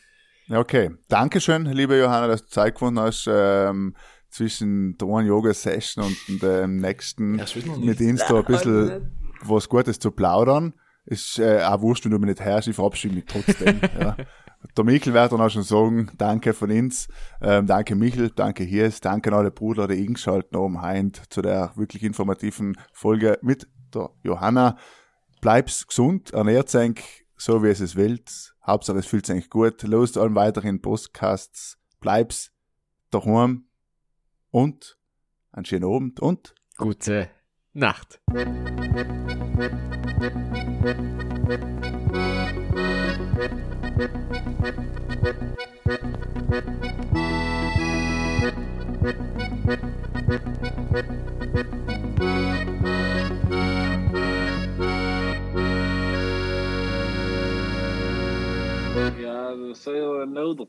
[0.48, 0.90] Ja, okay.
[1.08, 3.96] Dankeschön, liebe Johanna, dass du Zeit gefunden hast, ähm,
[4.30, 7.78] zwischen der einen Yoga-Session und dem nächsten noch nicht.
[7.80, 10.74] mit Insta ein bisschen was Gutes zu plaudern.
[11.10, 13.82] Ist äh, auch wurscht, wenn du mich nicht hörst, ich verabschiede mich trotzdem.
[14.00, 14.16] ja.
[14.78, 17.08] Der Michel wird dann auch schon sagen, danke von uns,
[17.42, 21.72] ähm, danke Michel, danke Hies, danke an alle Brüder, die eingeschaltet haben heint zu der
[21.76, 24.78] wirklich informativen Folge mit der Johanna.
[25.42, 28.22] Bleib's gesund, ernährt euch so, wie es es will.
[28.68, 29.82] Hauptsache, es fühlt sich gut.
[29.82, 31.80] Los allen weiteren Podcasts.
[32.02, 32.52] Bleib's
[33.10, 33.66] daheim
[34.52, 35.00] und
[35.52, 37.30] einen schönen Abend und Gute
[37.72, 38.20] Nacht.
[59.18, 60.68] Ja, dat is heel nodig.